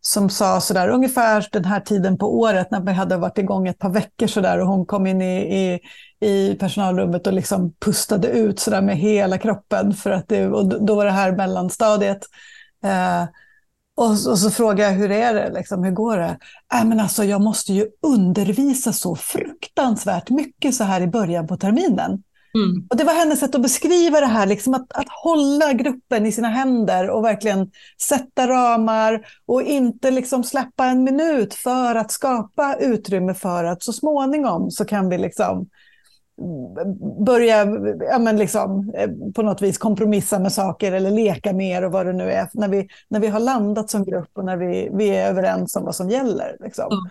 som 0.02 0.30
sa 0.30 0.62
sådär 0.62 0.90
ungefär 0.90 1.48
den 1.52 1.66
här 1.66 1.80
tiden 1.80 2.18
på 2.18 2.40
året 2.40 2.72
när 2.72 2.82
vi 2.82 2.92
hade 2.92 3.18
varit 3.18 3.38
igång 3.38 3.68
ett 3.68 3.80
par 3.80 3.90
veckor 3.90 4.28
sådär 4.28 4.60
och 4.60 4.68
hon 4.68 4.86
kom 4.86 5.08
in 5.08 5.22
i, 5.22 5.60
i, 5.60 5.80
i 6.28 6.56
personalrummet 6.56 7.28
och 7.28 7.34
liksom 7.34 7.74
pustade 7.74 8.28
ut 8.28 8.60
sådär 8.60 8.82
med 8.82 8.98
hela 8.98 9.38
kroppen 9.38 9.94
för 9.94 10.12
att 10.12 10.28
det, 10.28 10.48
och 10.48 10.86
då 10.86 10.96
var 10.96 11.06
det 11.06 11.12
här 11.12 11.32
mellanstadiet. 11.32 12.22
Eh, 12.84 13.24
och, 14.00 14.12
och, 14.12 14.40
så 14.40 14.52
frågar 14.52 14.86
jag 14.86 14.94
hur 14.94 15.12
är 15.12 15.34
det, 15.34 15.52
liksom, 15.54 15.84
hur 15.84 15.92
går 15.92 16.18
det? 16.18 16.38
Äh, 16.74 16.86
men 16.86 17.00
alltså, 17.00 17.24
jag 17.24 17.42
måste 17.42 17.74
ju 17.74 17.88
undervisa 18.02 18.94
så 18.94 19.16
fruktansvärt 19.16 20.30
mycket 20.30 20.76
så 20.76 20.84
här 20.84 21.02
i 21.02 21.08
början 21.08 21.48
på 21.48 21.58
terminen. 21.58 22.24
Mm. 22.54 22.88
Och 22.90 22.98
Det 22.98 23.04
var 23.04 23.14
hennes 23.14 23.40
sätt 23.40 23.56
att 23.56 23.62
beskriva 23.62 24.20
det 24.20 24.26
här, 24.26 24.46
liksom 24.46 24.74
att, 24.74 24.94
att 24.94 25.08
hålla 25.24 25.74
gruppen 25.74 26.26
i 26.26 26.32
sina 26.32 26.50
händer 26.50 27.10
och 27.10 27.24
verkligen 27.24 27.72
sätta 28.02 28.48
ramar 28.48 29.26
och 29.46 29.62
inte 29.62 30.12
liksom 30.12 30.44
släppa 30.44 30.86
en 30.86 31.04
minut 31.04 31.54
för 31.54 31.96
att 31.96 32.12
skapa 32.12 32.76
utrymme 32.80 33.34
för 33.34 33.64
att 33.64 33.84
så 33.84 33.94
småningom 33.94 34.72
så 34.72 34.86
kan 34.86 35.10
vi 35.10 35.18
liksom 35.18 35.70
börja 37.26 37.66
ja, 38.12 38.20
men 38.20 38.38
liksom, 38.38 38.94
eh, 38.96 39.10
på 39.36 39.42
något 39.42 39.62
vis 39.62 39.78
kompromissa 39.78 40.40
med 40.40 40.52
saker 40.52 40.92
eller 40.92 41.12
leka 41.12 41.54
mer 41.54 41.84
och 41.86 41.92
vad 41.92 42.06
det 42.06 42.14
nu 42.14 42.32
är. 42.32 42.50
När 42.54 42.68
vi, 42.68 42.88
när 43.08 43.20
vi 43.20 43.28
har 43.28 43.40
landat 43.40 43.90
som 43.90 44.06
grupp 44.06 44.30
och 44.34 44.46
när 44.46 44.58
vi, 44.58 44.90
vi 44.94 45.10
är 45.10 45.30
överens 45.30 45.76
om 45.76 45.86
vad 45.86 45.96
som 45.96 46.10
gäller. 46.10 46.58
Liksom. 46.60 46.86
Mm. 46.86 47.10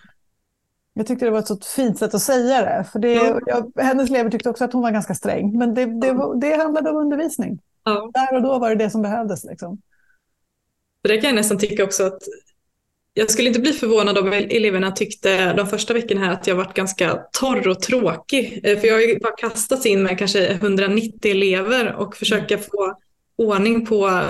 Jag 0.93 1.07
tyckte 1.07 1.25
det 1.25 1.31
var 1.31 1.39
ett 1.39 1.47
så 1.47 1.57
fint 1.77 1.99
sätt 1.99 2.15
att 2.15 2.23
säga 2.23 2.61
det. 2.61 2.85
För 2.93 2.99
det, 2.99 3.15
mm. 3.15 3.41
jag, 3.47 3.73
hennes 3.83 4.11
elever 4.11 4.31
tyckte 4.31 4.51
också 4.51 4.65
att 4.65 4.73
hon 4.73 4.83
var 4.83 4.91
ganska 4.91 5.15
sträng. 5.15 5.59
Men 5.59 5.75
det, 5.75 5.85
det, 6.01 6.09
mm. 6.09 6.41
det 6.41 6.57
handlade 6.57 6.91
om 6.91 6.97
undervisning. 6.97 7.61
Där 8.15 8.37
och 8.37 8.43
då 8.43 8.59
var 8.59 8.69
det 8.69 8.75
det 8.85 8.91
som 8.91 9.03
behövdes. 9.03 9.45
Liksom. 9.45 9.81
Det 11.03 11.17
kan 11.17 11.29
jag 11.29 11.35
nästan 11.35 11.59
tycka 11.59 11.85
också 11.85 12.07
att 12.07 12.23
jag 13.19 13.31
skulle 13.31 13.49
inte 13.49 13.61
bli 13.61 13.73
förvånad 13.73 14.19
om 14.19 14.33
eleverna 14.33 14.93
tyckte 14.93 15.53
de 15.53 15.67
första 15.67 15.95
veckorna 15.95 16.21
här 16.21 16.33
att 16.33 16.47
jag 16.47 16.57
varit 16.57 16.75
ganska 16.75 17.19
torr 17.33 17.69
och 17.69 17.83
tråkig. 17.83 18.61
Eh, 18.65 18.79
för 18.79 18.87
jag 18.87 18.95
har 18.95 19.01
ju 19.01 19.19
bara 19.19 19.37
kastats 19.37 19.87
in 19.87 20.03
med 20.03 20.19
kanske 20.19 20.49
190 20.49 21.31
elever 21.31 21.95
och 21.95 22.17
försöka 22.17 22.55
mm. 22.55 22.67
få 22.67 22.99
ordning 23.37 23.87
på 23.87 24.23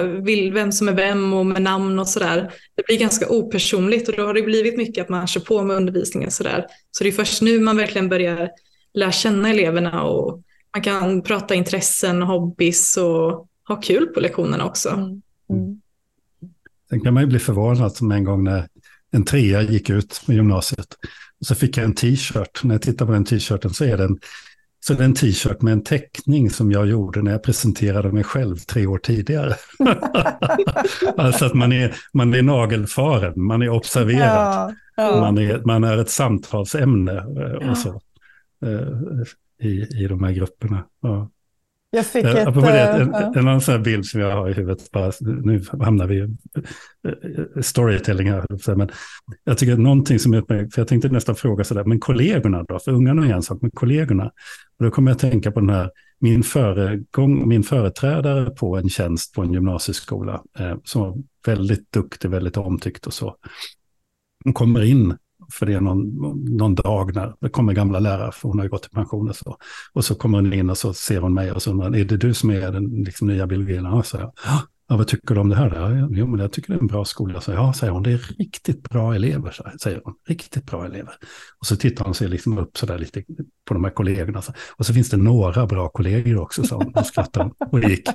vem 0.52 0.72
som 0.72 0.88
är 0.88 0.92
vem 0.92 1.32
och 1.32 1.46
med 1.46 1.62
namn 1.62 1.98
och 1.98 2.08
sådär. 2.08 2.52
Det 2.74 2.86
blir 2.86 2.98
ganska 2.98 3.28
opersonligt 3.28 4.08
och 4.08 4.16
då 4.16 4.26
har 4.26 4.34
det 4.34 4.42
blivit 4.42 4.76
mycket 4.76 5.02
att 5.02 5.08
man 5.08 5.26
kör 5.26 5.40
på 5.40 5.62
med 5.62 5.76
undervisningen 5.76 6.30
sådär. 6.30 6.66
Så 6.90 7.04
det 7.04 7.10
är 7.10 7.12
först 7.12 7.42
nu 7.42 7.60
man 7.60 7.76
verkligen 7.76 8.08
börjar 8.08 8.50
lära 8.94 9.12
känna 9.12 9.50
eleverna 9.50 10.02
och 10.02 10.42
man 10.74 10.82
kan 10.82 11.22
prata 11.22 11.54
intressen, 11.54 12.22
hobbys 12.22 12.96
och 12.96 13.48
ha 13.68 13.76
kul 13.82 14.06
på 14.06 14.20
lektionerna 14.20 14.64
också. 14.64 14.88
Mm. 14.88 15.22
Mm. 15.50 15.80
Sen 16.90 17.00
kan 17.00 17.14
man 17.14 17.22
ju 17.22 17.26
bli 17.26 17.38
förvånad 17.38 17.96
som 17.96 18.12
en 18.12 18.24
gång 18.24 18.44
när 18.44 18.68
en 19.12 19.24
trea 19.24 19.62
gick 19.62 19.90
ut 19.90 20.22
med 20.26 20.36
gymnasiet. 20.36 20.94
Och 21.40 21.46
så 21.46 21.54
fick 21.54 21.76
jag 21.76 21.84
en 21.84 21.94
t-shirt. 21.94 22.64
När 22.64 22.74
jag 22.74 22.82
tittar 22.82 23.06
på 23.06 23.12
den 23.12 23.24
t-shirten 23.24 23.70
så 23.70 23.84
är 23.84 23.96
den 23.96 24.18
så 24.80 24.94
det 24.94 25.02
är 25.02 25.04
en 25.04 25.14
t-shirt 25.14 25.62
med 25.62 25.72
en 25.72 25.84
teckning 25.84 26.50
som 26.50 26.72
jag 26.72 26.86
gjorde 26.86 27.22
när 27.22 27.30
jag 27.30 27.42
presenterade 27.42 28.12
mig 28.12 28.24
själv 28.24 28.56
tre 28.56 28.86
år 28.86 28.98
tidigare. 28.98 29.54
alltså 31.16 31.44
att 31.44 31.54
man 31.54 31.72
är, 31.72 31.94
man 32.12 32.34
är 32.34 32.42
nagelfaren, 32.42 33.32
man 33.42 33.62
är 33.62 33.68
observerad, 33.68 34.20
ja, 34.22 34.72
ja. 34.96 35.20
Man, 35.20 35.38
är, 35.38 35.62
man 35.64 35.84
är 35.84 35.98
ett 35.98 36.10
samtalsämne 36.10 37.12
eh, 37.16 37.70
och 37.70 37.78
så, 37.78 38.00
eh, 38.64 39.68
i, 39.68 40.02
i 40.04 40.06
de 40.08 40.24
här 40.24 40.32
grupperna. 40.32 40.84
Ja. 41.02 41.30
Jag 41.90 42.06
fick 42.06 42.24
eh, 42.24 42.36
ett... 42.36 42.54
Det, 42.54 42.80
en, 42.80 43.14
uh, 43.14 43.20
en 43.20 43.38
annan 43.38 43.60
sån 43.60 43.82
bild 43.82 44.06
som 44.06 44.20
jag 44.20 44.36
har 44.36 44.48
i 44.48 44.52
huvudet, 44.52 44.90
bara, 44.90 45.12
nu 45.20 45.64
hamnar 45.80 46.06
vi 46.06 46.16
i 46.16 46.20
eh, 46.20 47.62
storytelling 47.62 48.30
här, 48.30 48.74
men 48.76 48.90
jag 49.44 49.58
tycker 49.58 49.72
att 49.72 49.78
någonting 49.78 50.18
som 50.18 50.34
är 50.34 50.42
för 50.70 50.80
jag 50.80 50.88
tänkte 50.88 51.08
nästan 51.08 51.34
fråga 51.34 51.64
sådär, 51.64 51.84
men 51.84 52.00
kollegorna 52.00 52.62
då? 52.62 52.78
För 52.78 52.92
ungarna 52.92 53.26
är 53.26 53.32
en 53.32 53.42
sak, 53.42 53.58
men 53.62 53.70
kollegorna. 53.70 54.24
Och 54.78 54.84
då 54.84 54.90
kommer 54.90 55.10
jag 55.10 55.14
att 55.14 55.20
tänka 55.20 55.52
på 55.52 55.60
den 55.60 55.70
här, 55.70 55.90
min, 56.20 56.42
föregång, 56.42 57.48
min 57.48 57.62
företrädare 57.62 58.50
på 58.50 58.76
en 58.76 58.88
tjänst 58.88 59.34
på 59.34 59.42
en 59.42 59.52
gymnasieskola, 59.52 60.42
eh, 60.58 60.76
som 60.84 61.02
var 61.02 61.16
väldigt 61.46 61.92
duktig, 61.92 62.30
väldigt 62.30 62.56
omtyckt 62.56 63.06
och 63.06 63.14
så. 63.14 63.36
Hon 64.44 64.52
kommer 64.52 64.82
in 64.82 65.16
för 65.52 65.66
det 65.66 65.74
är 65.74 65.80
någon, 65.80 66.16
någon 66.56 66.74
dag 66.74 67.14
när 67.14 67.34
det 67.40 67.48
kommer 67.48 67.72
gamla 67.72 67.98
lärare, 67.98 68.32
för 68.32 68.48
hon 68.48 68.58
har 68.58 68.64
ju 68.64 68.70
gått 68.70 68.86
i 68.86 68.88
pension 68.88 69.28
och 69.28 69.36
så. 69.36 69.56
Och 69.92 70.04
så 70.04 70.14
kommer 70.14 70.38
hon 70.38 70.52
in 70.52 70.70
och 70.70 70.78
så 70.78 70.94
ser 70.94 71.20
hon 71.20 71.34
mig 71.34 71.52
och 71.52 71.62
så 71.62 71.70
undrar 71.70 71.96
är 71.96 72.04
det 72.04 72.16
du 72.16 72.34
som 72.34 72.50
är 72.50 72.72
den 72.72 72.84
liksom, 72.84 73.28
nya 73.28 73.46
biologin? 73.46 73.86
Och 73.86 74.06
så 74.06 74.16
jag. 74.16 74.32
Ja, 74.90 74.96
vad 74.96 75.08
tycker 75.08 75.34
du 75.34 75.40
om 75.40 75.48
det 75.48 75.56
här? 75.56 75.70
Då? 75.70 76.08
Jo, 76.10 76.26
men 76.26 76.40
jag 76.40 76.52
tycker 76.52 76.72
det 76.72 76.78
är 76.78 76.80
en 76.80 76.86
bra 76.86 77.04
skola. 77.04 77.40
Så, 77.40 77.52
ja, 77.52 77.72
säger 77.72 77.92
hon, 77.92 78.02
det 78.02 78.12
är 78.12 78.36
riktigt 78.38 78.82
bra 78.82 79.14
elever, 79.14 79.56
säger 79.82 80.00
hon. 80.04 80.14
Riktigt 80.28 80.64
bra 80.64 80.84
elever. 80.84 81.14
Och 81.60 81.66
så 81.66 81.76
tittar 81.76 82.04
hon 82.04 82.14
sig 82.14 82.28
liksom 82.28 82.58
upp 82.58 82.78
så 82.78 82.86
där 82.86 82.98
lite 82.98 83.22
på 83.64 83.74
de 83.74 83.84
här 83.84 83.90
kollegorna. 83.90 84.42
Och 84.76 84.86
så 84.86 84.94
finns 84.94 85.10
det 85.10 85.16
några 85.16 85.66
bra 85.66 85.88
kollegor 85.88 86.40
också, 86.40 86.62
sa 86.64 86.76
hon. 86.76 86.94
Och 86.94 87.06
skrattade 87.06 87.50
och 87.72 87.80
gick. 87.80 88.08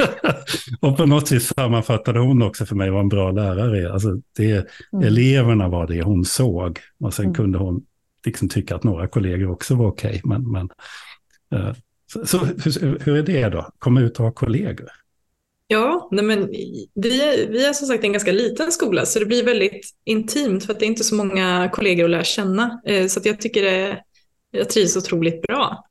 och 0.80 0.96
på 0.96 1.06
något 1.06 1.32
vis 1.32 1.52
sammanfattade 1.56 2.18
hon 2.18 2.42
också 2.42 2.66
för 2.66 2.76
mig 2.76 2.90
vad 2.90 3.00
en 3.00 3.08
bra 3.08 3.30
lärare 3.30 3.82
är. 3.82 3.90
Alltså, 3.90 4.20
det, 4.36 4.52
mm. 4.92 5.06
Eleverna 5.06 5.68
var 5.68 5.86
det 5.86 6.02
hon 6.02 6.24
såg. 6.24 6.78
Och 7.00 7.14
sen 7.14 7.24
mm. 7.24 7.34
kunde 7.34 7.58
hon 7.58 7.82
liksom 8.26 8.48
tycka 8.48 8.76
att 8.76 8.84
några 8.84 9.08
kollegor 9.08 9.50
också 9.50 9.74
var 9.74 9.86
okej. 9.86 10.10
Okay, 10.10 10.20
men, 10.24 10.50
men, 10.50 10.70
uh, 11.54 11.74
så, 12.12 12.26
så 12.26 12.44
hur, 12.44 12.98
hur 13.04 13.16
är 13.16 13.22
det 13.22 13.48
då? 13.48 13.68
Komma 13.78 14.00
ut 14.00 14.18
och 14.18 14.24
ha 14.24 14.32
kollegor? 14.32 14.88
Ja, 15.72 16.08
nej 16.10 16.24
men 16.24 16.50
vi, 16.94 17.22
är, 17.22 17.48
vi 17.50 17.64
är 17.64 17.72
som 17.72 17.88
sagt 17.88 18.04
en 18.04 18.12
ganska 18.12 18.32
liten 18.32 18.72
skola 18.72 19.06
så 19.06 19.18
det 19.18 19.26
blir 19.26 19.44
väldigt 19.44 19.90
intimt 20.04 20.64
för 20.64 20.72
att 20.72 20.80
det 20.80 20.84
är 20.86 20.88
inte 20.88 21.04
så 21.04 21.14
många 21.14 21.70
kollegor 21.72 22.04
att 22.04 22.10
lära 22.10 22.24
känna. 22.24 22.80
Eh, 22.86 23.06
så 23.06 23.20
jag 23.24 23.40
tycker 23.40 23.62
det, 23.62 24.04
jag 24.50 24.68
trivs 24.68 24.96
otroligt 24.96 25.42
bra. 25.42 25.84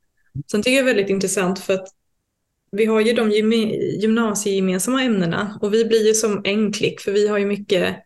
Sen 0.50 0.62
tycker 0.62 0.76
jag 0.76 0.86
det 0.86 0.90
är 0.90 0.94
väldigt 0.94 1.10
intressant 1.10 1.58
för 1.58 1.74
att 1.74 1.88
vi 2.72 2.84
har 2.84 3.00
ju 3.00 3.12
de 3.12 3.30
gymnasiegemensamma 4.00 5.02
ämnena 5.02 5.58
och 5.62 5.74
vi 5.74 5.84
blir 5.84 6.06
ju 6.06 6.14
som 6.14 6.40
en 6.44 6.72
klick 6.72 7.00
för 7.00 7.12
vi 7.12 7.28
har 7.28 7.38
ju 7.38 7.46
mycket 7.46 7.96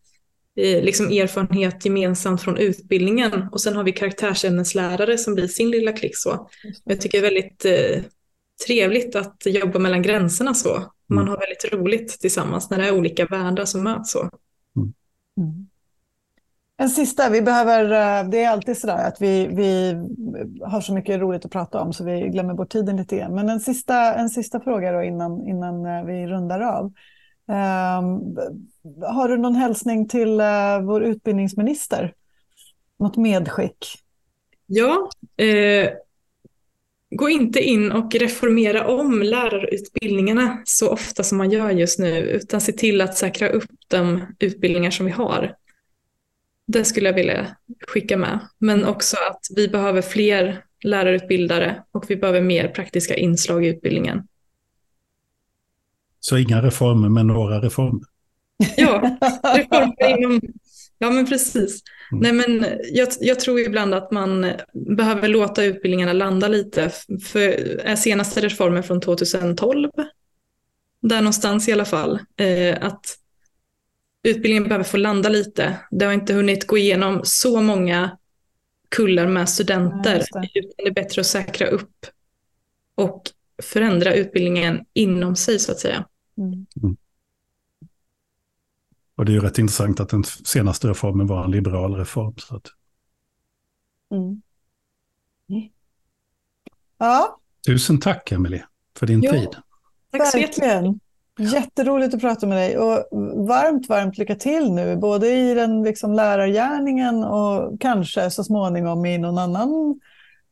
eh, 0.57 0.85
liksom 0.85 1.07
erfarenhet 1.07 1.85
gemensamt 1.85 2.43
från 2.43 2.57
utbildningen 2.57 3.49
och 3.53 3.61
sen 3.61 3.77
har 3.77 3.85
vi 3.85 3.93
karaktärsämneslärare 3.93 5.19
som 5.19 5.35
blir 5.35 5.49
sin 5.49 5.71
lilla 5.71 5.93
klick 5.93 6.17
så. 6.17 6.51
Jag 6.85 7.01
tycker 7.01 7.21
det 7.21 7.27
är 7.27 7.33
väldigt 7.33 7.65
eh, 7.65 8.05
trevligt 8.67 9.17
att 9.17 9.43
jobba 9.47 9.79
mellan 9.79 10.03
gränserna 10.03 10.55
så. 10.55 10.94
Man 11.07 11.19
mm. 11.19 11.29
har 11.29 11.39
väldigt 11.39 11.73
roligt 11.73 12.21
tillsammans 12.21 12.71
när 12.71 12.79
det 12.79 12.89
är 12.89 12.99
olika 12.99 13.27
världar 13.27 13.65
som 13.65 13.83
möts. 13.83 14.11
Så. 14.13 14.21
Mm. 14.21 14.93
mm. 15.39 15.69
En 16.77 16.89
sista, 16.89 17.31
vi 17.31 17.43
behöver, 17.43 17.85
eh, 17.85 18.29
det 18.29 18.45
är 18.45 18.51
alltid 18.51 18.79
sådär 18.79 19.09
att 19.09 19.23
vi, 19.23 19.47
vi 19.47 19.95
har 20.65 20.81
så 20.81 20.95
mycket 20.95 21.21
roligt 21.21 21.45
att 21.45 21.53
prata 21.53 21.81
om 21.81 21.93
så 21.93 22.05
vi 22.05 22.21
glömmer 22.21 22.55
bort 22.55 22.73
tiden 22.73 22.97
lite 22.97 23.17
grann. 23.17 23.35
Men 23.35 23.49
en 23.49 23.61
sista, 23.61 24.15
en 24.15 24.31
sista 24.31 24.61
fråga 24.61 24.93
då 24.93 25.03
innan, 25.03 25.49
innan 25.49 25.87
eh, 25.87 26.05
vi 26.05 26.27
rundar 26.27 26.61
av. 26.61 26.93
Um, 27.47 28.39
har 29.03 29.29
du 29.29 29.37
någon 29.37 29.55
hälsning 29.55 30.09
till 30.09 30.41
uh, 30.41 30.81
vår 30.83 31.03
utbildningsminister? 31.05 32.15
Något 32.99 33.17
medskick? 33.17 33.87
Ja, 34.67 35.09
eh, 35.37 35.91
gå 37.17 37.29
inte 37.29 37.61
in 37.61 37.93
och 37.93 38.15
reformera 38.15 38.87
om 38.87 39.23
lärarutbildningarna 39.23 40.63
så 40.65 40.91
ofta 40.91 41.23
som 41.23 41.39
man 41.39 41.51
gör 41.51 41.71
just 41.71 41.99
nu, 41.99 42.19
utan 42.19 42.61
se 42.61 42.73
till 42.73 43.01
att 43.01 43.17
säkra 43.17 43.49
upp 43.49 43.71
de 43.89 44.23
utbildningar 44.39 44.91
som 44.91 45.07
vi 45.07 45.13
har. 45.13 45.55
Det 46.67 46.85
skulle 46.85 47.09
jag 47.09 47.15
vilja 47.15 47.57
skicka 47.89 48.17
med. 48.17 48.39
Men 48.59 48.85
också 48.85 49.17
att 49.31 49.41
vi 49.57 49.69
behöver 49.69 50.03
fler 50.03 50.65
lärarutbildare 50.85 51.83
och 51.93 52.05
vi 52.09 52.17
behöver 52.17 52.41
mer 52.41 52.69
praktiska 52.69 53.17
inslag 53.17 53.65
i 53.65 53.69
utbildningen. 53.69 54.29
Så 56.21 56.37
inga 56.39 56.63
reformer, 56.63 57.09
men 57.09 57.27
några 57.27 57.61
reformer? 57.61 58.05
Ja, 58.77 59.19
reformer 59.57 60.19
inom 60.19 60.41
Ja, 60.99 61.11
men 61.11 61.27
precis. 61.27 61.83
Mm. 62.13 62.23
Nej, 62.23 62.33
men 62.33 62.79
jag, 62.93 63.09
jag, 63.21 63.41
tror 63.41 63.61
ibland 63.61 63.95
att 63.95 64.11
man 64.11 64.53
behöver 64.73 65.29
låta 65.29 65.65
utbildningarna 65.65 66.13
landa 66.13 66.49
lite. 66.49 66.91
För 67.25 67.41
är 67.81 67.97
senaste 67.97 68.41
reformen 68.41 68.83
från 68.83 69.01
2012, 69.01 69.91
där 71.03 71.21
någonstans 71.21 71.69
i 71.69 71.73
alla 71.73 71.85
fall, 71.85 72.19
eh, 72.37 72.79
att 72.81 73.19
utbildningen 74.23 74.65
behöver 74.65 74.85
få 74.85 74.97
landa 74.97 75.29
lite. 75.29 75.77
Det 75.91 76.05
har 76.05 76.13
inte 76.13 76.35
hunnit 76.35 76.67
gå 76.67 76.79
igenom 76.79 77.21
så 77.25 77.61
många 77.61 78.19
kullar 78.89 79.27
med 79.27 79.49
studenter. 79.49 80.25
Ja, 80.31 80.41
det. 80.41 80.61
det 80.77 80.87
är 80.87 80.95
bättre 80.95 81.21
att 81.21 81.27
säkra 81.27 81.67
upp 81.67 82.07
och 82.95 83.31
förändra 83.63 84.15
utbildningen 84.15 84.85
inom 84.93 85.37
sig 85.37 85.59
så 85.59 85.73
att 85.73 85.79
säga. 85.79 86.05
Mm. 86.39 86.67
Mm. 89.17 89.19
Och 89.19 89.25
det 89.25 89.33
är 89.33 89.35
ju 89.35 89.41
rätt 89.41 89.59
intressant 89.59 90.01
att 90.01 90.09
den 90.09 90.25
senaste 90.25 90.89
reformen 90.89 91.27
var 91.27 91.45
en 91.45 91.51
liberal 91.51 91.95
reform. 91.95 92.35
Så 92.37 92.57
att... 92.57 92.67
mm. 94.13 94.43
Ja. 96.99 97.39
Tusen 97.67 98.01
tack 98.01 98.33
Emelie 98.33 98.65
för 98.99 99.07
din 99.07 99.23
jo. 99.23 99.33
tid. 99.33 99.49
Tack 100.11 100.31
så 100.31 100.39
jättemycket. 100.39 101.01
Jätteroligt 101.39 102.15
att 102.15 102.21
prata 102.21 102.47
med 102.47 102.57
dig 102.57 102.79
och 102.79 103.09
varmt, 103.49 103.89
varmt 103.89 104.19
lycka 104.19 104.35
till 104.35 104.73
nu, 104.73 104.97
både 104.97 105.31
i 105.31 105.55
den 105.55 105.83
liksom 105.83 106.13
lärargärningen 106.13 107.25
och 107.25 107.81
kanske 107.81 108.31
så 108.31 108.45
småningom 108.45 109.07
i 109.07 109.19
någon 109.19 109.39
annan 109.39 110.01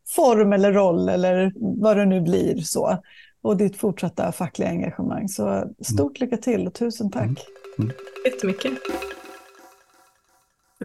form 0.09 0.53
eller 0.53 0.73
roll 0.73 1.09
eller 1.09 1.53
vad 1.83 1.97
det 1.97 2.05
nu 2.05 2.21
blir 2.21 2.57
så. 2.57 3.03
Och 3.43 3.57
ditt 3.57 3.77
fortsatta 3.77 4.33
fackliga 4.33 4.69
engagemang. 4.69 5.29
Så 5.29 5.65
stort 5.81 6.21
lycka 6.21 6.37
till 6.37 6.67
och 6.67 6.75
tusen 6.75 7.11
tack. 7.11 7.23
Mm. 7.23 7.37
Mm. 7.79 7.93
Jättemycket. 8.25 8.73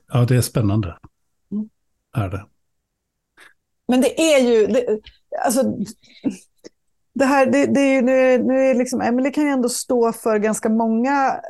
Ja, 0.07 0.25
det 0.25 0.35
är 0.35 0.41
spännande. 0.41 0.97
Mm. 1.51 1.69
Är 2.17 2.29
det. 2.29 2.45
Men 3.87 4.01
det 4.01 4.21
är 4.21 4.39
ju... 4.39 4.67
Det, 4.67 4.99
alltså, 5.45 5.63
det 7.13 7.25
här, 7.25 7.45
det, 7.45 7.65
det 7.65 7.79
är 7.79 8.01
nu, 8.01 8.43
nu 8.43 8.69
är 8.69 8.73
liksom, 8.75 9.01
Emily 9.01 9.31
kan 9.31 9.43
ju 9.43 9.49
ändå 9.49 9.69
stå 9.69 10.13
för 10.13 10.39
ganska 10.39 10.69
många 10.69 11.41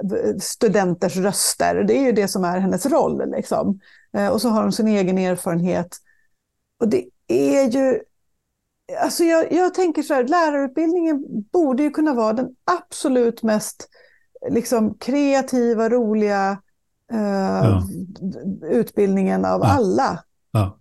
studenters 0.41 1.17
röster. 1.17 1.83
Det 1.83 1.97
är 1.97 2.01
ju 2.01 2.11
det 2.11 2.27
som 2.27 2.43
är 2.43 2.59
hennes 2.59 2.85
roll. 2.85 3.31
Liksom. 3.31 3.79
Eh, 4.17 4.27
och 4.27 4.41
så 4.41 4.49
har 4.49 4.61
hon 4.61 4.71
sin 4.71 4.87
egen 4.87 5.17
erfarenhet. 5.17 5.97
Och 6.79 6.87
det 6.87 7.05
är 7.27 7.63
ju... 7.63 7.99
Alltså 9.01 9.23
jag, 9.23 9.51
jag 9.51 9.73
tänker 9.73 10.03
så 10.03 10.13
här, 10.13 10.23
lärarutbildningen 10.23 11.25
borde 11.51 11.83
ju 11.83 11.91
kunna 11.91 12.13
vara 12.13 12.33
den 12.33 12.55
absolut 12.65 13.43
mest 13.43 13.89
liksom 14.49 14.97
kreativa, 14.99 15.89
roliga 15.89 16.51
eh, 17.13 17.19
ja. 17.19 17.83
utbildningen 18.71 19.45
av 19.45 19.61
ja. 19.61 19.67
alla. 19.67 20.23
Ja. 20.51 20.77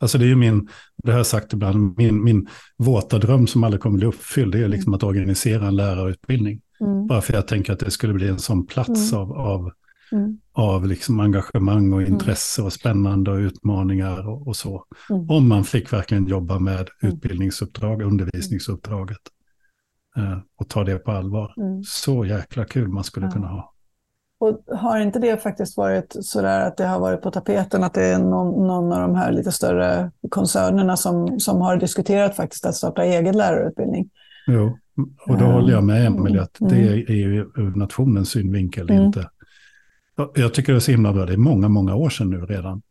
Alltså 0.00 0.18
det 0.18 0.24
är 0.24 0.28
ju 0.28 0.36
min, 0.36 0.68
det 1.02 1.10
har 1.10 1.18
jag 1.18 1.26
sagt 1.26 1.52
ibland, 1.52 1.98
min, 1.98 2.24
min 2.24 2.48
våta 2.76 3.18
dröm 3.18 3.46
som 3.46 3.64
aldrig 3.64 3.80
kommer 3.80 3.98
bli 3.98 4.06
uppfylld, 4.06 4.52
det 4.52 4.58
är 4.58 4.68
liksom 4.68 4.90
mm. 4.90 4.94
att 4.94 5.02
organisera 5.02 5.66
en 5.66 5.76
lärarutbildning. 5.76 6.60
Mm. 6.80 7.06
Bara 7.06 7.20
för 7.20 7.32
jag 7.34 7.48
tänker 7.48 7.72
att 7.72 7.78
det 7.78 7.90
skulle 7.90 8.12
bli 8.12 8.28
en 8.28 8.38
sån 8.38 8.66
plats 8.66 9.12
mm. 9.12 9.22
av, 9.22 9.32
av, 9.32 9.70
mm. 10.12 10.38
av 10.52 10.86
liksom 10.86 11.20
engagemang 11.20 11.92
och 11.92 12.00
mm. 12.00 12.12
intresse 12.12 12.62
och 12.62 12.72
spännande 12.72 13.30
och 13.30 13.38
utmaningar 13.38 14.28
och, 14.28 14.48
och 14.48 14.56
så. 14.56 14.84
Mm. 15.10 15.30
Om 15.30 15.48
man 15.48 15.64
fick 15.64 15.92
verkligen 15.92 16.26
jobba 16.26 16.58
med 16.58 16.88
utbildningsuppdrag, 17.02 18.02
undervisningsuppdraget. 18.02 19.20
Eh, 20.16 20.38
och 20.56 20.68
ta 20.68 20.84
det 20.84 20.98
på 20.98 21.10
allvar. 21.10 21.54
Mm. 21.56 21.82
Så 21.84 22.24
jäkla 22.24 22.64
kul 22.64 22.88
man 22.88 23.04
skulle 23.04 23.26
ja. 23.26 23.32
kunna 23.32 23.46
ha. 23.46 23.74
Och 24.38 24.76
har 24.76 25.00
inte 25.00 25.18
det 25.18 25.42
faktiskt 25.42 25.76
varit 25.76 26.16
så 26.20 26.42
där 26.42 26.66
att 26.66 26.76
det 26.76 26.86
har 26.86 27.00
varit 27.00 27.22
på 27.22 27.30
tapeten 27.30 27.84
att 27.84 27.94
det 27.94 28.04
är 28.04 28.18
någon, 28.18 28.66
någon 28.66 28.92
av 28.92 29.00
de 29.00 29.14
här 29.14 29.32
lite 29.32 29.52
större 29.52 30.10
koncernerna 30.28 30.96
som, 30.96 31.40
som 31.40 31.60
har 31.60 31.76
diskuterat 31.76 32.36
faktiskt 32.36 32.66
att 32.66 32.74
starta 32.74 33.04
egen 33.04 33.36
lärarutbildning? 33.36 34.10
Jo, 34.46 34.78
och 35.26 35.38
då 35.38 35.44
håller 35.44 35.72
jag 35.72 35.84
med 35.84 36.06
Emelie 36.06 36.42
att 36.42 36.60
mm. 36.60 36.72
det 36.72 37.10
är 37.12 37.14
ju 37.14 37.40
ur 37.40 37.76
nationens 37.76 38.30
synvinkel 38.30 38.90
mm. 38.90 39.04
inte. 39.04 39.30
Jag 40.34 40.54
tycker 40.54 40.72
det 40.72 40.78
är 40.78 40.80
så 40.80 40.90
himla 40.90 41.12
bra, 41.12 41.26
det 41.26 41.32
är 41.32 41.36
många, 41.36 41.68
många 41.68 41.94
år 41.94 42.10
sedan 42.10 42.30
nu 42.30 42.40
redan, 42.40 42.82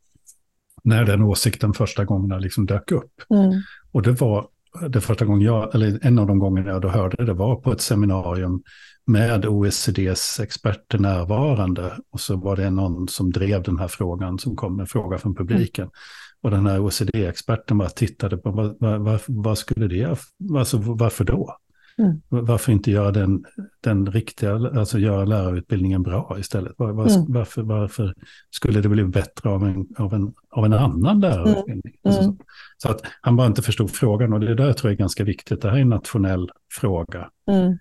när 0.83 1.05
den 1.05 1.21
åsikten 1.21 1.73
första 1.73 2.05
gången 2.05 2.41
liksom 2.41 2.65
dök 2.65 2.91
upp. 2.91 3.21
Mm. 3.29 3.61
Och 3.91 4.01
det 4.01 4.11
var 4.11 4.47
det 4.89 5.01
första 5.01 5.25
gången 5.25 5.41
jag, 5.41 5.75
eller 5.75 5.99
en 6.05 6.19
av 6.19 6.27
de 6.27 6.39
gångerna 6.39 6.69
jag 6.69 6.81
då 6.81 6.87
hörde 6.87 7.25
det 7.25 7.33
var 7.33 7.55
på 7.55 7.71
ett 7.71 7.81
seminarium 7.81 8.63
med 9.05 9.45
OECDs 9.45 10.39
experter 10.39 10.99
närvarande. 10.99 11.97
Och 12.11 12.19
så 12.19 12.35
var 12.35 12.55
det 12.55 12.69
någon 12.69 13.07
som 13.07 13.31
drev 13.31 13.63
den 13.63 13.79
här 13.79 13.87
frågan, 13.87 14.39
som 14.39 14.55
kom 14.55 14.75
med 14.75 14.83
en 14.83 14.87
fråga 14.87 15.17
från 15.17 15.35
publiken. 15.35 15.83
Mm. 15.83 15.93
Och 16.41 16.51
den 16.51 16.65
här 16.65 16.79
OECD-experten 16.79 17.77
bara 17.77 17.89
tittade 17.89 18.37
på 18.37 18.51
vad, 18.51 18.75
vad, 18.79 19.19
vad, 19.27 19.57
skulle 19.57 19.87
det, 19.87 20.17
alltså, 20.57 20.77
varför 20.77 21.23
då? 21.23 21.57
Mm. 21.97 22.21
Varför 22.29 22.71
inte 22.71 22.91
göra 22.91 23.11
den, 23.11 23.45
den 23.81 24.11
riktiga, 24.11 24.53
alltså 24.53 24.99
göra 24.99 25.25
lärarutbildningen 25.25 26.03
bra 26.03 26.35
istället? 26.39 26.73
Var, 26.77 26.91
var, 26.91 27.07
mm. 27.09 27.25
varför, 27.27 27.61
varför 27.61 28.13
skulle 28.49 28.81
det 28.81 28.89
bli 28.89 29.03
bättre 29.03 29.49
av 29.49 29.63
en, 29.63 29.87
av 29.97 30.13
en, 30.13 30.33
av 30.49 30.65
en 30.65 30.73
annan 30.73 31.19
lärarutbildning? 31.19 31.95
Mm. 32.03 32.15
Alltså, 32.17 32.23
så, 32.23 32.37
så, 32.77 32.89
att 32.91 33.01
han 33.21 33.35
bara 33.35 33.47
inte 33.47 33.61
förstod 33.61 33.91
frågan 33.91 34.33
och 34.33 34.39
det 34.39 34.55
där 34.55 34.73
tror 34.73 34.91
jag 34.91 34.95
är 34.95 34.99
ganska 34.99 35.23
viktigt. 35.23 35.61
Det 35.61 35.69
här 35.69 35.77
är 35.77 35.81
en 35.81 35.89
nationell 35.89 36.49
fråga. 36.71 37.29
Mm. 37.47 37.77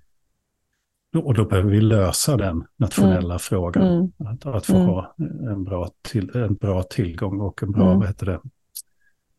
Och 1.16 1.34
då 1.34 1.44
behöver 1.44 1.70
vi 1.70 1.80
lösa 1.80 2.36
den 2.36 2.64
nationella 2.76 3.34
mm. 3.34 3.38
frågan. 3.38 3.86
Mm. 3.86 4.12
Att, 4.18 4.46
att 4.46 4.66
få 4.66 4.78
ha 4.78 5.14
en 5.50 5.64
bra, 5.64 5.90
till, 6.02 6.36
en 6.36 6.54
bra 6.54 6.82
tillgång 6.82 7.40
och 7.40 7.62
en 7.62 7.72
bra, 7.72 7.94
vad 7.94 8.06
heter 8.06 8.26
det, 8.26 8.40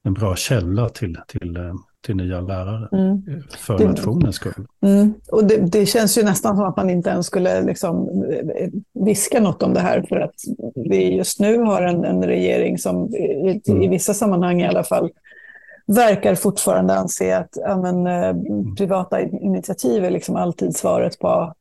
en 0.03 0.13
bra 0.13 0.35
källa 0.35 0.89
till, 0.89 1.17
till, 1.27 1.57
eh, 1.57 1.73
till 2.03 2.15
nya 2.15 2.41
lärare 2.41 2.89
mm. 2.91 3.23
för 3.57 3.77
det, 3.77 3.85
nationens 3.85 4.35
skull. 4.35 4.67
Mm. 4.81 5.13
Och 5.31 5.45
det, 5.45 5.57
det, 5.57 5.85
känns 5.85 6.17
ju 6.17 6.23
nästan 6.23 6.55
som 6.55 6.65
att 6.65 6.77
man 6.77 6.89
inte 6.89 7.09
ens 7.09 7.27
skulle 7.27 7.61
liksom 7.61 8.23
viska 8.93 9.39
något 9.39 9.63
om 9.63 9.73
det 9.73 9.79
här 9.79 10.05
för 10.09 10.15
att 10.15 10.35
vi 10.75 11.15
just 11.15 11.39
nu 11.39 11.57
har 11.57 11.81
en, 11.81 12.05
en 12.05 12.23
regering 12.23 12.77
som 12.77 13.15
i, 13.15 13.61
i 13.65 13.71
mm. 13.71 13.89
vissa 13.89 14.13
sammanhang 14.13 14.61
i 14.61 14.67
alla 14.67 14.83
fall 14.83 15.11
verkar 15.87 16.35
fortfarande 16.35 16.95
anse 16.95 17.37
att 17.37 17.49
ja, 17.51 17.77
men, 17.77 18.07
eh, 18.07 18.35
privata 18.77 19.21
initiativ 19.21 20.05
är 20.05 20.11
liksom 20.11 20.35
alltid 20.35 20.75
svaret 20.75 21.19
på, 21.19 21.53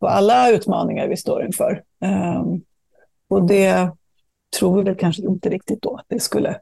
på 0.00 0.08
alla 0.08 0.50
utmaningar 0.50 1.08
vi 1.08 1.16
står 1.16 1.44
inför. 1.44 1.82
Um, 2.00 2.62
och 3.28 3.46
det 3.46 3.90
tror 4.58 4.76
vi 4.76 4.82
väl 4.82 4.96
kanske 4.96 5.22
inte 5.22 5.48
riktigt 5.48 5.82
då 5.82 5.96
att 5.96 6.06
det 6.08 6.20
skulle 6.20 6.56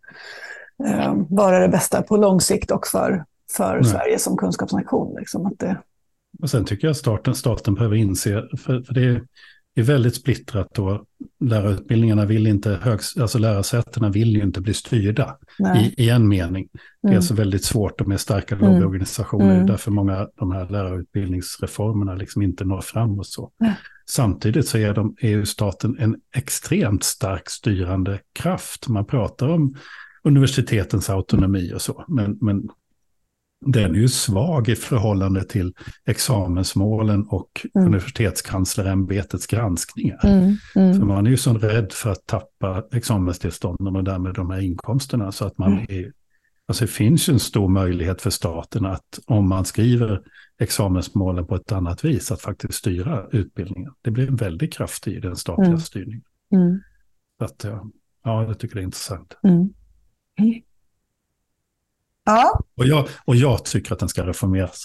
um, 0.79 1.27
vara 1.31 1.59
det 1.59 1.69
bästa 1.69 2.03
på 2.03 2.17
lång 2.17 2.41
sikt 2.41 2.71
och 2.71 2.87
för, 2.87 3.25
för 3.57 3.83
Sverige 3.83 4.19
som 4.19 4.37
kunskapsnation. 4.37 5.17
Liksom, 5.19 5.47
att 5.47 5.59
det... 5.59 5.77
Och 6.43 6.51
sen 6.51 6.65
tycker 6.65 6.87
jag 6.87 6.97
staten, 6.97 7.35
staten 7.35 7.75
behöver 7.75 7.97
inse, 7.97 8.43
för, 8.59 8.83
för 8.83 8.95
det, 8.95 9.21
är 9.75 9.83
väldigt 9.83 10.15
splittrat 10.15 10.75
då. 10.75 11.05
Lärarutbildningarna 11.41 12.25
vill 12.25 12.47
inte, 12.47 12.71
högs, 12.83 13.17
alltså 13.17 13.39
lärarsätena 13.39 14.11
vill 14.11 14.37
ju 14.37 14.43
inte 14.43 14.61
bli 14.61 14.75
styrda 14.75 15.37
i, 15.77 16.05
i, 16.05 16.11
en 16.11 16.29
mening. 16.29 16.69
Det 16.73 17.07
är 17.07 17.11
mm. 17.11 17.17
alltså 17.17 17.35
väldigt 17.35 17.65
svårt 17.65 18.07
med 18.07 18.21
starka 18.21 18.55
mm. 18.55 18.73
lobbyorganisationer, 18.73 19.55
mm. 19.55 19.67
därför 19.67 19.91
många 19.91 20.19
av 20.19 20.29
de 20.37 20.53
här 20.53 20.69
lärarutbildningsreformerna 20.69 22.15
liksom 22.15 22.43
inte 22.43 22.65
når 22.65 22.81
fram 22.81 23.19
och 23.19 23.27
så. 23.27 23.51
Mm. 23.61 23.73
Samtidigt 24.11 24.69
så 24.69 24.79
är 24.79 24.95
de 24.95 25.17
EU-staten 25.21 25.97
en 25.99 26.17
extremt 26.37 27.05
stark 27.05 27.51
styrande 27.51 28.21
kraft. 28.33 28.89
Man 28.89 29.07
pratar 29.07 29.49
om 29.49 29.75
universitetens 30.23 31.11
autonomi 31.11 31.73
och 31.75 31.83
så, 31.83 32.05
men, 32.09 32.39
men 32.41 32.69
den 33.67 33.95
är 33.95 33.99
ju 33.99 34.09
svag 34.09 34.69
i 34.69 34.77
förhållande 34.77 35.45
till 35.45 35.75
examensmålen 36.05 37.27
och 37.27 37.67
mm. 37.75 37.87
universitetskanslerämbetets 37.87 39.47
granskningar. 39.47 40.21
Mm, 40.25 40.57
mm. 40.75 40.99
För 40.99 41.07
man 41.07 41.27
är 41.27 41.31
ju 41.31 41.37
så 41.37 41.55
rädd 41.55 41.93
för 41.93 42.11
att 42.11 42.27
tappa 42.27 42.85
examenstillstånden 42.93 43.97
och 43.97 44.05
därmed 44.05 44.35
de 44.35 44.51
här 44.51 44.61
inkomsterna. 44.61 45.33
Så 45.33 45.45
att 45.45 45.59
man 45.59 45.73
mm. 45.73 45.87
är, 45.89 46.13
alltså 46.67 46.85
det 46.85 46.91
finns 46.91 47.29
ju 47.29 47.33
en 47.33 47.41
stor 47.41 47.69
möjlighet 47.69 48.23
för 48.23 48.31
staten 48.31 48.87
att 48.87 49.21
om 49.27 49.49
man 49.49 49.65
skriver 49.65 50.23
examensmålen 50.59 51.47
på 51.47 51.55
ett 51.55 51.73
annat 51.73 52.05
vis, 52.05 52.33
att 52.33 52.41
faktiskt 52.41 52.75
styra 52.75 53.27
utbildningen. 53.33 53.93
Det 54.03 54.11
blir 54.11 54.29
en 54.29 54.37
väldig 54.37 54.73
kraft 54.73 55.09
i 55.09 55.21
den 55.21 55.37
statliga 55.37 55.69
mm. 55.69 55.81
styrningen. 55.81 56.25
Mm. 56.55 56.81
Så 57.39 57.45
att, 57.45 57.65
ja, 58.25 58.45
jag 58.45 58.59
tycker 58.59 58.75
det 58.75 58.81
är 58.81 58.85
intressant. 58.85 59.37
Ja. 62.25 62.61
Och, 62.77 62.87
jag, 62.87 63.09
och 63.25 63.37
jag 63.37 63.65
tycker 63.65 63.93
att 63.93 63.99
den 63.99 64.09
ska 64.09 64.27
reformeras. 64.27 64.85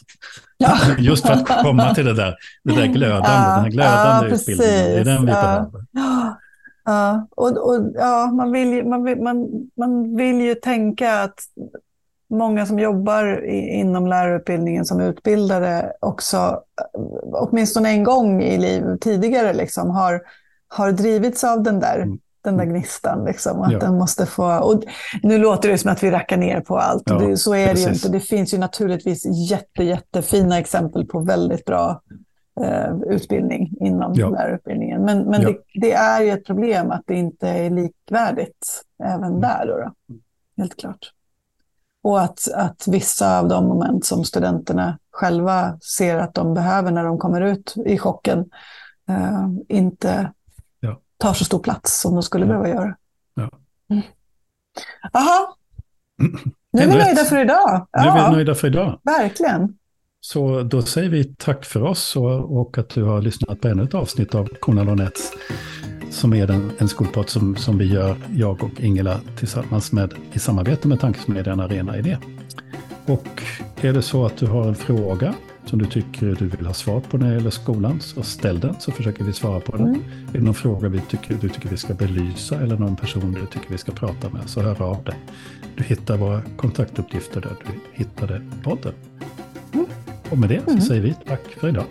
Ja. 0.57 0.77
Just 0.97 1.27
för 1.27 1.33
att 1.33 1.63
komma 1.63 1.95
till 1.95 2.05
det 2.05 2.13
där, 2.13 2.35
det 2.63 2.75
där 2.75 2.85
glödande, 2.85 3.29
ja. 3.29 3.55
den 3.55 3.63
här 3.63 3.69
glödande 3.69 4.29
ja, 4.29 4.35
utbildningen. 4.35 4.73
Det 4.73 4.99
är 4.99 5.05
den 5.05 5.21
vi 5.21 5.31
behöver. 5.31 5.85
Ja, 6.85 7.27
och, 7.31 7.57
och, 7.57 7.91
ja 7.95 8.31
man, 8.31 8.51
vill, 8.51 8.87
man, 8.87 9.03
vill, 9.03 9.21
man, 9.21 9.47
man 9.77 10.15
vill 10.15 10.41
ju 10.41 10.55
tänka 10.55 11.21
att 11.21 11.39
många 12.29 12.65
som 12.65 12.79
jobbar 12.79 13.45
i, 13.45 13.57
inom 13.57 14.07
lärarutbildningen 14.07 14.85
som 14.85 15.01
utbildare 15.01 15.91
också, 15.99 16.61
åtminstone 17.33 17.89
en 17.89 18.03
gång 18.03 18.43
i 18.43 18.57
livet 18.57 19.01
tidigare, 19.01 19.53
liksom, 19.53 19.89
har, 19.89 20.21
har 20.67 20.91
drivits 20.91 21.43
av 21.43 21.63
den 21.63 21.79
där 21.79 21.99
mm 21.99 22.19
den 22.47 22.57
där 22.57 22.63
mm. 22.63 22.75
gnistan. 22.75 23.25
Liksom, 23.25 23.61
att 23.61 23.71
ja. 23.71 23.79
den 23.79 23.97
måste 23.97 24.25
få, 24.25 24.59
och 24.59 24.83
nu 25.23 25.37
låter 25.37 25.69
det 25.69 25.77
som 25.77 25.91
att 25.91 26.03
vi 26.03 26.11
rackar 26.11 26.37
ner 26.37 26.61
på 26.61 26.77
allt. 26.77 27.03
Ja, 27.05 27.15
det, 27.15 27.37
så 27.37 27.55
är 27.55 27.67
precis. 27.67 27.85
det 27.85 27.89
ju 27.89 27.95
inte. 27.95 28.09
Det 28.09 28.19
finns 28.19 28.53
ju 28.53 28.57
naturligtvis 28.57 29.25
jätte, 29.49 29.83
jättefina 29.83 30.59
exempel 30.59 31.05
på 31.05 31.19
väldigt 31.19 31.65
bra 31.65 32.01
eh, 32.61 32.95
utbildning 33.07 33.73
inom 33.79 34.13
ja. 34.15 34.29
lärarutbildningen. 34.29 35.01
Men, 35.01 35.23
men 35.23 35.41
ja. 35.41 35.49
det, 35.49 35.57
det, 35.81 35.93
är 35.93 36.21
ju 36.21 36.31
ett 36.31 36.45
problem 36.45 36.91
att 36.91 37.03
det 37.05 37.15
inte 37.15 37.47
är 37.47 37.69
likvärdigt 37.69 38.83
även 39.03 39.23
mm. 39.23 39.41
där. 39.41 39.67
Då, 39.67 39.77
då. 39.77 40.15
Helt 40.57 40.77
klart. 40.77 41.11
Och 42.03 42.21
att, 42.21 42.39
att 42.53 42.87
vissa 42.87 43.39
av 43.39 43.47
de 43.47 43.67
moment 43.67 44.05
som 44.05 44.23
studenterna 44.23 44.97
själva 45.11 45.79
ser 45.79 46.17
att 46.17 46.33
de 46.33 46.53
behöver 46.53 46.91
när 46.91 47.03
de 47.03 47.17
kommer 47.17 47.41
ut 47.41 47.73
i 47.85 47.97
chocken 47.97 48.45
eh, 49.09 49.47
inte 49.67 50.31
tar 51.17 51.33
så 51.33 51.45
stor 51.45 51.59
plats 51.59 52.01
som 52.01 52.13
de 52.13 52.23
skulle 52.23 52.45
behöva 52.45 52.69
göra. 52.69 52.95
Ja. 53.33 53.49
Mm. 53.89 54.03
Aha. 55.13 55.57
Nu 56.71 56.83
är 56.83 56.87
vi 56.87 56.93
nöjda 56.93 57.23
för 57.23 57.41
idag. 57.41 57.87
Ja. 57.91 58.03
Nu 58.03 58.19
är 58.19 58.29
vi 58.29 58.35
nöjda 58.35 58.55
för 58.55 58.67
idag. 58.67 58.99
Verkligen. 59.03 59.77
Så 60.19 60.61
då 60.63 60.81
säger 60.81 61.09
vi 61.09 61.23
tack 61.23 61.65
för 61.65 61.83
oss 61.83 62.15
och, 62.15 62.59
och 62.59 62.77
att 62.77 62.89
du 62.89 63.03
har 63.03 63.21
lyssnat 63.21 63.61
på 63.61 63.67
ännu 63.67 63.83
ett 63.83 63.93
avsnitt 63.93 64.35
av 64.35 64.47
Cornell 64.59 64.95
Nets 64.95 65.31
som 66.09 66.33
är 66.33 66.47
den, 66.47 66.71
en 66.77 66.87
skolpodd 66.87 67.29
som, 67.29 67.55
som 67.55 67.77
vi 67.77 67.85
gör, 67.85 68.17
jag 68.35 68.63
och 68.63 68.81
Ingela, 68.81 69.19
tillsammans 69.37 69.91
med 69.91 70.13
i 70.33 70.39
samarbete 70.39 70.87
med 70.87 70.99
Tankesmedjan 70.99 71.59
Arena 71.59 71.97
Idé. 71.97 72.17
Och 73.05 73.43
är 73.81 73.93
det 73.93 74.01
så 74.01 74.25
att 74.25 74.37
du 74.37 74.45
har 74.45 74.67
en 74.67 74.75
fråga 74.75 75.33
som 75.67 75.79
du 75.79 75.85
tycker 75.85 76.35
du 76.39 76.47
vill 76.47 76.65
ha 76.65 76.73
svar 76.73 76.99
på 76.99 77.17
när 77.17 77.27
det 77.27 77.33
gäller 77.33 77.49
skolan, 77.49 78.01
så 78.01 78.23
ställ 78.23 78.59
den 78.59 78.75
så 78.79 78.91
försöker 78.91 79.23
vi 79.23 79.33
svara 79.33 79.59
på 79.59 79.77
den. 79.77 79.87
Mm. 79.87 80.01
Är 80.33 80.37
det 80.37 80.45
någon 80.45 80.53
fråga 80.53 80.89
vi 80.89 81.01
tycker, 81.01 81.37
du 81.41 81.49
tycker 81.49 81.69
vi 81.69 81.77
ska 81.77 81.93
belysa 81.93 82.61
eller 82.61 82.77
någon 82.77 82.95
person 82.95 83.31
du 83.33 83.45
tycker 83.45 83.69
vi 83.69 83.77
ska 83.77 83.91
prata 83.91 84.29
med, 84.29 84.41
så 84.49 84.61
hör 84.61 84.81
av 84.81 85.03
dig. 85.03 85.15
Du 85.75 85.83
hittar 85.83 86.17
våra 86.17 86.41
kontaktuppgifter 86.55 87.41
där 87.41 87.55
du 87.65 87.79
hittade 87.91 88.41
podden. 88.63 88.93
Mm. 89.73 89.85
Och 90.29 90.37
med 90.37 90.49
det 90.49 90.61
så 90.63 90.69
mm. 90.69 90.81
säger 90.81 91.01
vi 91.01 91.15
tack 91.27 91.43
för 91.59 91.69
idag. 91.69 91.85